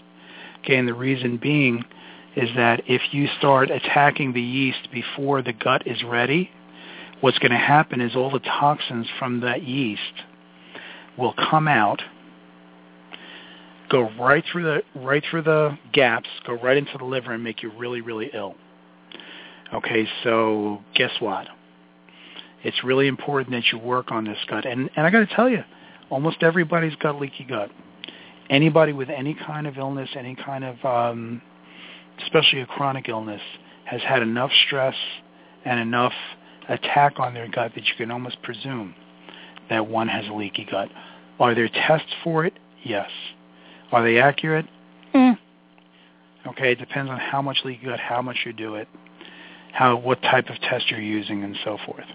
Okay, 0.61 0.77
and 0.77 0.89
the 0.89 0.95
reason 0.95 1.39
being 1.39 1.85
is 2.37 2.49
that 2.57 2.83
if 2.87 3.03
you 3.13 3.29
start 3.39 3.71
attacking 3.71 4.33
the 4.33 4.41
yeast 4.41 4.89
before 4.93 5.43
the 5.43 5.53
gut 5.53 5.87
is 5.87 6.03
ready, 6.05 6.51
what's 7.21 7.39
going 7.39 7.53
to 7.53 7.59
happen 7.59 8.01
is 8.01 8.15
all 8.15 8.31
the 8.31 8.39
toxins 8.41 9.07
from 9.19 9.41
that 9.41 9.63
yeast 9.63 10.03
will 11.19 11.35
come 11.51 11.69
out, 11.69 12.03
go 13.91 14.11
right 14.19 14.45
through 14.51 14.63
the 14.63 14.83
right 15.01 15.23
through 15.31 15.43
the 15.43 15.79
gaps, 15.93 16.29
go 16.47 16.55
right 16.55 16.77
into 16.77 16.97
the 16.99 17.05
liver 17.05 17.33
and 17.33 17.45
make 17.45 17.63
you 17.63 17.71
really 17.77 18.01
really 18.01 18.31
ill. 18.33 18.55
Okay, 19.73 20.09
so 20.25 20.83
guess 20.95 21.13
what? 21.21 21.47
It's 22.63 22.83
really 22.85 23.07
important 23.07 23.53
that 23.53 23.73
you 23.73 23.79
work 23.79 24.11
on 24.11 24.25
this 24.25 24.39
gut. 24.49 24.67
And 24.67 24.91
and 24.97 25.07
I 25.07 25.11
got 25.11 25.21
to 25.21 25.35
tell 25.35 25.49
you, 25.49 25.65
almost 26.09 26.43
everybody's 26.43 26.97
got 26.97 27.21
leaky 27.21 27.45
gut. 27.45 27.71
Anybody 28.49 28.93
with 28.93 29.11
any 29.11 29.35
kind 29.35 29.67
of 29.67 29.79
illness, 29.79 30.09
any 30.17 30.35
kind 30.35 30.65
of 30.65 30.85
um, 30.85 31.43
especially 32.23 32.61
a 32.61 32.67
chronic 32.67 33.09
illness, 33.09 33.43
has 33.85 34.01
had 34.03 34.23
enough 34.23 34.51
stress 34.67 34.97
and 35.65 35.79
enough 35.81 36.13
attack 36.69 37.19
on 37.19 37.35
their 37.35 37.49
gut 37.49 37.73
that 37.75 37.87
you 37.87 37.95
can 37.97 38.11
almost 38.11 38.41
presume 38.43 38.95
that 39.69 39.87
one 39.87 40.09
has 40.09 40.27
a 40.29 40.33
leaky 40.33 40.67
gut. 40.71 40.89
Are 41.39 41.55
there 41.55 41.69
tests 41.69 42.13
for 42.23 42.45
it? 42.45 42.55
Yes. 42.85 43.09
Are 43.93 44.03
they 44.03 44.19
accurate? 44.19 44.67
Mm. 45.15 45.39
Okay, 46.47 46.73
it 46.73 46.79
depends 46.79 47.11
on 47.11 47.19
how 47.19 47.43
much 47.43 47.59
leaky 47.65 47.87
gut, 47.87 48.01
how 48.01 48.23
much 48.23 48.39
you 48.47 48.53
do 48.53 48.77
it, 48.77 48.89
how 49.73 49.97
what 49.97 50.23
type 50.23 50.49
of 50.49 50.59
test 50.61 50.91
you're 50.91 51.01
using, 51.01 51.45
and 51.45 51.57
so 51.65 51.79
forth. 51.85 52.07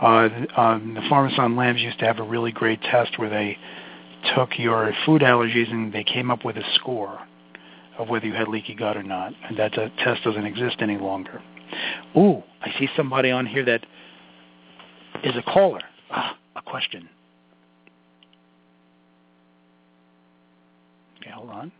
Uh, 0.00 0.28
um, 0.56 0.94
the 0.94 1.00
Pharmasan 1.10 1.56
Labs 1.56 1.80
used 1.80 1.98
to 1.98 2.04
have 2.04 2.18
a 2.18 2.22
really 2.22 2.52
great 2.52 2.80
test 2.82 3.18
where 3.18 3.28
they 3.28 3.58
took 4.34 4.58
your 4.58 4.92
food 5.04 5.22
allergies 5.22 5.70
and 5.70 5.92
they 5.92 6.04
came 6.04 6.30
up 6.30 6.44
with 6.44 6.56
a 6.56 6.62
score 6.74 7.18
of 7.98 8.08
whether 8.08 8.26
you 8.26 8.32
had 8.32 8.46
leaky 8.46 8.74
gut 8.74 8.96
or 8.96 9.02
not. 9.02 9.32
And 9.48 9.58
that 9.58 9.76
uh, 9.76 9.88
test 10.04 10.22
doesn't 10.22 10.44
exist 10.44 10.76
any 10.80 10.98
longer. 10.98 11.42
Ooh, 12.16 12.42
I 12.62 12.70
see 12.78 12.88
somebody 12.96 13.30
on 13.30 13.46
here 13.46 13.64
that 13.64 13.84
is 15.24 15.34
a 15.36 15.42
caller. 15.42 15.82
Ah, 16.10 16.38
a 16.54 16.62
question. 16.62 17.08
Okay, 21.28 21.34
hold 21.34 21.50
on. 21.50 21.72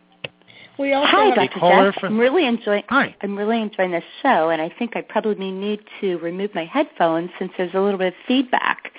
We 0.77 0.93
also 0.93 1.09
Hi, 1.11 1.35
Dr. 1.35 1.59
Jess. 1.59 2.03
I'm 2.03 2.17
really 2.17 2.45
enjoying. 2.47 2.83
Hi. 2.87 3.13
I'm 3.21 3.37
really 3.37 3.61
enjoying 3.61 3.91
this 3.91 4.03
show, 4.21 4.49
and 4.49 4.61
I 4.61 4.69
think 4.79 4.95
I 4.95 5.01
probably 5.01 5.51
need 5.51 5.81
to 5.99 6.17
remove 6.19 6.55
my 6.55 6.63
headphones 6.63 7.31
since 7.37 7.51
there's 7.57 7.73
a 7.73 7.79
little 7.81 7.97
bit 7.97 8.09
of 8.09 8.13
feedback. 8.27 8.91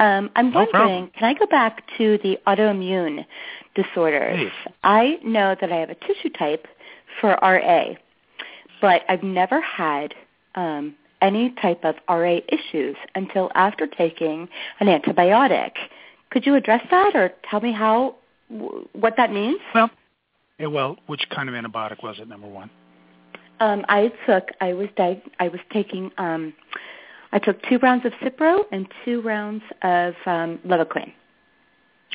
Um, 0.00 0.30
I'm 0.34 0.50
no 0.50 0.60
wondering, 0.60 0.70
problem. 0.70 1.10
can 1.16 1.28
I 1.28 1.34
go 1.34 1.46
back 1.46 1.84
to 1.98 2.18
the 2.24 2.38
autoimmune 2.48 3.24
disorders? 3.76 4.50
Hey. 4.64 4.72
I 4.82 5.18
know 5.22 5.54
that 5.60 5.70
I 5.70 5.76
have 5.76 5.90
a 5.90 5.94
tissue 5.94 6.30
type 6.36 6.66
for 7.20 7.38
RA, 7.40 7.94
but 8.80 9.02
I've 9.08 9.22
never 9.22 9.60
had 9.60 10.14
um, 10.56 10.96
any 11.22 11.54
type 11.62 11.84
of 11.84 11.94
RA 12.08 12.38
issues 12.48 12.96
until 13.14 13.52
after 13.54 13.86
taking 13.86 14.48
an 14.80 14.88
antibiotic. 14.88 15.70
Could 16.30 16.46
you 16.46 16.56
address 16.56 16.84
that, 16.90 17.14
or 17.14 17.32
tell 17.48 17.60
me 17.60 17.70
how 17.70 18.16
what 18.48 19.14
that 19.16 19.32
means? 19.32 19.58
Well 19.74 19.90
yeah, 20.58 20.66
well, 20.66 20.96
which 21.06 21.22
kind 21.30 21.48
of 21.48 21.54
antibiotic 21.54 22.02
was 22.02 22.16
it? 22.18 22.28
Number 22.28 22.48
one. 22.48 22.70
Um, 23.60 23.84
I 23.88 24.12
took. 24.26 24.48
I 24.60 24.72
was 24.72 24.88
di- 24.96 25.22
I 25.38 25.48
was 25.48 25.60
taking. 25.72 26.10
Um, 26.18 26.52
I 27.32 27.38
took 27.38 27.60
two 27.68 27.78
rounds 27.78 28.04
of 28.04 28.12
Cipro 28.22 28.62
and 28.72 28.86
two 29.04 29.20
rounds 29.22 29.62
of 29.82 30.14
um. 30.26 30.58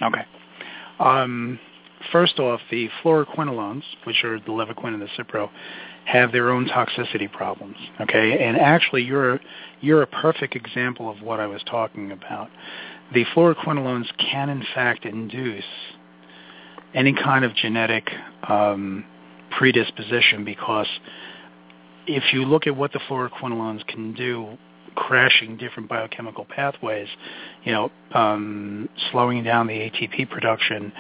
Okay. 0.02 0.26
Um, 1.00 1.60
first 2.12 2.40
off, 2.40 2.60
the 2.72 2.90
fluoroquinolones, 3.04 3.84
which 4.06 4.24
are 4.24 4.40
the 4.40 4.52
Levaquin 4.52 4.94
and 4.94 5.02
the 5.02 5.10
Cipro, 5.18 5.50
have 6.06 6.32
their 6.32 6.50
own 6.50 6.66
toxicity 6.66 7.32
problems. 7.32 7.78
Okay, 8.02 8.44
and 8.46 8.58
actually, 8.58 9.04
you're 9.04 9.40
you're 9.82 10.02
a 10.02 10.08
perfect 10.08 10.56
example 10.56 11.10
of 11.10 11.22
what 11.22 11.40
I 11.40 11.48
was 11.48 11.62
talking 11.64 12.12
about. 12.12 12.50
The 13.14 13.26
fluoroquinolones 13.36 14.08
can, 14.18 14.50
in 14.50 14.64
fact, 14.74 15.06
induce 15.06 15.64
any 16.94 17.14
kind 17.14 17.46
of 17.46 17.56
genetic 17.56 18.10
um, 18.48 19.06
predisposition 19.58 20.46
because 20.46 20.88
if 22.06 22.34
you 22.34 22.44
look 22.46 22.68
at 22.68 22.76
what 22.76 22.92
the 22.92 23.00
fluoroquinolones 23.10 23.86
can 23.88 24.14
do, 24.14 24.58
crashing 24.96 25.58
different 25.58 25.90
biochemical 25.90 26.46
pathways, 26.46 27.08
you 27.64 27.72
know, 27.72 27.92
um, 28.14 28.90
slowing 29.12 29.44
down 29.44 29.68
the 29.68 29.74
ATP 29.74 30.30
production, 30.30 30.92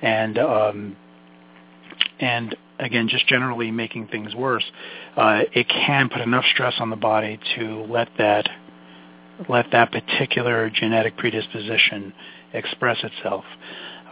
and 0.00 0.38
um, 0.38 0.96
and 2.20 2.56
again, 2.78 3.08
just 3.08 3.26
generally 3.26 3.70
making 3.70 4.08
things 4.08 4.34
worse, 4.34 4.64
uh, 5.16 5.42
it 5.52 5.68
can 5.68 6.08
put 6.08 6.20
enough 6.20 6.44
stress 6.52 6.74
on 6.78 6.90
the 6.90 6.96
body 6.96 7.38
to 7.56 7.84
let 7.88 8.08
that 8.18 8.48
let 9.48 9.66
that 9.72 9.90
particular 9.90 10.70
genetic 10.70 11.16
predisposition 11.16 12.12
express 12.52 12.98
itself. 13.02 13.44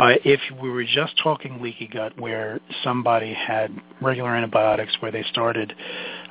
Uh, 0.01 0.15
if 0.25 0.41
we 0.63 0.71
were 0.71 0.83
just 0.83 1.13
talking 1.23 1.61
leaky 1.61 1.87
gut 1.87 2.19
where 2.19 2.59
somebody 2.83 3.35
had 3.35 3.71
regular 4.01 4.35
antibiotics 4.35 4.97
where 5.01 5.13
they 5.13 5.23
started 5.25 5.75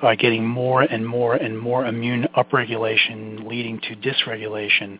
uh, 0.01 0.15
getting 0.15 0.43
more 0.43 0.81
and 0.81 1.05
more 1.05 1.35
and 1.35 1.57
more 1.59 1.85
immune 1.85 2.27
upregulation 2.35 3.47
leading 3.47 3.79
to 3.79 3.95
dysregulation, 3.97 4.97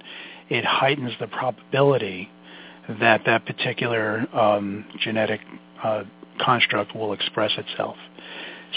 it 0.49 0.63
heightens 0.63 1.11
the 1.19 1.25
probability 1.25 2.29
that 2.99 3.21
that 3.25 3.43
particular 3.47 4.27
um, 4.37 4.85
genetic 4.99 5.41
uh, 5.83 6.03
construct 6.39 6.95
will 6.95 7.13
express 7.13 7.51
itself. 7.57 7.97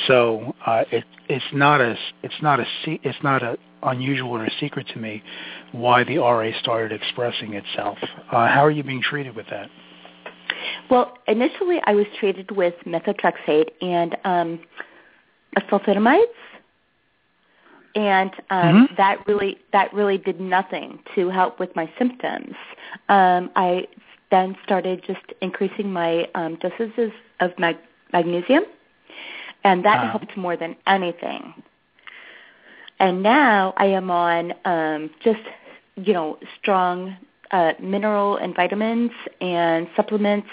So 0.07 0.55
uh, 0.64 0.84
it, 0.90 1.05
it's 1.28 1.45
not 1.53 1.82
a 1.82 1.99
it's 2.22 2.40
not 2.40 2.61
a 2.61 2.64
it's 2.86 3.22
not 3.22 3.43
a 3.43 3.59
unusual 3.83 4.30
or 4.30 4.45
a 4.45 4.51
secret 4.61 4.87
to 4.89 4.99
me 4.99 5.22
why 5.72 6.05
the 6.05 6.18
RA 6.18 6.51
started 6.61 6.93
expressing 6.93 7.55
itself. 7.55 7.99
Uh, 8.30 8.49
how 8.49 8.64
are 8.64 8.70
you 8.70 8.83
being 8.83 9.03
treated 9.03 9.35
with 9.35 9.47
that? 9.51 9.68
Well, 10.91 11.18
initially 11.26 11.80
I 11.85 11.95
was 11.95 12.07
treated 12.18 12.51
with 12.51 12.74
methotrexate 12.87 13.70
and 13.80 14.16
um, 14.24 14.61
sulfonamides, 15.57 16.24
and 17.95 18.30
um, 18.51 18.87
mm-hmm. 18.87 18.95
that 18.97 19.26
really 19.26 19.59
that 19.72 19.93
really 19.93 20.18
did 20.18 20.41
nothing 20.41 20.99
to 21.14 21.28
help 21.28 21.59
with 21.59 21.74
my 21.76 21.91
symptoms. 21.99 22.55
Um, 23.09 23.51
I 23.57 23.87
then 24.30 24.57
started 24.64 25.03
just 25.07 25.20
increasing 25.41 25.93
my 25.93 26.26
um, 26.35 26.57
doses 26.57 27.12
of 27.41 27.51
mag- 27.59 27.76
magnesium, 28.12 28.64
and 29.64 29.85
that 29.85 29.99
uh. 30.05 30.11
helped 30.11 30.37
more 30.37 30.57
than 30.57 30.76
anything. 30.87 31.55
And 33.03 33.20
now 33.20 33.74
I 33.76 33.86
am 33.86 34.12
on 34.12 34.55
um, 34.64 35.11
just 35.24 35.40
you 35.96 36.12
know 36.12 36.38
strong 36.61 37.16
uh, 37.50 37.72
mineral 37.80 38.36
and 38.36 38.55
vitamins 38.55 39.11
and 39.40 39.88
supplements, 39.96 40.46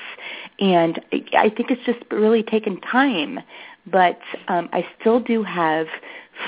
and 0.59 0.99
I 1.37 1.49
think 1.49 1.69
it's 1.69 1.85
just 1.85 1.99
really 2.11 2.41
taken 2.41 2.81
time. 2.81 3.39
But 3.85 4.19
um, 4.47 4.67
I 4.73 4.83
still 4.99 5.19
do 5.19 5.43
have 5.43 5.85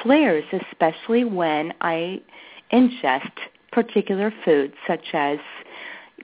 flares, 0.02 0.44
especially 0.52 1.24
when 1.24 1.72
I 1.82 2.20
ingest 2.74 3.38
particular 3.72 4.34
foods 4.44 4.74
such 4.88 5.14
as 5.14 5.38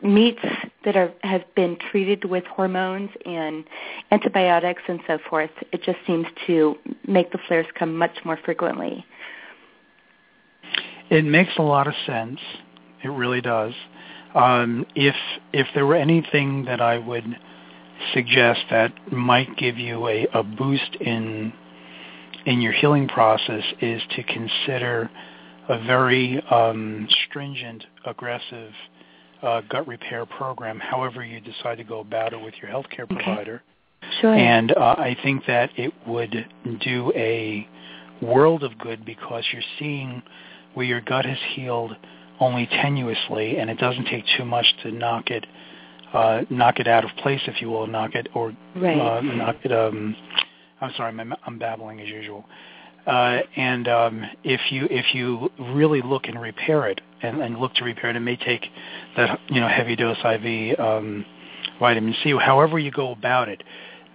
meats 0.01 0.43
that 0.85 0.95
are 0.95 1.13
have 1.21 1.43
been 1.53 1.77
treated 1.91 2.25
with 2.25 2.45
hormones 2.45 3.11
and 3.27 3.63
antibiotics 4.09 4.81
and 4.87 5.01
so 5.05 5.19
forth. 5.29 5.51
It 5.71 5.83
just 5.83 5.99
seems 6.07 6.25
to 6.47 6.75
make 7.07 7.31
the 7.31 7.37
flares 7.47 7.67
come 7.77 7.95
much 7.95 8.17
more 8.25 8.39
frequently. 8.43 9.05
It 11.09 11.25
makes 11.25 11.53
a 11.57 11.61
lot 11.61 11.87
of 11.87 11.93
sense. 12.05 12.39
It 13.03 13.09
really 13.09 13.41
does. 13.41 13.73
Um, 14.35 14.85
if 14.95 15.15
if 15.53 15.67
there 15.73 15.85
were 15.85 15.95
anything 15.95 16.65
that 16.65 16.81
I 16.81 16.97
would 16.97 17.25
suggest 18.13 18.61
that 18.69 18.93
might 19.11 19.57
give 19.57 19.77
you 19.77 20.07
a, 20.07 20.27
a 20.33 20.43
boost 20.43 20.95
in 20.99 21.53
in 22.45 22.61
your 22.61 22.71
healing 22.71 23.07
process 23.07 23.63
is 23.81 24.01
to 24.15 24.23
consider 24.23 25.09
a 25.67 25.83
very 25.85 26.41
um, 26.49 27.07
stringent, 27.25 27.83
aggressive 28.05 28.71
uh, 29.41 29.61
gut 29.69 29.87
repair 29.87 30.25
program, 30.25 30.79
however 30.79 31.23
you 31.23 31.41
decide 31.41 31.77
to 31.77 31.83
go 31.83 31.99
about 31.99 32.33
it 32.33 32.41
with 32.41 32.53
your 32.61 32.71
healthcare 32.71 33.03
okay. 33.11 33.15
provider. 33.15 33.61
Sure. 34.21 34.33
And 34.33 34.71
uh, 34.71 34.95
I 34.97 35.17
think 35.23 35.45
that 35.47 35.71
it 35.75 35.93
would 36.07 36.45
do 36.81 37.11
a 37.15 37.67
world 38.21 38.63
of 38.63 38.77
good 38.77 39.05
because 39.05 39.43
you're 39.51 39.61
seeing 39.77 40.23
where 40.77 40.85
your 40.85 41.01
gut 41.01 41.25
has 41.25 41.39
healed 41.55 41.95
only 42.39 42.67
tenuously, 42.67 43.59
and 43.59 43.67
it 43.67 43.79
doesn't 43.79 44.05
take 44.05 44.23
too 44.37 44.45
much 44.45 44.67
to 44.83 44.91
knock 44.91 45.31
it 45.31 45.43
uh, 46.13 46.43
knock 46.51 46.79
it 46.79 46.87
out 46.87 47.03
of 47.03 47.09
place, 47.17 47.41
if 47.47 47.61
you 47.61 47.69
will, 47.69 47.87
knock 47.87 48.13
it 48.13 48.29
or 48.35 48.55
right. 48.75 48.97
uh, 48.99 49.21
knock 49.21 49.55
it. 49.63 49.71
Um, 49.71 50.15
I'm 50.79 50.91
sorry, 50.95 51.09
I'm, 51.19 51.33
I'm 51.45 51.57
babbling 51.57 51.99
as 51.99 52.07
usual. 52.07 52.45
Uh, 53.07 53.39
and 53.55 53.87
um, 53.87 54.23
if 54.43 54.61
you 54.69 54.87
if 54.91 55.15
you 55.15 55.49
really 55.59 56.03
look 56.03 56.27
and 56.27 56.39
repair 56.39 56.87
it 56.87 57.01
and, 57.23 57.41
and 57.41 57.57
look 57.57 57.73
to 57.73 57.83
repair 57.83 58.11
it, 58.11 58.15
it 58.15 58.19
may 58.19 58.35
take 58.35 58.67
that 59.15 59.39
you 59.49 59.59
know 59.59 59.67
heavy 59.67 59.95
dose 59.95 60.17
IV 60.23 60.79
um, 60.79 61.25
vitamin 61.79 62.13
C. 62.23 62.35
However 62.39 62.77
you 62.77 62.91
go 62.91 63.11
about 63.13 63.49
it, 63.49 63.63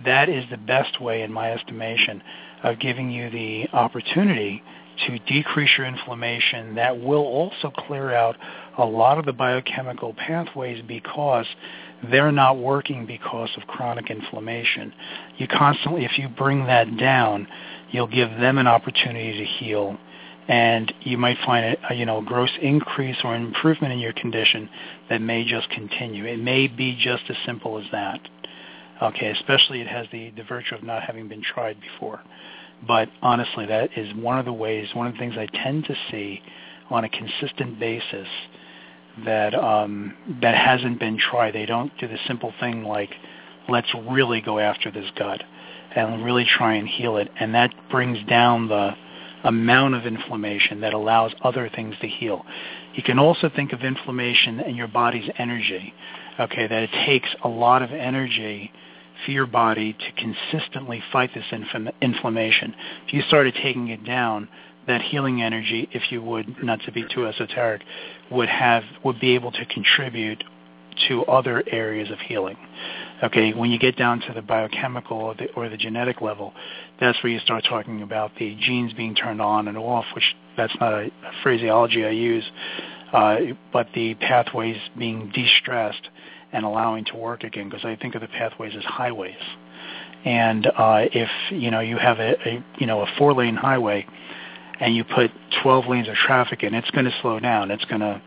that 0.04 0.28
is 0.28 0.44
the 0.48 0.58
best 0.58 1.00
way, 1.00 1.22
in 1.22 1.32
my 1.32 1.50
estimation, 1.50 2.22
of 2.62 2.78
giving 2.78 3.10
you 3.10 3.30
the 3.30 3.66
opportunity 3.72 4.62
to 5.07 5.18
decrease 5.20 5.70
your 5.76 5.86
inflammation 5.86 6.74
that 6.74 7.01
will 7.01 7.24
also 7.24 7.70
clear 7.70 8.14
out 8.14 8.36
a 8.78 8.84
lot 8.84 9.18
of 9.18 9.24
the 9.24 9.32
biochemical 9.32 10.14
pathways 10.14 10.82
because 10.86 11.47
they're 12.11 12.32
not 12.32 12.59
working 12.59 13.07
because 13.07 13.51
of 13.57 13.66
chronic 13.66 14.11
inflammation. 14.11 14.93
You 15.38 15.47
constantly, 15.49 16.05
if 16.05 16.18
you 16.18 16.28
bring 16.28 16.66
that 16.66 16.97
down, 16.97 17.47
you'll 17.90 18.07
give 18.07 18.30
them 18.30 18.59
an 18.59 18.66
opportunity 18.66 19.38
to 19.38 19.45
heal 19.45 19.99
and 20.49 20.93
you 21.03 21.16
might 21.16 21.38
find 21.47 21.76
a, 21.88 21.95
you 21.95 22.05
know 22.05 22.20
gross 22.20 22.51
increase 22.61 23.16
or 23.22 23.34
improvement 23.36 23.93
in 23.93 23.99
your 23.99 24.12
condition 24.12 24.68
that 25.09 25.20
may 25.20 25.45
just 25.45 25.70
continue. 25.70 26.24
It 26.24 26.38
may 26.38 26.66
be 26.66 26.99
just 27.01 27.22
as 27.28 27.36
simple 27.47 27.78
as 27.78 27.84
that. 27.93 28.20
Okay, 29.01 29.30
especially 29.30 29.80
it 29.80 29.88
has 29.88 30.07
the, 30.12 30.30
the 30.36 30.45
virtue 30.45 30.74
of 30.74 30.82
not 30.82 31.03
having 31.03 31.28
been 31.28 31.43
tried 31.43 31.76
before. 31.80 32.20
But 32.87 33.09
honestly, 33.20 33.66
that 33.66 33.97
is 33.97 34.12
one 34.14 34.39
of 34.39 34.45
the 34.45 34.53
ways, 34.53 34.89
one 34.95 35.07
of 35.07 35.12
the 35.12 35.18
things 35.18 35.35
I 35.39 35.47
tend 35.47 35.85
to 35.85 35.95
see 36.11 36.43
on 36.91 37.05
a 37.05 37.09
consistent 37.09 37.78
basis 37.78 38.28
that 39.24 39.55
um, 39.55 40.14
that 40.41 40.55
hasn't 40.55 40.99
been 40.99 41.18
tried. 41.18 41.55
They 41.55 41.66
don't 41.66 41.97
do 41.99 42.09
the 42.09 42.18
simple 42.26 42.53
thing 42.61 42.85
like, 42.85 43.11
let's 43.68 43.93
really 44.09 44.41
go 44.41 44.59
after 44.59 44.91
this 44.91 45.11
gut 45.16 45.43
and 45.95 46.24
really 46.24 46.45
try 46.45 46.74
and 46.74 46.89
heal 46.89 47.18
it, 47.18 47.28
and 47.39 47.55
that 47.55 47.70
brings 47.91 48.18
down 48.26 48.68
the 48.68 48.93
amount 49.45 49.95
of 49.95 50.07
inflammation 50.07 50.80
that 50.80 50.95
allows 50.95 51.33
other 51.43 51.68
things 51.74 51.95
to 52.01 52.09
heal. 52.09 52.45
You 52.95 53.03
can 53.03 53.18
also 53.18 53.51
think 53.55 53.72
of 53.72 53.83
inflammation 53.83 54.61
and 54.61 54.76
your 54.76 54.89
body's 54.89 55.28
energy. 55.39 55.93
Okay, 56.39 56.66
that 56.66 56.83
it 56.85 56.91
takes 57.07 57.28
a 57.45 57.49
lot 57.49 57.83
of 57.83 57.91
energy 57.93 58.72
for 59.25 59.31
your 59.31 59.47
body 59.47 59.93
to 59.95 60.12
consistently 60.12 61.03
fight 61.12 61.31
this 61.35 61.45
inf- 61.51 61.95
inflammation. 62.01 62.75
If 63.07 63.14
you 63.14 63.23
started 63.23 63.55
taking 63.55 63.89
it 63.89 64.05
down, 64.05 64.49
that 64.87 65.01
healing 65.01 65.43
energy, 65.43 65.89
if 65.93 66.11
you 66.11 66.23
would, 66.23 66.62
not 66.62 66.81
to 66.87 66.93
be 66.93 67.05
too 67.14 67.27
esoteric, 67.27 67.83
would 68.31 68.49
have 68.49 68.83
would 69.05 69.20
be 69.20 69.35
able 69.35 69.53
to 69.53 69.64
contribute 69.66 70.43
to 71.09 71.25
other 71.25 71.62
areas 71.70 72.11
of 72.11 72.18
healing. 72.18 72.57
Okay, 73.23 73.53
when 73.55 73.70
you 73.70 73.79
get 73.79 73.97
down 73.97 74.20
to 74.20 74.33
the 74.35 74.43
biochemical 74.43 75.16
or 75.16 75.35
the, 75.35 75.51
or 75.55 75.68
the 75.68 75.77
genetic 75.77 76.20
level, 76.20 76.53
that's 77.01 77.23
where 77.23 77.33
you 77.33 77.39
start 77.41 77.64
talking 77.68 78.03
about 78.03 78.33
the 78.39 78.57
genes 78.57 78.93
being 78.93 79.14
turned 79.14 79.41
on 79.41 79.68
and 79.68 79.79
off, 79.79 80.05
which 80.14 80.35
that's 80.57 80.75
not 80.81 80.93
a, 80.93 81.07
a 81.07 81.33
phraseology 81.43 82.05
I 82.05 82.11
use, 82.11 82.45
uh, 83.12 83.37
but 83.73 83.87
the 83.95 84.14
pathways 84.14 84.77
being 84.99 85.31
de-stressed 85.33 86.09
and 86.53 86.64
allowing 86.64 87.05
to 87.07 87.16
work 87.16 87.44
again, 87.44 87.68
because 87.68 87.84
I 87.84 87.96
think 87.96 88.14
of 88.14 88.20
the 88.20 88.28
pathways 88.28 88.74
as 88.76 88.84
highways. 88.84 89.34
And 90.24 90.66
uh, 90.66 91.07
if 91.12 91.30
you 91.50 91.70
know 91.70 91.80
you 91.80 91.96
have 91.98 92.18
a, 92.20 92.36
a 92.48 92.64
you 92.78 92.86
know 92.86 93.00
a 93.00 93.07
four-lane 93.18 93.57
highway, 93.57 94.07
and 94.80 94.96
you 94.96 95.05
put 95.05 95.30
12 95.62 95.86
lanes 95.86 96.09
of 96.09 96.14
traffic 96.14 96.62
in, 96.62 96.74
it's 96.74 96.90
going 96.90 97.05
to 97.05 97.14
slow 97.22 97.38
down. 97.38 97.70
It's 97.70 97.84
going 97.84 98.00
to 98.00 98.20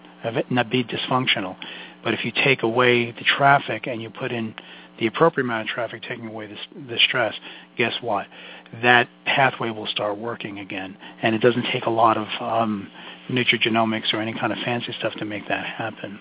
not 0.50 0.70
be 0.70 0.84
dysfunctional. 0.84 1.56
But 2.04 2.14
if 2.14 2.24
you 2.24 2.32
take 2.32 2.64
away 2.64 3.12
the 3.12 3.24
traffic 3.38 3.88
and 3.88 4.02
you 4.02 4.10
put 4.10 4.32
in 4.32 4.56
the 5.00 5.08
appropriate 5.08 5.46
amount 5.46 5.68
of 5.70 5.74
traffic, 5.74 6.04
taking 6.04 6.28
away 6.28 6.48
the, 6.48 6.56
the 6.88 6.98
stress, 7.08 7.34
guess 7.78 7.94
what? 8.02 8.28
That 8.82 9.10
pathway 9.26 9.70
will 9.70 9.88
start 9.88 10.18
working 10.18 10.60
again. 10.60 10.96
And 11.22 11.36
it 11.36 11.42
doesn't 11.42 11.66
take 11.74 11.86
a 11.86 11.90
lot 11.90 12.18
of 12.18 12.28
um, 12.40 12.90
nutrigenomics 13.30 14.14
or 14.14 14.22
any 14.22 14.34
kind 14.34 14.54
of 14.54 14.60
fancy 14.64 14.94
stuff 14.98 15.14
to 15.16 15.26
make 15.26 15.48
that 15.50 15.66
happen. 15.66 16.20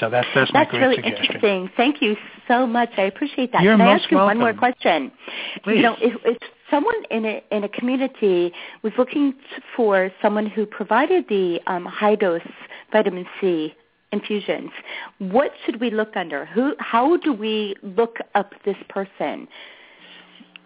So 0.00 0.10
that's 0.10 0.26
that's 0.34 0.52
my 0.52 0.60
that's 0.60 0.70
great 0.70 0.80
really 0.80 0.96
suggestion. 0.96 1.24
interesting. 1.24 1.70
Thank 1.76 2.02
you 2.02 2.16
so 2.48 2.66
much. 2.66 2.90
I 2.96 3.02
appreciate 3.02 3.52
that. 3.52 3.62
You're 3.62 3.74
Can 3.74 3.82
I 3.82 3.94
most 3.94 4.02
ask 4.02 4.10
you 4.10 4.18
one 4.18 4.38
more 4.38 4.52
question? 4.54 5.10
Please. 5.64 5.76
You 5.76 5.82
know, 5.82 5.96
if, 6.00 6.14
if 6.24 6.38
someone 6.70 6.94
in 7.10 7.24
a 7.24 7.42
in 7.50 7.64
a 7.64 7.68
community 7.68 8.52
was 8.82 8.92
looking 8.98 9.34
for 9.74 10.10
someone 10.20 10.46
who 10.46 10.66
provided 10.66 11.26
the 11.28 11.60
um, 11.66 11.84
high 11.84 12.14
dose 12.14 12.42
vitamin 12.92 13.26
C 13.40 13.74
infusions, 14.12 14.70
what 15.18 15.52
should 15.64 15.80
we 15.80 15.90
look 15.90 16.16
under? 16.16 16.46
Who? 16.46 16.74
How 16.78 17.16
do 17.16 17.32
we 17.32 17.74
look 17.82 18.18
up 18.34 18.52
this 18.64 18.76
person? 18.88 19.48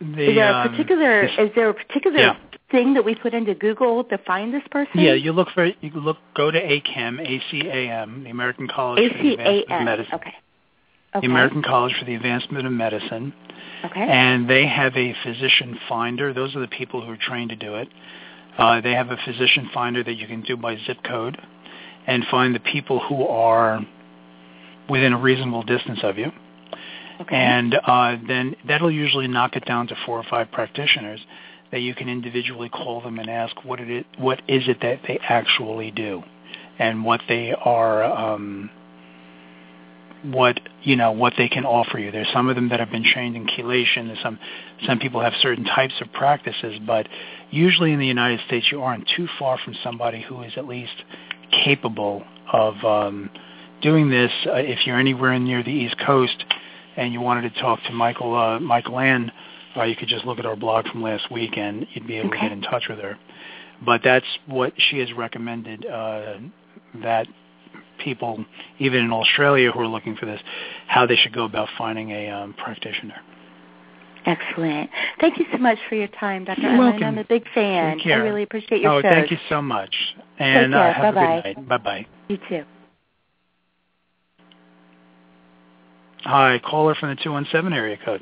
The, 0.01 0.31
is 0.31 0.35
there 0.35 0.51
a 0.51 0.55
um, 0.63 0.71
particular 0.71 1.23
this- 1.27 1.39
is 1.39 1.51
there 1.55 1.69
a 1.69 1.75
particular 1.75 2.19
Yeah. 2.19 2.37
Thing 2.71 2.95
that 2.95 3.05
we 3.05 3.15
put 3.15 3.35
into 3.35 3.55
Google 3.55 4.05
to 4.05 4.19
find 4.19 4.53
this 4.53 4.63
person? 4.71 5.01
yeah, 5.01 5.15
you 5.15 5.33
look 5.33 5.49
for 5.55 5.67
you 5.67 5.91
look 5.95 6.19
go 6.35 6.51
to 6.51 6.61
ACAM, 6.61 7.19
ACAM, 7.21 8.25
the 8.25 8.31
American 8.31 8.69
College 8.69 9.13
for 9.13 9.23
the 9.23 9.33
Advancement 9.35 9.71
of 9.71 9.79
ACAM. 9.81 9.85
Medicine. 9.85 10.15
Okay. 10.15 10.35
Okay. 11.13 11.27
The 11.27 11.33
American 11.33 11.63
College 11.63 11.95
for 11.99 12.05
the 12.05 12.15
Advancement 12.15 12.67
of 12.67 12.73
Medicine. 12.73 13.35
Okay. 13.85 14.01
and 14.01 14.49
they 14.49 14.67
have 14.67 14.95
a 14.97 15.15
physician 15.25 15.79
finder. 15.89 16.35
Those 16.35 16.55
are 16.55 16.61
the 16.61 16.69
people 16.69 17.05
who 17.05 17.13
are 17.13 17.17
trained 17.17 17.51
to 17.51 17.57
do 17.57 17.77
it. 17.77 17.89
Uh, 18.59 18.81
they 18.81 18.93
have 18.93 19.11
a 19.11 19.17
physician 19.25 19.71
finder 19.73 20.05
that 20.05 20.15
you 20.15 20.27
can 20.27 20.43
do 20.43 20.57
by 20.57 20.77
zip 20.87 20.99
code 21.03 21.39
and 22.07 22.25
find 22.31 22.55
the 22.55 22.61
people 22.61 23.01
who 23.01 23.27
are 23.27 23.81
within 24.89 25.13
a 25.13 25.19
reasonable 25.19 25.63
distance 25.63 26.01
of 26.03 26.19
you. 26.19 26.31
okay. 27.23 27.37
And 27.37 27.75
uh, 27.75 28.17
then 28.27 28.57
that'll 28.67 28.91
usually 28.91 29.29
knock 29.29 29.57
it 29.57 29.65
down 29.65 29.87
to 29.89 29.97
four 30.05 30.19
or 30.19 30.25
five 30.29 30.51
practitioners 30.53 31.21
that 31.73 31.81
you 31.81 31.95
can 31.95 32.09
individually 32.09 32.69
call 32.69 33.01
them 33.01 33.19
and 33.19 33.31
ask 33.31 33.65
what 33.65 33.81
it 33.81 33.91
is, 33.91 34.05
what 34.19 34.41
is 34.49 34.65
it 34.69 34.79
that 34.83 35.01
they 35.07 35.19
actually 35.29 35.91
do, 35.91 36.23
and 36.79 37.05
what 37.05 37.21
they 37.29 37.53
are, 37.53 38.03
um, 38.05 38.71
what 40.25 40.61
you 40.83 40.97
know, 40.97 41.13
what 41.13 41.35
they 41.39 41.49
can 41.49 41.65
offer 41.65 41.99
you. 41.99 42.11
There's 42.11 42.31
some 42.33 42.49
of 42.49 42.57
them 42.57 42.71
that 42.71 42.81
have 42.81 42.91
been 42.91 43.05
trained 43.05 43.37
in 43.37 43.47
chelation. 43.47 44.07
There's 44.07 44.23
some 44.23 44.39
some 44.87 44.99
people 44.99 45.21
have 45.21 45.33
certain 45.41 45.65
types 45.65 45.95
of 46.01 46.13
practices, 46.13 46.79
but 46.87 47.09
usually 47.51 47.93
in 47.93 47.99
the 47.99 48.07
United 48.07 48.41
States 48.47 48.67
you 48.71 48.83
aren't 48.83 49.09
too 49.17 49.29
far 49.39 49.59
from 49.59 49.75
somebody 49.83 50.23
who 50.23 50.43
is 50.43 50.53
at 50.57 50.67
least 50.67 51.05
capable 51.65 52.25
of 52.53 52.75
um, 52.85 53.31
doing 53.83 54.11
this. 54.11 54.33
Uh, 54.47 54.55
if 54.55 54.87
you're 54.87 54.99
anywhere 54.99 55.39
near 55.39 55.63
the 55.63 55.71
East 55.71 55.97
Coast 56.05 56.45
and 56.97 57.13
you 57.13 57.21
wanted 57.21 57.55
to 57.55 57.61
talk 57.61 57.83
to 57.85 57.93
Michael 57.93 58.35
uh, 58.35 58.59
Michael 58.61 58.99
Ann, 58.99 59.30
uh, 59.81 59.85
you 59.85 59.97
could 59.97 60.09
just 60.09 60.25
look 60.25 60.39
at 60.39 60.47
our 60.47 60.57
blog 60.57 60.87
from 60.89 61.03
last 61.03 61.31
week 61.31 61.57
and 61.57 61.87
you'd 61.93 62.07
be 62.07 62.17
able 62.17 62.29
Okay. 62.29 62.39
to 62.39 62.43
get 62.49 62.53
in 62.53 62.63
touch 62.63 62.85
with 62.89 62.99
her. 62.99 63.19
But 63.85 64.03
that's 64.05 64.27
what 64.47 64.73
she 64.77 64.99
has 64.99 65.13
recommended 65.13 65.87
uh, 65.87 66.35
that 67.03 67.27
people, 67.99 68.45
even 68.79 69.05
in 69.05 69.13
Australia, 69.13 69.71
who 69.73 69.81
are 69.81 69.87
looking 69.89 70.17
for 70.17 70.27
this, 70.27 70.41
how 70.87 71.07
they 71.07 71.17
should 71.17 71.33
go 71.33 71.45
about 71.45 71.69
finding 71.79 72.11
a 72.11 72.29
um, 72.31 72.55
practitioner. 72.55 73.17
Excellent. 74.27 74.91
Thank 75.19 75.39
you 75.39 75.47
so 75.51 75.57
much 75.59 75.79
for 75.89 75.95
your 75.95 76.09
time, 76.09 76.45
Dr. 76.45 76.61
You're 76.61 76.71
Ellen. 76.73 76.79
welcome. 76.91 77.05
I'm 77.05 77.19
a 77.19 77.25
big 77.25 77.45
fan. 77.55 77.97
Take 77.99 78.09
I 78.09 78.17
really 78.17 78.43
appreciate 78.43 78.83
your 78.83 78.93
oh, 78.93 79.01
show. 79.03 79.09
thank 79.09 79.31
you 79.31 79.39
so 79.49 79.63
much. 79.63 79.95
And 80.39 80.73
care. 80.75 80.83
uh, 80.91 80.93
have 80.93 81.15
Bye-bye. 81.15 81.33
a 81.39 81.43
good 81.55 81.57
night. 81.57 81.69
Bye-bye. 81.69 82.07
You 82.29 82.39
too. 82.49 82.65
Hi, 86.25 86.61
caller 86.63 86.95
from 86.95 87.11
the 87.11 87.23
217 87.23 87.73
area 87.77 87.97
code. 88.05 88.21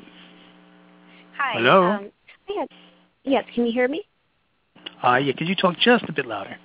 Hi. 1.39 1.53
Hello? 1.53 1.91
Um, 1.91 2.11
had, 2.47 2.67
yes, 3.23 3.45
can 3.55 3.65
you 3.65 3.71
hear 3.71 3.87
me? 3.87 4.03
Uh, 5.01 5.15
yeah, 5.15 5.33
could 5.37 5.47
you 5.47 5.55
talk 5.55 5.77
just 5.79 6.03
a 6.09 6.11
bit 6.13 6.25
louder? 6.25 6.57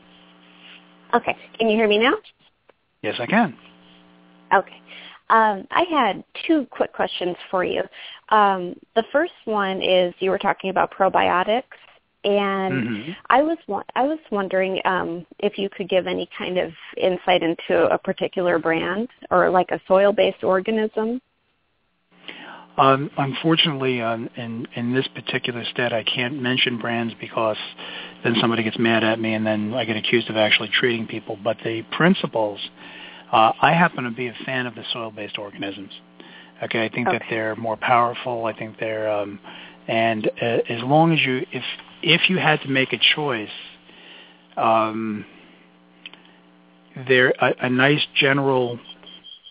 Okay. 1.14 1.36
Can 1.58 1.68
you 1.68 1.76
hear 1.76 1.86
me 1.86 1.98
now? 1.98 2.14
Yes, 3.02 3.16
I 3.20 3.26
can. 3.26 3.56
Okay. 4.52 4.80
Um, 5.30 5.66
I 5.70 5.84
had 5.88 6.24
two 6.46 6.66
quick 6.70 6.92
questions 6.92 7.36
for 7.50 7.64
you. 7.64 7.82
Um, 8.30 8.74
the 8.96 9.04
first 9.12 9.32
one 9.44 9.80
is 9.80 10.12
you 10.18 10.30
were 10.30 10.38
talking 10.38 10.70
about 10.70 10.92
probiotics, 10.92 11.62
and 12.24 12.88
Mhm. 12.88 13.16
I 13.30 13.42
was 13.42 13.58
wa- 13.68 13.84
I 13.94 14.02
was 14.02 14.18
wondering 14.30 14.80
um, 14.84 15.24
if 15.38 15.56
you 15.58 15.68
could 15.70 15.88
give 15.88 16.06
any 16.06 16.26
kind 16.26 16.58
of 16.58 16.74
insight 16.96 17.42
into 17.42 17.88
a 17.90 17.98
particular 17.98 18.58
brand 18.58 19.08
or 19.30 19.48
like 19.50 19.70
a 19.70 19.80
soil-based 19.86 20.42
organism. 20.42 21.20
Um, 22.76 23.10
unfortunately, 23.16 24.02
um, 24.02 24.28
in 24.36 24.66
in 24.74 24.92
this 24.92 25.06
particular 25.14 25.64
stat, 25.64 25.92
I 25.92 26.02
can't 26.02 26.40
mention 26.42 26.78
brands 26.78 27.14
because 27.20 27.56
then 28.24 28.34
somebody 28.40 28.64
gets 28.64 28.78
mad 28.78 29.04
at 29.04 29.20
me, 29.20 29.34
and 29.34 29.46
then 29.46 29.74
I 29.74 29.84
get 29.84 29.96
accused 29.96 30.28
of 30.28 30.36
actually 30.36 30.70
treating 30.70 31.06
people. 31.06 31.38
But 31.42 31.58
the 31.62 31.82
principles, 31.92 32.58
uh, 33.32 33.52
I 33.62 33.72
happen 33.72 34.04
to 34.04 34.10
be 34.10 34.26
a 34.26 34.34
fan 34.44 34.66
of 34.66 34.74
the 34.74 34.82
soil-based 34.92 35.38
organisms. 35.38 35.92
Okay, 36.64 36.84
I 36.84 36.88
think 36.88 37.06
that 37.06 37.22
they're 37.30 37.54
more 37.56 37.76
powerful. 37.76 38.46
I 38.46 38.52
think 38.56 38.78
they're, 38.80 39.10
um, 39.10 39.38
and 39.86 40.28
uh, 40.40 40.58
as 40.68 40.82
long 40.82 41.12
as 41.12 41.20
you, 41.20 41.46
if 41.52 41.64
if 42.02 42.28
you 42.28 42.38
had 42.38 42.60
to 42.62 42.68
make 42.68 42.92
a 42.92 42.98
choice, 43.14 43.48
um, 44.56 45.24
they're 47.06 47.34
a, 47.40 47.66
a 47.66 47.70
nice 47.70 48.04
general 48.16 48.80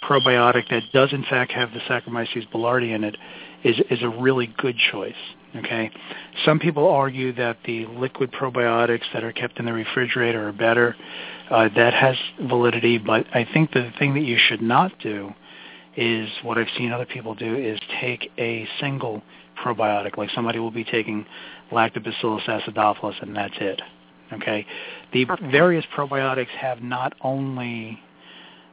probiotic 0.08 0.70
that 0.70 0.84
does 0.94 1.14
in 1.14 1.24
fact 1.24 1.52
have 1.52 1.72
the 1.72 1.80
Saccharomyces 1.80 2.50
boulardii 2.52 2.94
in 2.94 3.04
it 3.04 3.18
is 3.64 3.80
is 3.90 4.02
a 4.04 4.10
really 4.10 4.54
good 4.58 4.76
choice. 4.92 5.16
Okay, 5.56 5.92
some 6.46 6.60
people 6.60 6.88
argue 6.88 7.32
that 7.34 7.58
the 7.66 7.86
liquid 7.86 8.32
probiotics 8.32 9.04
that 9.14 9.24
are 9.24 9.32
kept 9.32 9.60
in 9.60 9.66
the 9.66 9.74
refrigerator 9.74 10.48
are 10.48 10.52
better. 10.52 10.96
Uh, 11.50 11.70
that 11.76 11.94
has 11.94 12.16
validity, 12.48 12.98
but 12.98 13.26
I 13.36 13.48
think 13.54 13.72
the 13.72 13.92
thing 14.00 14.16
that 14.16 14.24
you 14.24 14.38
should 14.38 14.62
not 14.62 14.98
do 15.00 15.32
is 15.96 16.28
what 16.42 16.58
I've 16.58 16.70
seen 16.76 16.92
other 16.92 17.06
people 17.06 17.36
do 17.36 17.56
is 17.56 17.80
take 18.02 18.32
a 18.40 18.68
single 18.80 19.22
probiotic, 19.64 20.18
like 20.18 20.32
somebody 20.32 20.58
will 20.58 20.72
be 20.72 20.84
taking 20.84 21.26
Lactobacillus 21.72 22.46
acidophilus, 22.46 23.22
and 23.22 23.36
that's 23.36 23.54
it. 23.60 23.82
Okay, 24.32 24.66
the 25.12 25.28
Okay. 25.30 25.52
various 25.52 25.86
probiotics 25.96 26.50
have 26.60 26.82
not 26.82 27.14
only 27.22 28.02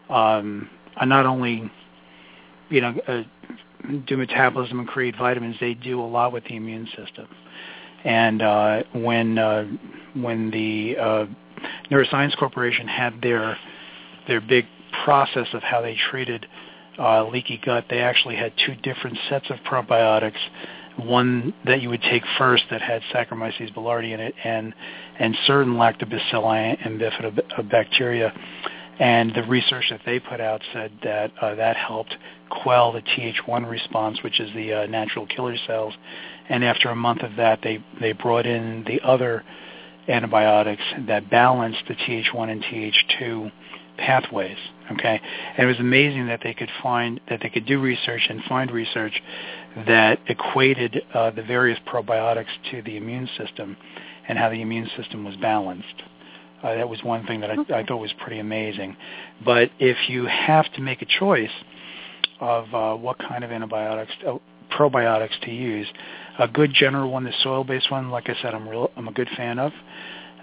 um, 0.09 0.71
are 1.01 1.07
not 1.07 1.27
only 1.27 1.71
you 2.69 2.81
know 2.81 2.95
uh, 3.09 3.23
do 4.07 4.17
metabolism 4.17 4.79
and 4.79 4.89
create 4.89 5.17
vitamins, 5.17 5.57
they 5.61 5.75
do 5.75 6.01
a 6.01 6.05
lot 6.05 6.33
with 6.33 6.45
the 6.45 6.57
immune 6.57 6.87
system. 6.97 7.27
And 8.05 8.43
uh, 8.43 8.83
when 8.93 9.39
uh, 9.39 9.67
when 10.15 10.51
the 10.51 10.97
uh, 10.99 11.27
Neuroscience 11.91 12.37
Corporation 12.37 12.87
had 12.87 13.21
their 13.21 13.59
their 14.29 14.41
big 14.41 14.67
process 15.05 15.49
of 15.53 15.63
how 15.63 15.81
they 15.81 15.97
treated 16.11 16.47
uh, 16.99 17.27
leaky 17.29 17.61
gut, 17.65 17.87
they 17.91 18.01
actually 18.01 18.37
had 18.37 18.53
two 18.67 18.75
different 18.77 19.19
sets 19.29 19.51
of 19.51 19.59
probiotics 19.61 20.39
one 20.97 21.55
that 21.65 21.81
you 21.81 21.89
would 21.89 22.03
take 22.03 22.23
first 22.39 22.65
that 22.71 22.83
had 22.83 23.03
Saccharomyces 23.13 23.75
boulardii 23.75 24.13
in 24.13 24.21
it, 24.21 24.35
and 24.45 24.75
and 25.19 25.37
certain 25.47 25.75
lactobacilli 25.75 26.79
and 26.85 27.01
bifidobacteria. 27.01 28.33
And 29.01 29.35
the 29.35 29.43
research 29.45 29.87
that 29.89 30.03
they 30.05 30.21
put 30.21 30.43
out 30.43 30.61
said 30.75 30.93
that 31.03 31.33
uh, 31.41 31.55
that 31.55 31.77
helped 31.77 32.15
quell 32.51 32.93
the 32.93 33.01
Th1 33.01 33.69
response, 33.69 34.23
which 34.23 34.39
is 34.39 34.53
the 34.55 34.75
uh, 34.75 34.87
natural 34.87 35.27
killer 35.27 35.57
cells. 35.67 35.95
And 36.51 36.63
after 36.63 36.91
a 36.91 36.97
month 36.97 37.23
of 37.23 37.37
that, 37.37 37.61
they 37.63 37.83
they 37.99 38.13
brought 38.13 38.45
in 38.45 38.85
the 38.87 39.01
other 39.01 39.43
antibiotics 40.07 40.83
that 41.07 41.31
balanced 41.31 41.83
the 41.89 41.95
Th1 41.95 42.51
and 42.51 42.63
Th2 42.63 43.51
pathways. 43.97 44.59
Okay, 44.93 45.21
and 45.57 45.65
it 45.65 45.67
was 45.67 45.81
amazing 45.81 46.27
that 46.27 46.41
they 46.43 46.53
could 46.53 46.71
find 46.83 47.21
that 47.31 47.41
they 47.43 47.49
could 47.49 47.65
do 47.65 47.81
research 47.81 48.27
and 48.29 48.43
find 48.45 48.71
research 48.71 49.23
that 49.87 50.19
equated 50.29 51.03
uh, 51.15 51.31
the 51.31 51.43
various 51.43 51.79
probiotics 51.87 52.51
to 52.71 52.83
the 52.83 52.99
immune 52.99 53.31
system 53.39 53.79
and 54.29 54.37
how 54.37 54.51
the 54.51 54.61
immune 54.61 54.91
system 54.95 55.25
was 55.25 55.37
balanced. 55.37 56.03
Uh, 56.63 56.75
that 56.75 56.89
was 56.89 57.03
one 57.03 57.27
thing 57.27 57.41
that 57.41 57.51
I, 57.51 57.57
okay. 57.57 57.75
I, 57.75 57.85
thought 57.85 57.99
was 57.99 58.13
pretty 58.21 58.39
amazing. 58.39 58.97
But 59.45 59.71
if 59.79 59.97
you 60.09 60.27
have 60.27 60.71
to 60.75 60.83
make 60.83 61.01
a 61.01 61.07
choice 61.07 61.51
of 62.41 62.75
uh, 62.75 62.95
what 62.97 63.19
kind 63.19 63.45
of 63.45 63.51
antibiotics, 63.51 64.13
uh, 64.27 64.37
probiotics 64.71 65.41
to 65.43 65.51
use, 65.51 65.87
a 66.39 66.47
good 66.47 66.73
general 66.75 67.11
one, 67.11 67.25
the 67.25 67.33
soil-based 67.43 67.91
one, 67.91 68.11
like 68.11 68.29
I 68.29 68.35
said, 68.43 68.55
I'm 68.55 68.69
real, 68.69 68.91
I'm 68.97 69.09
a 69.09 69.13
good 69.13 69.29
fan 69.37 69.59
of. 69.59 69.73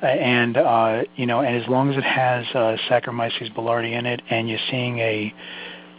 Uh, 0.02 0.06
and 0.06 0.58
uh, 0.58 1.04
you 1.16 1.26
know, 1.26 1.40
and 1.42 1.56
as 1.56 1.68
long 1.68 1.92
as 1.92 1.98
it 1.98 2.04
has 2.04 2.46
uh, 2.54 2.78
Saccharomyces 2.90 3.54
boulardii 3.56 3.98
in 3.98 4.06
it, 4.06 4.22
and 4.30 4.48
you're 4.48 4.60
seeing 4.70 5.00
a, 5.00 5.34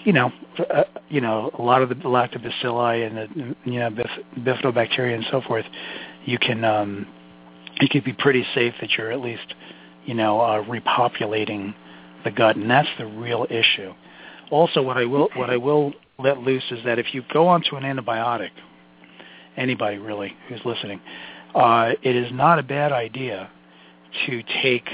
you 0.04 0.12
know, 0.12 0.30
uh, 0.72 0.84
you 1.08 1.20
know, 1.20 1.50
a 1.58 1.62
lot 1.62 1.82
of 1.82 1.88
the 1.88 1.96
lactobacilli 1.96 3.06
and 3.06 3.16
the 3.16 3.56
you 3.70 3.80
know 3.80 3.90
bif- 3.90 4.44
bifidobacteria 4.44 5.14
and 5.14 5.26
so 5.32 5.40
forth, 5.40 5.64
you 6.24 6.38
can 6.38 6.64
um, 6.64 7.08
you 7.80 7.88
can 7.88 8.02
be 8.04 8.12
pretty 8.12 8.44
safe 8.54 8.74
that 8.80 8.90
you're 8.92 9.10
at 9.10 9.20
least, 9.20 9.54
you 10.08 10.14
know, 10.14 10.40
uh, 10.40 10.64
repopulating 10.64 11.74
the 12.24 12.30
gut, 12.30 12.56
and 12.56 12.70
that's 12.70 12.88
the 12.96 13.04
real 13.04 13.46
issue. 13.50 13.92
Also, 14.50 14.80
what 14.80 14.96
I 14.96 15.04
will 15.04 15.28
what 15.36 15.50
I 15.50 15.58
will 15.58 15.92
let 16.18 16.38
loose 16.38 16.64
is 16.70 16.78
that 16.86 16.98
if 16.98 17.12
you 17.12 17.22
go 17.30 17.46
onto 17.46 17.76
an 17.76 17.82
antibiotic, 17.82 18.48
anybody 19.58 19.98
really 19.98 20.34
who's 20.48 20.60
listening, 20.64 20.98
uh, 21.54 21.92
it 22.02 22.16
is 22.16 22.32
not 22.32 22.58
a 22.58 22.62
bad 22.62 22.90
idea 22.90 23.50
to 24.26 24.42
take 24.62 24.88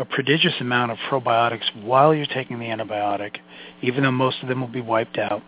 a 0.00 0.04
prodigious 0.04 0.54
amount 0.58 0.90
of 0.90 0.98
probiotics 1.08 1.84
while 1.84 2.12
you're 2.12 2.26
taking 2.26 2.58
the 2.58 2.64
antibiotic, 2.64 3.36
even 3.82 4.02
though 4.02 4.10
most 4.10 4.38
of 4.42 4.48
them 4.48 4.60
will 4.60 4.66
be 4.66 4.80
wiped 4.80 5.16
out. 5.16 5.42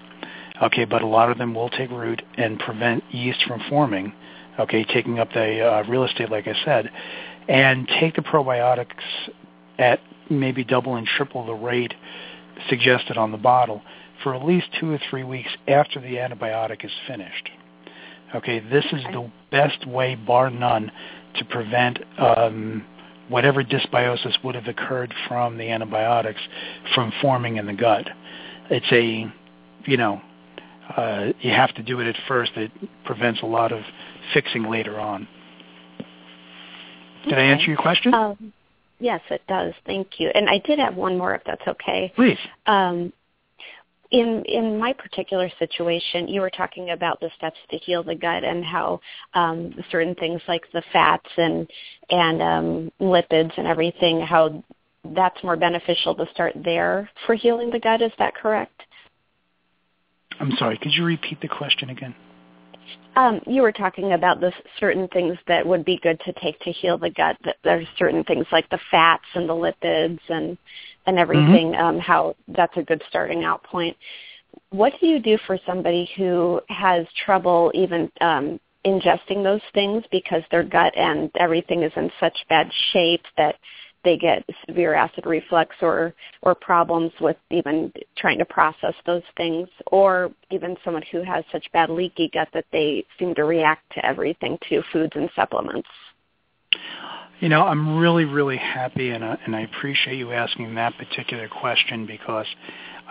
Okay, 0.62 0.84
but 0.84 1.03
a 1.03 1.07
lot 1.07 1.32
of 1.32 1.39
them 1.39 1.55
will 1.55 1.70
take 1.70 1.91
root 1.91 2.22
and 2.39 2.61
prevent 2.61 3.03
yeast 3.11 3.43
from 3.49 3.61
forming. 3.68 4.12
Okay, 4.61 4.84
taking 4.84 5.18
up 5.18 5.32
the 5.32 5.61
uh, 5.61 5.82
real 5.89 6.05
estate, 6.05 6.30
like 6.30 6.47
I 6.47 6.55
said, 6.64 6.89
and 7.49 7.88
take 8.01 8.16
the 8.16 8.22
probiotics 8.22 8.88
at 9.78 10.01
maybe 10.30 10.64
double 10.64 10.97
and 10.97 11.07
triple 11.07 11.47
the 11.47 11.55
rate 11.55 11.94
suggested 12.68 13.16
on 13.16 13.32
the 13.32 13.38
bottle 13.38 13.82
for 14.22 14.34
at 14.34 14.44
least 14.44 14.66
two 14.80 14.90
or 14.90 15.01
three 15.11 15.24
weeks 15.24 15.51
after 15.68 16.01
the 16.01 16.16
antibiotic 16.16 16.84
is 16.84 16.90
finished. 17.07 17.51
Okay, 18.34 18.59
this 18.59 18.84
is 18.92 19.03
the 19.12 19.30
best 19.51 19.86
way, 19.86 20.14
bar 20.14 20.51
none, 20.51 20.90
to 21.36 21.44
prevent 21.44 21.99
um, 22.18 22.84
whatever 23.28 23.62
dysbiosis 23.62 24.42
would 24.42 24.55
have 24.55 24.66
occurred 24.66 25.14
from 25.28 25.59
the 25.59 25.70
antibiotics 25.70 26.40
from 26.94 27.12
forming 27.20 27.57
in 27.57 27.66
the 27.66 27.72
gut. 27.72 28.09
It's 28.70 28.86
a, 28.90 29.32
you 29.88 29.97
know, 29.97 30.20
uh, 30.97 31.32
you 31.40 31.51
have 31.51 31.74
to 31.74 31.82
do 31.82 32.01
it 32.01 32.07
at 32.07 32.16
first. 32.26 32.53
It 32.57 32.70
prevents 33.05 33.42
a 33.42 33.47
lot 33.47 33.72
of 33.72 33.82
fixing 34.34 34.68
later 34.68 34.99
on. 34.99 35.28
Did 37.27 37.35
okay. 37.35 37.43
I 37.43 37.53
answer 37.53 37.66
your 37.66 37.77
question? 37.77 38.14
Um, 38.14 38.53
yes, 39.01 39.20
it 39.31 39.43
does. 39.49 39.74
Thank 39.85 40.18
you. 40.18 40.31
And 40.35 40.49
I 40.49 40.59
did 40.64 40.79
have 40.79 40.95
one 40.95 41.18
more, 41.18 41.35
if 41.35 41.43
that's 41.45 41.66
okay. 41.66 42.12
Please. 42.14 42.39
Um, 42.66 43.12
in 44.12 44.45
in 44.45 44.79
my 44.79 44.93
particular 44.93 45.51
situation, 45.59 46.29
you 46.29 46.41
were 46.41 46.51
talking 46.51 46.91
about 46.91 47.18
the 47.20 47.29
steps 47.37 47.59
to 47.70 47.77
heal 47.79 48.05
the 48.05 48.14
gut 48.14 48.45
and 48.45 48.64
how 48.64 49.01
um, 49.35 49.74
certain 49.91 50.14
things 50.14 50.41
like 50.47 50.62
the 50.72 50.83
fats 50.93 51.29
and 51.37 51.68
and 52.11 52.41
um, 52.41 52.93
lipids 53.01 53.53
and 53.57 53.66
everything, 53.66 54.20
how 54.20 54.62
that's 55.14 55.43
more 55.43 55.57
beneficial 55.57 56.14
to 56.14 56.27
start 56.33 56.53
there 56.64 57.11
for 57.27 57.35
healing 57.35 57.70
the 57.70 57.81
gut. 57.81 58.01
Is 58.01 58.12
that 58.18 58.35
correct? 58.35 58.81
I'm 60.39 60.53
sorry. 60.59 60.79
Could 60.79 60.93
you 60.93 61.05
repeat 61.05 61.41
the 61.41 61.49
question 61.49 61.91
again? 61.91 62.14
Um, 63.16 63.40
you 63.46 63.62
were 63.62 63.72
talking 63.72 64.12
about 64.12 64.40
the 64.40 64.52
certain 64.78 65.08
things 65.08 65.38
that 65.48 65.66
would 65.66 65.84
be 65.84 65.98
good 66.02 66.20
to 66.26 66.32
take 66.34 66.60
to 66.60 66.70
heal 66.70 66.98
the 66.98 67.10
gut. 67.10 67.36
That 67.44 67.56
there's 67.64 67.88
certain 67.98 68.22
things 68.24 68.46
like 68.52 68.68
the 68.68 68.78
fats 68.90 69.24
and 69.34 69.48
the 69.48 69.54
lipids 69.54 70.20
and 70.28 70.58
and 71.06 71.18
everything, 71.18 71.72
mm-hmm. 71.72 71.80
um, 71.80 71.98
how 71.98 72.34
that's 72.48 72.76
a 72.76 72.82
good 72.82 73.02
starting 73.08 73.44
out 73.44 73.62
point. 73.64 73.96
What 74.70 74.92
do 75.00 75.06
you 75.06 75.18
do 75.18 75.38
for 75.46 75.58
somebody 75.66 76.10
who 76.16 76.60
has 76.68 77.06
trouble 77.24 77.70
even 77.74 78.10
um, 78.20 78.60
ingesting 78.84 79.42
those 79.42 79.60
things 79.72 80.04
because 80.10 80.42
their 80.50 80.62
gut 80.62 80.96
and 80.96 81.30
everything 81.38 81.82
is 81.82 81.92
in 81.96 82.10
such 82.20 82.36
bad 82.48 82.70
shape 82.92 83.22
that 83.36 83.56
they 84.07 84.16
get 84.16 84.44
severe 84.66 84.94
acid 84.94 85.26
reflux 85.26 85.74
or 85.82 86.14
or 86.42 86.54
problems 86.54 87.12
with 87.20 87.36
even 87.50 87.92
trying 88.16 88.38
to 88.38 88.44
process 88.44 88.94
those 89.04 89.22
things 89.36 89.68
or 89.88 90.30
even 90.50 90.76
someone 90.84 91.02
who 91.11 91.22
has 91.22 91.44
such 91.52 91.66
bad 91.72 91.90
leaky 91.90 92.30
gut 92.32 92.48
that 92.54 92.64
they 92.72 93.04
seem 93.18 93.34
to 93.34 93.44
react 93.44 93.82
to 93.92 94.07
everything 94.07 94.57
to 94.68 94.82
foods 94.92 95.12
and 95.16 95.28
supplements 95.34 95.88
you 97.40 97.50
know, 97.50 97.64
I'm 97.64 97.98
really, 97.98 98.24
really 98.24 98.57
happy, 98.57 99.11
and, 99.11 99.22
uh, 99.22 99.36
and 99.44 99.54
I 99.54 99.61
appreciate 99.61 100.16
you 100.16 100.32
asking 100.32 100.74
that 100.76 100.96
particular 100.96 101.48
question 101.48 102.07
because 102.07 102.46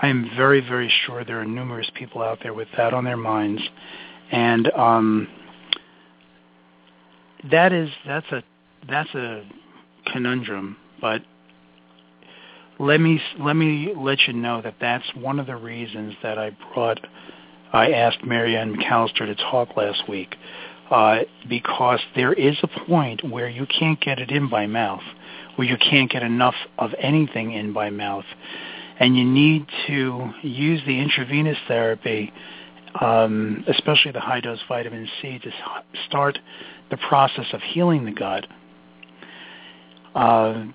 I 0.01 0.07
am 0.07 0.31
very, 0.35 0.61
very 0.61 0.91
sure 1.05 1.23
there 1.23 1.39
are 1.39 1.45
numerous 1.45 1.89
people 1.93 2.23
out 2.23 2.39
there 2.41 2.53
with 2.53 2.67
that 2.75 2.91
on 2.93 3.03
their 3.03 3.17
minds, 3.17 3.61
and 4.31 4.71
um, 4.71 5.27
that 7.51 7.71
is 7.71 7.89
that's 8.07 8.25
a 8.31 8.43
that's 8.89 9.13
a 9.13 9.43
conundrum. 10.11 10.77
But 11.05 11.21
let 12.79 12.99
me 12.99 13.21
let 13.39 13.55
me 13.55 13.93
let 13.95 14.17
you 14.25 14.33
know 14.33 14.59
that 14.63 14.77
that's 14.81 15.05
one 15.13 15.39
of 15.39 15.45
the 15.45 15.55
reasons 15.55 16.15
that 16.23 16.39
I 16.39 16.49
brought 16.73 16.99
I 17.71 17.91
asked 17.91 18.23
Marianne 18.23 18.75
McAllister 18.75 19.27
to 19.27 19.35
talk 19.35 19.77
last 19.77 20.09
week 20.09 20.35
uh, 20.89 21.19
because 21.47 21.99
there 22.15 22.33
is 22.33 22.57
a 22.63 22.67
point 22.87 23.23
where 23.23 23.47
you 23.47 23.67
can't 23.67 24.01
get 24.01 24.17
it 24.17 24.31
in 24.31 24.49
by 24.49 24.65
mouth, 24.65 25.03
where 25.57 25.67
you 25.67 25.77
can't 25.77 26.09
get 26.09 26.23
enough 26.23 26.55
of 26.79 26.89
anything 26.97 27.51
in 27.51 27.71
by 27.71 27.91
mouth, 27.91 28.25
and 28.99 29.15
you 29.15 29.25
need 29.25 29.67
to 29.85 30.31
use 30.41 30.81
the 30.87 30.99
intravenous 30.99 31.59
therapy, 31.67 32.33
um, 32.99 33.63
especially 33.67 34.11
the 34.11 34.19
high 34.19 34.41
dose 34.41 34.57
vitamin 34.67 35.07
C, 35.21 35.37
to 35.37 35.51
start 36.07 36.39
the 36.89 36.97
process 36.97 37.45
of 37.53 37.61
healing 37.61 38.05
the 38.05 38.11
gut. 38.11 38.47
Uh, 40.15 40.65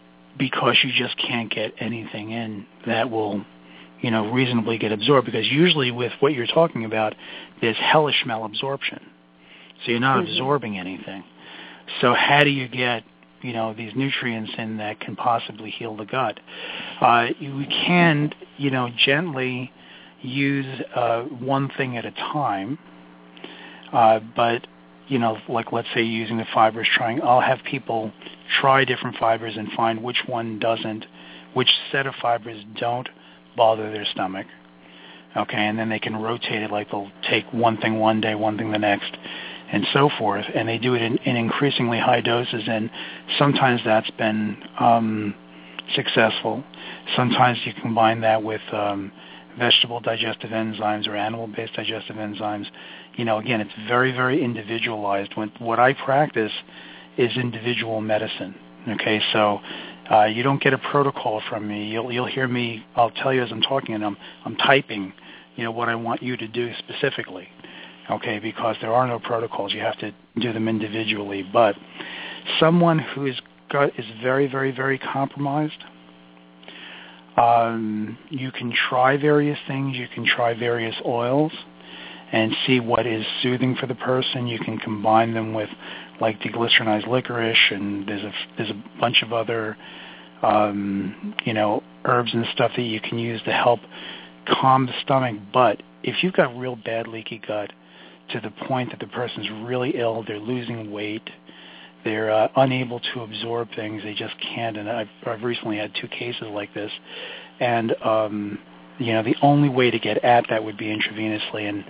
because 0.41 0.77
you 0.83 0.91
just 0.93 1.17
can't 1.17 1.55
get 1.55 1.73
anything 1.79 2.33
in 2.33 2.67
that 2.87 3.09
will, 3.09 3.45
you 4.01 4.11
know, 4.11 4.33
reasonably 4.33 4.79
get 4.79 4.91
absorbed. 4.91 5.27
Because 5.27 5.47
usually 5.47 5.93
with 5.93 6.13
what 6.19 6.33
you're 6.33 6.49
talking 6.49 6.85
about, 6.85 7.15
there's 7.61 7.77
hellish 7.77 8.25
malabsorption 8.27 9.01
so 9.85 9.93
you're 9.93 10.01
not 10.01 10.19
mm-hmm. 10.19 10.33
absorbing 10.33 10.79
anything. 10.79 11.25
So 12.01 12.15
how 12.15 12.45
do 12.45 12.51
you 12.51 12.69
get 12.69 13.05
you 13.43 13.53
know 13.53 13.75
these 13.75 13.93
nutrients 13.97 14.53
in 14.59 14.77
that 14.79 15.01
can 15.01 15.17
possibly 15.17 15.71
heal 15.71 15.97
the 15.97 16.05
gut? 16.05 16.39
Uh, 17.01 17.29
you 17.39 17.65
can 17.87 18.33
you 18.59 18.71
know 18.71 18.91
gently 18.97 19.73
use 20.23 20.67
uh, 20.95 21.23
one 21.23 21.71
thing 21.77 21.97
at 21.97 22.05
a 22.05 22.11
time, 22.13 22.79
uh, 23.93 24.21
but 24.37 24.67
you 25.11 25.19
know 25.19 25.39
like 25.49 25.73
let's 25.73 25.89
say 25.93 26.03
using 26.03 26.39
the 26.39 26.47
fibers, 26.55 26.89
trying 26.97 27.21
I'll 27.21 27.41
have 27.41 27.59
people 27.65 28.13
try 28.61 28.85
different 28.85 29.17
fibers 29.17 29.57
and 29.57 29.71
find 29.73 30.03
which 30.03 30.23
one 30.27 30.59
doesn't, 30.59 31.05
which 31.53 31.69
set 31.93 32.07
of 32.07 32.15
fibers 32.23 32.65
don't 32.79 33.09
bother 33.57 33.93
their 33.93 34.07
stomach. 34.07 34.47
Okay, 35.37 35.59
and 35.59 35.79
then 35.79 35.89
they 35.89 35.99
can 35.99 36.17
rotate 36.17 36.63
it 36.63 36.71
like 36.71 36.91
they'll 36.91 37.11
take 37.29 37.45
one 37.53 37.77
thing 37.77 37.99
one 38.01 38.21
day, 38.21 38.35
one 38.35 38.57
thing 38.57 38.73
the 38.73 38.79
next, 38.79 39.17
and 39.73 39.87
so 39.93 40.11
forth, 40.19 40.45
and 40.55 40.69
they 40.69 40.79
do 40.79 40.95
it 40.95 41.03
in, 41.03 41.19
in 41.19 41.37
increasingly 41.37 42.01
high 42.01 42.21
doses, 42.21 42.65
and 42.67 42.91
sometimes 43.39 43.81
that's 43.85 44.11
been 44.13 44.57
um, 44.81 45.35
successful. 45.95 46.65
Sometimes 47.15 47.59
you 47.65 47.73
combine 47.81 48.21
that 48.23 48.43
with 48.43 48.61
um, 48.73 49.13
vegetable 49.57 50.01
digestive 50.01 50.51
enzymes 50.51 51.07
or 51.07 51.15
animal-based 51.15 51.75
digestive 51.75 52.17
enzymes. 52.17 52.67
You 53.17 53.25
know, 53.25 53.39
again, 53.39 53.61
it's 53.61 53.73
very, 53.89 54.13
very 54.13 54.43
individualized. 54.43 55.33
When, 55.37 55.53
what 55.59 55.79
I 55.79 55.93
practice 55.93 56.53
is 57.17 57.37
individual 57.37 58.01
medicine. 58.01 58.55
Okay, 58.89 59.21
so 59.33 59.61
uh, 60.11 60.25
you 60.25 60.43
don't 60.43 60.63
get 60.63 60.73
a 60.73 60.79
protocol 60.79 61.43
from 61.49 61.69
me. 61.69 61.89
You'll 61.89 62.11
you'll 62.11 62.27
hear 62.27 62.49
me. 62.49 62.85
I'll 62.97 63.11
tell 63.11 63.33
you 63.33 63.43
as 63.43 63.53
I'm 63.53 63.61
talking, 63.61 63.95
and 63.95 64.05
I'm 64.05 64.17
I'm 64.45 64.57
typing. 64.57 65.13
You 65.57 65.65
know 65.65 65.71
what 65.71 65.89
I 65.89 65.95
want 65.95 66.23
you 66.23 66.37
to 66.37 66.49
do 66.49 66.73
specifically. 66.79 67.49
okay, 68.11 68.39
because 68.39 68.77
there 68.81 68.93
are 68.93 69.07
no 69.07 69.19
protocols. 69.19 69.73
You 69.73 69.81
have 69.81 69.99
to 69.99 70.13
do 70.41 70.53
them 70.53 70.69
individually. 70.69 71.43
But 71.43 71.77
someone 72.59 72.99
whose 72.99 73.41
gut 73.71 73.93
is 73.99 74.05
very, 74.23 74.47
very, 74.49 74.73
very 74.73 74.99
compromised, 74.99 75.85
um, 77.37 78.19
you 78.31 78.51
can 78.51 78.73
try 78.89 79.17
various 79.17 79.59
things. 79.69 79.97
You 79.97 80.09
can 80.13 80.25
try 80.25 80.55
various 80.55 80.95
oils 81.05 81.53
and 82.33 82.55
see 82.67 82.81
what 82.81 83.07
is 83.07 83.25
soothing 83.43 83.77
for 83.77 83.87
the 83.87 83.95
person. 83.95 84.47
You 84.47 84.59
can 84.59 84.79
combine 84.79 85.35
them 85.35 85.53
with 85.53 85.69
like 86.21 86.41
deglycerinized 86.41 87.09
licorice, 87.09 87.71
and 87.71 88.07
there's 88.07 88.23
a 88.23 88.33
there's 88.57 88.71
a 88.71 88.85
bunch 89.01 89.23
of 89.23 89.33
other 89.33 89.77
um, 90.43 91.35
you 91.45 91.55
know 91.55 91.83
herbs 92.05 92.33
and 92.33 92.47
stuff 92.55 92.73
that 92.77 92.83
you 92.83 93.01
can 93.01 93.19
use 93.19 93.41
to 93.43 93.53
help 93.53 93.81
calm 94.47 94.87
the 94.87 94.95
stomach. 95.03 95.37
But 95.53 95.83
if 96.03 96.23
you've 96.23 96.35
got 96.35 96.57
real 96.57 96.77
bad 96.77 97.09
leaky 97.09 97.41
gut 97.47 97.73
to 98.33 98.41
the 98.41 98.51
point 98.67 98.91
that 98.91 99.01
the 99.01 99.07
person's 99.09 99.49
really 99.65 99.93
ill, 99.97 100.25
they're 100.27 100.39
losing 100.39 100.91
weight, 100.91 101.29
they're 102.05 102.31
uh, 102.31 102.49
unable 102.57 103.01
to 103.13 103.21
absorb 103.23 103.69
things, 103.75 104.03
they 104.03 104.15
just 104.15 104.35
can't. 104.41 104.77
And 104.77 104.89
I've, 104.89 105.09
I've 105.27 105.43
recently 105.43 105.77
had 105.77 105.93
two 106.01 106.09
cases 106.09 106.45
like 106.53 106.73
this, 106.75 106.93
and 107.59 107.95
um, 108.03 108.59
you 109.01 109.15
know 109.15 109.23
the 109.23 109.37
only 109.43 109.69
way 109.69 109.91
to 109.91 109.99
get 109.99 110.23
at 110.23 110.45
that 110.51 110.63
would 110.63 110.77
be 110.77 110.87
intravenously. 110.87 111.69
And 111.69 111.85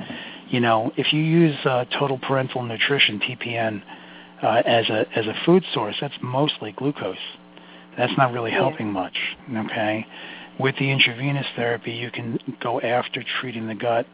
you 0.49 0.61
know 0.61 0.93
if 0.97 1.13
you 1.13 1.21
use 1.21 1.57
uh, 1.65 1.85
total 1.99 2.19
parenteral 2.19 2.67
nutrition 2.67 3.21
(TPN) 3.21 3.83
uh, 4.43 4.63
as 4.65 4.89
a 4.89 5.07
as 5.17 5.27
a 5.27 5.35
food 5.45 5.65
source, 5.75 5.97
that's 6.01 6.15
mostly 6.23 6.73
glucose. 6.73 7.17
That's 7.99 8.13
not 8.17 8.33
really 8.33 8.53
helping 8.53 8.93
much. 8.93 9.19
Okay, 9.55 10.07
with 10.59 10.77
the 10.79 10.91
intravenous 10.91 11.47
therapy, 11.57 11.93
you 11.93 12.11
can 12.11 12.39
go 12.63 12.81
after 12.81 13.25
treating 13.41 13.67
the 13.67 13.75
gut 13.75 14.07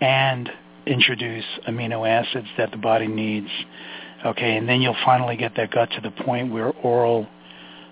and 0.00 0.50
introduce 0.86 1.44
amino 1.68 2.08
acids 2.08 2.48
that 2.56 2.70
the 2.70 2.76
body 2.78 3.06
needs. 3.06 3.48
Okay, 4.24 4.56
and 4.56 4.66
then 4.66 4.80
you'll 4.80 4.96
finally 5.04 5.36
get 5.36 5.54
that 5.56 5.70
gut 5.70 5.90
to 5.90 6.00
the 6.00 6.10
point 6.10 6.50
where 6.50 6.70
oral 6.70 7.26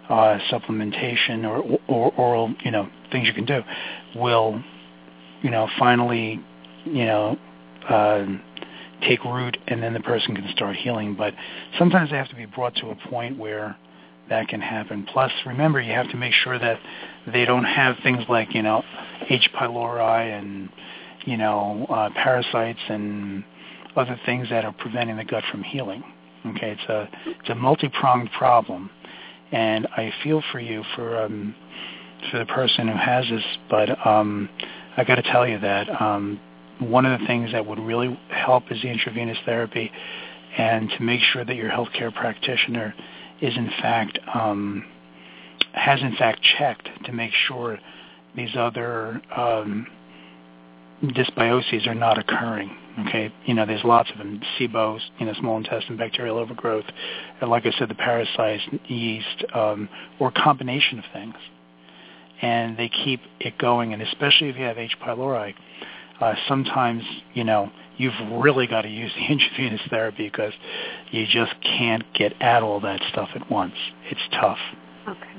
uh, 0.09 0.39
supplementation 0.51 1.45
or, 1.45 1.79
or 1.89 2.13
oral, 2.17 2.55
you 2.65 2.71
know, 2.71 2.89
things 3.11 3.29
you 3.29 3.35
can 3.35 3.45
do 3.45 3.63
will, 4.15 4.63
you 5.43 5.51
know, 5.51 5.69
finally, 5.79 6.41
you 6.85 7.05
know, 7.05 7.37
uh, 7.89 8.27
take 9.03 9.25
root, 9.25 9.57
and 9.67 9.83
then 9.83 9.93
the 9.95 10.01
person 10.01 10.35
can 10.35 10.49
start 10.53 10.77
healing. 10.77 11.15
But 11.15 11.35
sometimes 11.79 12.11
they 12.11 12.17
have 12.17 12.29
to 12.29 12.37
be 12.37 12.47
brought 12.47 12.75
to 12.77 12.91
a 12.91 12.97
point 13.09 13.39
where 13.39 13.77
that 14.29 14.49
can 14.49 14.61
happen. 14.61 15.07
Plus, 15.13 15.33
remember, 15.45 15.81
you 15.81 15.93
have 15.93 16.09
to 16.11 16.17
make 16.17 16.33
sure 16.33 16.59
that 16.59 16.79
they 17.33 17.45
don't 17.45 17.65
have 17.65 17.97
things 18.03 18.25
like, 18.29 18.55
you 18.55 18.63
know, 18.63 18.83
H. 19.29 19.51
pylori 19.55 20.39
and, 20.39 20.69
you 21.27 21.37
know, 21.37 21.87
uh, 21.91 22.11
parasites 22.11 22.81
and 22.89 23.45
other 23.97 24.19
things 24.25 24.49
that 24.51 24.65
are 24.65 24.73
preventing 24.73 25.17
the 25.17 25.25
gut 25.25 25.45
from 25.51 25.63
healing. 25.63 26.03
Okay, 26.47 26.73
it's 26.73 26.89
a 26.89 27.09
it's 27.27 27.51
a 27.51 27.55
multi-pronged 27.55 28.31
problem, 28.33 28.91
and 29.53 29.87
I 29.97 30.13
feel 30.25 30.43
for 30.51 30.59
you 30.59 30.83
for 30.97 31.23
um, 31.23 31.55
for 32.31 32.39
the 32.39 32.47
person 32.47 32.89
who 32.89 32.97
has 32.97 33.25
this, 33.31 33.45
but 33.69 34.07
um, 34.07 34.49
I 34.97 35.05
got 35.05 35.17
to 35.17 35.23
tell 35.23 35.47
you 35.47 35.59
that 35.61 36.01
um, 36.01 36.41
one 36.79 37.07
of 37.07 37.21
the 37.21 37.27
things 37.27 37.53
that 37.53 37.67
would 37.67 37.79
really 37.79 38.19
help 38.29 38.71
is 38.71 38.81
the 38.83 38.89
intravenous 38.89 39.39
therapy, 39.45 39.91
and 40.57 40.91
to 40.91 41.03
make 41.03 41.21
sure 41.21 41.45
that 41.45 41.57
your 41.57 41.71
healthcare 41.71 42.15
practitioner 42.15 42.95
is 43.41 43.57
in 43.57 43.71
fact 43.81 44.19
um, 44.35 44.85
has 45.73 46.01
in 46.01 46.15
fact 46.17 46.41
checked 46.59 46.89
to 47.05 47.13
make 47.13 47.33
sure 47.47 47.79
these 48.37 48.51
other 48.57 49.21
um, 49.37 49.87
dysbioses 51.03 51.87
are 51.87 51.95
not 51.95 52.19
occurring. 52.19 52.77
Okay, 53.09 53.33
you 53.47 53.55
know, 53.55 53.65
there's 53.65 53.85
lots 53.85 54.11
of 54.11 54.19
them: 54.19 54.41
SIBO, 54.59 54.99
you 55.19 55.27
know, 55.27 55.33
small 55.41 55.57
intestine 55.57 55.97
bacterial 55.97 56.37
overgrowth, 56.37 56.85
and 57.41 57.51
like 57.51 57.65
I 57.65 57.73
said, 57.79 57.89
the 57.89 57.95
parasites, 57.95 58.63
yeast, 58.87 59.45
um, 59.55 59.89
or 60.21 60.31
combination 60.31 60.99
of 60.99 61.05
things. 61.13 61.35
And 62.43 62.77
they 62.77 62.89
keep 62.89 63.21
it 63.41 63.57
going, 63.57 63.93
and 63.93 64.03
especially 64.03 64.49
if 64.49 64.57
you 64.57 64.65
have 64.65 64.77
H. 64.77 64.97
pylori, 65.01 65.55
uh, 66.21 66.35
sometimes 66.49 67.03
you 67.35 67.45
know 67.45 67.71
you've 67.97 68.15
really 68.43 68.67
got 68.67 68.83
to 68.83 68.89
use 68.89 69.13
the 69.15 69.27
intravenous 69.33 69.81
therapy 69.91 70.29
because 70.29 70.53
you 71.11 71.25
just 71.27 71.55
can't 71.63 72.05
get 72.15 72.33
at 72.41 72.63
all 72.63 72.81
that 72.81 73.01
stuff 73.11 73.29
at 73.35 73.51
once. 73.51 73.75
It's 74.11 74.21
tough. 74.41 74.59
Okay. 75.09 75.33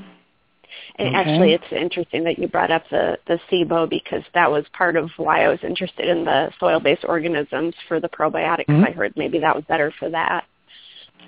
And 0.96 1.10
okay. 1.10 1.18
actually, 1.18 1.54
it's 1.54 1.64
interesting 1.72 2.24
that 2.26 2.38
you 2.38 2.48
brought 2.48 2.72
up 2.72 2.84
the 2.92 3.18
the 3.28 3.40
SIBO 3.52 3.90
because 3.90 4.24
that 4.34 4.52
was 4.52 4.66
part 4.74 4.96
of 4.96 5.10
why 5.18 5.46
I 5.46 5.50
was 5.50 5.60
interested 5.64 6.08
in 6.08 6.24
the 6.24 6.52
soil-based 6.60 7.04
organisms 7.06 7.74
for 7.88 8.00
the 8.00 8.10
probiotics. 8.10 8.68
Mm-hmm. 8.68 8.86
I 8.86 8.92
heard 8.92 9.14
maybe 9.16 9.40
that 9.40 9.56
was 9.56 9.66
better 9.68 9.92
for 9.98 10.10
that. 10.12 10.46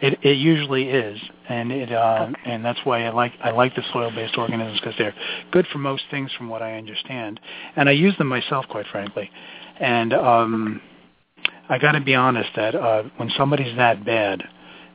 It 0.01 0.19
it 0.23 0.37
usually 0.37 0.89
is, 0.89 1.19
and 1.47 1.71
it 1.71 1.91
uh, 1.91 2.27
okay. 2.29 2.51
and 2.51 2.65
that's 2.65 2.79
why 2.83 3.05
I 3.05 3.11
like 3.11 3.33
I 3.43 3.51
like 3.51 3.75
the 3.75 3.83
soil-based 3.93 4.37
organisms 4.37 4.79
because 4.79 4.95
they're 4.97 5.15
good 5.51 5.65
for 5.71 5.77
most 5.77 6.03
things, 6.11 6.31
from 6.37 6.49
what 6.49 6.61
I 6.61 6.77
understand, 6.77 7.39
and 7.75 7.87
I 7.87 7.93
use 7.93 8.17
them 8.17 8.27
myself, 8.27 8.65
quite 8.69 8.85
frankly. 8.91 9.29
And 9.79 10.13
um, 10.13 10.81
I 11.69 11.77
got 11.77 11.93
to 11.93 12.01
be 12.01 12.13
honest 12.15 12.49
that 12.55 12.75
uh, 12.75 13.03
when 13.17 13.29
somebody's 13.37 13.75
that 13.77 14.05
bad, 14.05 14.43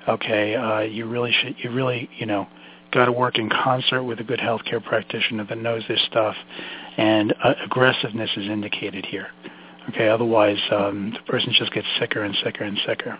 okay, 0.08 0.54
uh, 0.54 0.80
you 0.80 1.06
really 1.06 1.32
should 1.32 1.56
you 1.58 1.70
really 1.70 2.08
you 2.18 2.26
know 2.26 2.46
got 2.92 3.06
to 3.06 3.12
work 3.12 3.38
in 3.38 3.48
concert 3.48 4.02
with 4.02 4.20
a 4.20 4.24
good 4.24 4.40
healthcare 4.40 4.84
practitioner 4.84 5.46
that 5.46 5.58
knows 5.58 5.82
this 5.88 6.00
stuff, 6.10 6.34
and 6.98 7.34
uh, 7.42 7.54
aggressiveness 7.64 8.30
is 8.36 8.46
indicated 8.46 9.06
here. 9.06 9.28
Okay, 9.88 10.08
otherwise 10.08 10.58
um, 10.70 11.12
the 11.14 11.32
person 11.32 11.54
just 11.58 11.72
gets 11.72 11.86
sicker 11.98 12.22
and 12.22 12.36
sicker 12.44 12.64
and 12.64 12.78
sicker. 12.86 13.18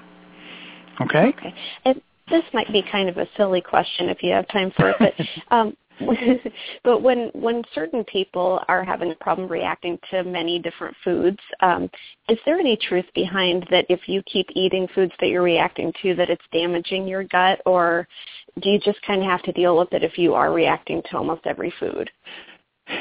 Okay. 1.01 1.29
Okay. 1.29 1.55
And 1.85 2.01
this 2.31 2.45
might 2.53 2.73
be 2.73 2.83
kind 2.91 3.09
of 3.09 3.17
a 3.19 3.27
silly 3.37 3.61
question 3.61 4.09
if 4.09 4.23
you 4.23 4.33
have 4.33 4.47
time 4.49 4.73
for 4.77 4.91
it, 4.91 4.97
but 4.99 5.15
um, 5.55 5.77
but 6.85 7.03
when 7.03 7.31
when 7.35 7.63
certain 7.75 8.05
people 8.05 8.63
are 8.69 8.85
having 8.85 9.11
a 9.11 9.15
problem 9.17 9.49
reacting 9.49 9.99
to 10.11 10.25
many 10.25 10.59
different 10.59 10.97
foods, 11.05 11.39
um, 11.61 11.91
is 12.29 12.39
there 12.47 12.59
any 12.59 12.77
truth 12.77 13.05
behind 13.15 13.67
that? 13.71 13.87
If 13.89 14.09
you 14.09 14.23
keep 14.23 14.47
eating 14.55 14.89
foods 14.95 15.13
that 15.21 15.29
you're 15.29 15.43
reacting 15.43 15.93
to, 16.03 16.15
that 16.15 16.31
it's 16.31 16.43
damaging 16.53 17.07
your 17.07 17.25
gut, 17.25 17.61
or 17.67 18.09
do 18.63 18.71
you 18.71 18.79
just 18.79 19.01
kind 19.03 19.21
of 19.21 19.29
have 19.29 19.43
to 19.43 19.53
deal 19.53 19.77
with 19.77 19.93
it 19.93 20.03
if 20.03 20.17
you 20.17 20.35
are 20.35 20.53
reacting 20.53 21.03
to 21.11 21.17
almost 21.17 21.43
every 21.45 21.73
food? 21.79 22.11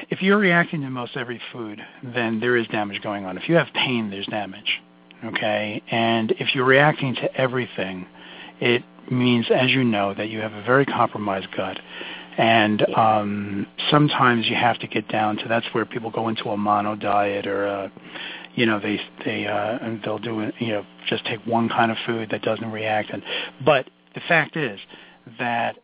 If 0.10 0.22
you're 0.22 0.38
reacting 0.38 0.82
to 0.82 0.90
most 0.90 1.18
every 1.18 1.42
food, 1.52 1.80
then 2.04 2.40
there 2.40 2.58
is 2.58 2.68
damage 2.68 3.02
going 3.02 3.26
on. 3.26 3.38
If 3.38 3.50
you 3.50 3.56
have 3.56 3.68
pain, 3.74 4.10
there's 4.10 4.28
damage 4.28 4.82
okay? 5.26 5.82
And 5.90 6.32
if 6.34 6.56
you're 6.56 6.66
reacting 6.66 7.16
to 7.16 7.36
everything, 7.36 8.08
it 8.60 8.84
means, 9.12 9.48
as 9.54 9.72
you 9.72 9.84
know, 9.84 10.14
that 10.14 10.30
you 10.30 10.40
have 10.40 10.54
a 10.54 10.64
very 10.64 10.86
compromised 10.86 11.48
gut. 11.56 11.80
And 12.38 12.82
um, 12.96 13.68
sometimes 13.92 14.48
you 14.48 14.56
have 14.56 14.80
to 14.80 14.88
get 14.88 15.10
down 15.10 15.38
to 15.38 15.48
that's 15.50 15.66
where 15.74 15.86
people 15.86 16.10
go 16.10 16.30
into 16.30 16.50
a 16.50 16.58
mono 16.58 16.96
diet 16.96 17.46
or 17.46 17.66
a, 17.66 17.92
you 18.56 18.66
know 18.66 18.80
they 18.80 19.00
they 19.26 19.46
uh, 19.46 19.78
and 19.82 20.02
they'll 20.04 20.20
do 20.20 20.50
you 20.60 20.70
know 20.70 20.86
just 21.08 21.26
take 21.26 21.46
one 21.46 21.68
kind 21.68 21.92
of 21.92 21.98
food 22.06 22.30
that 22.32 22.42
doesn't 22.42 22.72
react. 22.72 23.10
And 23.10 23.24
but 23.66 23.90
the 24.16 24.22
fact 24.22 24.56
is 24.56 24.80
that 25.38 25.78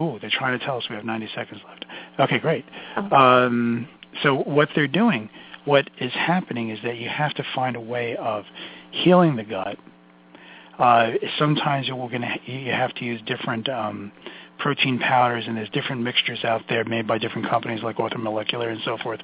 oh 0.00 0.18
they're 0.20 0.30
trying 0.32 0.58
to 0.58 0.64
tell 0.64 0.78
us 0.78 0.84
we 0.90 0.96
have 0.96 1.04
90 1.04 1.28
seconds 1.34 1.60
left. 1.64 1.84
Okay, 2.18 2.38
great. 2.40 2.64
Uh-huh. 2.96 3.14
Um, 3.14 3.88
so 4.24 4.34
what 4.34 4.68
they're 4.74 4.88
doing 4.88 5.30
what 5.64 5.88
is 6.00 6.12
happening 6.12 6.70
is 6.70 6.78
that 6.84 6.96
you 6.96 7.08
have 7.08 7.34
to 7.34 7.44
find 7.54 7.76
a 7.76 7.80
way 7.80 8.16
of 8.16 8.44
healing 8.90 9.36
the 9.36 9.44
gut. 9.44 9.76
Uh, 10.78 11.12
sometimes 11.38 11.86
you're 11.86 11.96
going 12.08 12.22
to 12.22 12.50
you 12.50 12.72
have 12.72 12.94
to 12.94 13.04
use 13.04 13.20
different 13.26 13.68
um, 13.68 14.10
protein 14.58 14.98
powders, 14.98 15.44
and 15.46 15.56
there's 15.56 15.68
different 15.70 16.02
mixtures 16.02 16.42
out 16.44 16.62
there 16.68 16.84
made 16.84 17.06
by 17.06 17.18
different 17.18 17.48
companies 17.48 17.82
like 17.82 17.96
Orthomolecular 17.96 18.70
and 18.70 18.80
so 18.84 18.96
forth 18.98 19.20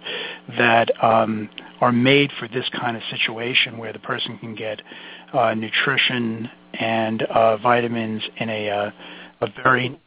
that 0.59 0.91
um, 1.03 1.49
are 1.80 1.93
made 1.93 2.30
for 2.39 2.49
this 2.49 2.66
kind 2.78 2.97
of 2.97 3.03
situation 3.11 3.78
where 3.78 3.93
the 3.93 3.99
person 3.99 4.39
can 4.39 4.55
get 4.55 4.82
uh, 5.32 5.55
nutrition 5.55 6.51
and 6.74 7.22
uh, 7.22 7.57
vitamins 7.57 8.22
in 8.39 8.51
a, 8.51 8.68
uh, 8.68 8.91
a 9.41 9.49
very 9.62 9.99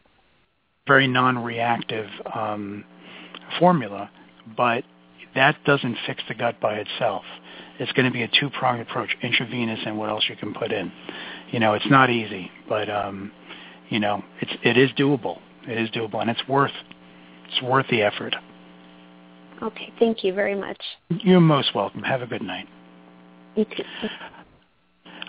very 0.88 1.07
non-reactive 1.07 2.09
um, 2.34 2.84
formula, 3.59 4.09
but 4.57 4.84
that 5.39 5.55
doesn't 5.63 5.95
fix 6.05 6.21
the 6.27 6.35
gut 6.35 6.59
by 6.59 6.73
itself. 6.73 7.23
It's 7.79 7.93
going 7.93 8.05
to 8.05 8.11
be 8.11 8.23
a 8.23 8.27
two-pronged 8.27 8.81
approach, 8.81 9.15
intravenous 9.23 9.79
and 9.85 9.97
what 9.97 10.09
else 10.09 10.25
you 10.27 10.35
can 10.35 10.53
put 10.53 10.73
in. 10.73 10.91
You 11.51 11.61
know, 11.61 11.75
it's 11.75 11.89
not 11.89 12.09
easy, 12.09 12.51
but 12.67 12.89
um, 12.89 13.31
you 13.87 14.01
know, 14.01 14.21
it's 14.41 14.51
it 14.63 14.77
is 14.77 14.91
doable. 14.91 15.39
It 15.65 15.77
is 15.77 15.89
doable, 15.91 16.19
and 16.19 16.29
it's 16.29 16.45
worth 16.49 16.73
it's 17.47 17.61
worth 17.61 17.87
the 17.89 18.01
effort. 18.01 18.35
Okay, 19.63 19.93
thank 19.97 20.25
you 20.25 20.33
very 20.33 20.55
much. 20.55 20.81
You're 21.09 21.39
most 21.39 21.73
welcome. 21.73 22.03
Have 22.03 22.21
a 22.21 22.27
good 22.27 22.41
night. 22.41 22.67
You 23.55 23.63
too. 23.63 23.83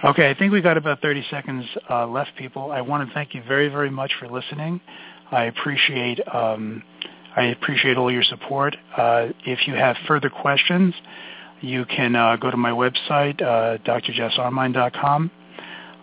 Okay, 0.03 0.29
I 0.31 0.35
think 0.35 0.53
we've 0.53 0.63
got 0.63 0.77
about 0.77 1.03
30 1.03 1.25
seconds 1.31 1.65
uh, 1.89 2.07
left, 2.07 2.31
people. 2.37 2.73
I 2.73 2.81
want 2.81 3.07
to 3.07 3.15
thank 3.15 3.35
you 3.35 3.43
very, 3.47 3.69
very 3.69 3.91
much 3.91 4.13
for 4.19 4.29
listening. 4.29 4.81
I 5.31 5.45
appreciate 5.45 6.21
um, 6.33 6.83
I 7.37 7.45
appreciate 7.45 7.97
all 7.97 8.11
your 8.11 8.23
support. 8.23 8.77
Uh, 8.97 9.29
if 9.47 9.67
you 9.67 9.75
have 9.75 9.97
further 10.07 10.29
questions, 10.29 10.95
you 11.61 11.85
can 11.85 12.17
uh, 12.17 12.37
go 12.37 12.51
to 12.51 12.57
my 12.57 12.71
website, 12.71 13.41
uh, 13.43 13.79
drjessarmine.com, 13.79 15.31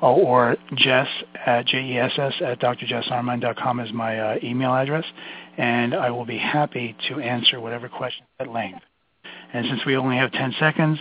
or 0.02 0.56
Jess 0.76 1.08
at 1.46 1.66
J-E-S-S 1.66 2.34
at 2.46 2.60
drjessarmine.com 2.60 3.80
is 3.80 3.92
my 3.92 4.20
uh, 4.20 4.36
email 4.44 4.74
address, 4.74 5.06
and 5.58 5.96
I 5.96 6.12
will 6.12 6.26
be 6.26 6.38
happy 6.38 6.96
to 7.10 7.20
answer 7.20 7.60
whatever 7.60 7.90
questions 7.90 8.28
at 8.40 8.48
length. 8.48 8.82
And 9.54 9.66
since 9.70 9.82
we 9.86 9.96
only 9.98 10.18
have 10.18 10.32
10 10.32 10.54
seconds, 10.60 11.00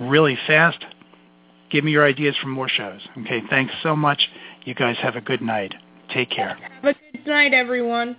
really 0.00 0.38
fast, 0.46 0.78
give 1.70 1.84
me 1.84 1.92
your 1.92 2.06
ideas 2.06 2.34
for 2.40 2.48
more 2.48 2.68
shows. 2.68 3.00
Okay, 3.18 3.42
thanks 3.50 3.74
so 3.82 3.94
much. 3.94 4.28
You 4.64 4.74
guys 4.74 4.96
have 5.02 5.16
a 5.16 5.20
good 5.20 5.42
night. 5.42 5.74
Take 6.14 6.30
care. 6.30 6.56
Have 6.82 6.84
a 6.84 7.12
good 7.12 7.26
night, 7.26 7.52
everyone. 7.52 8.16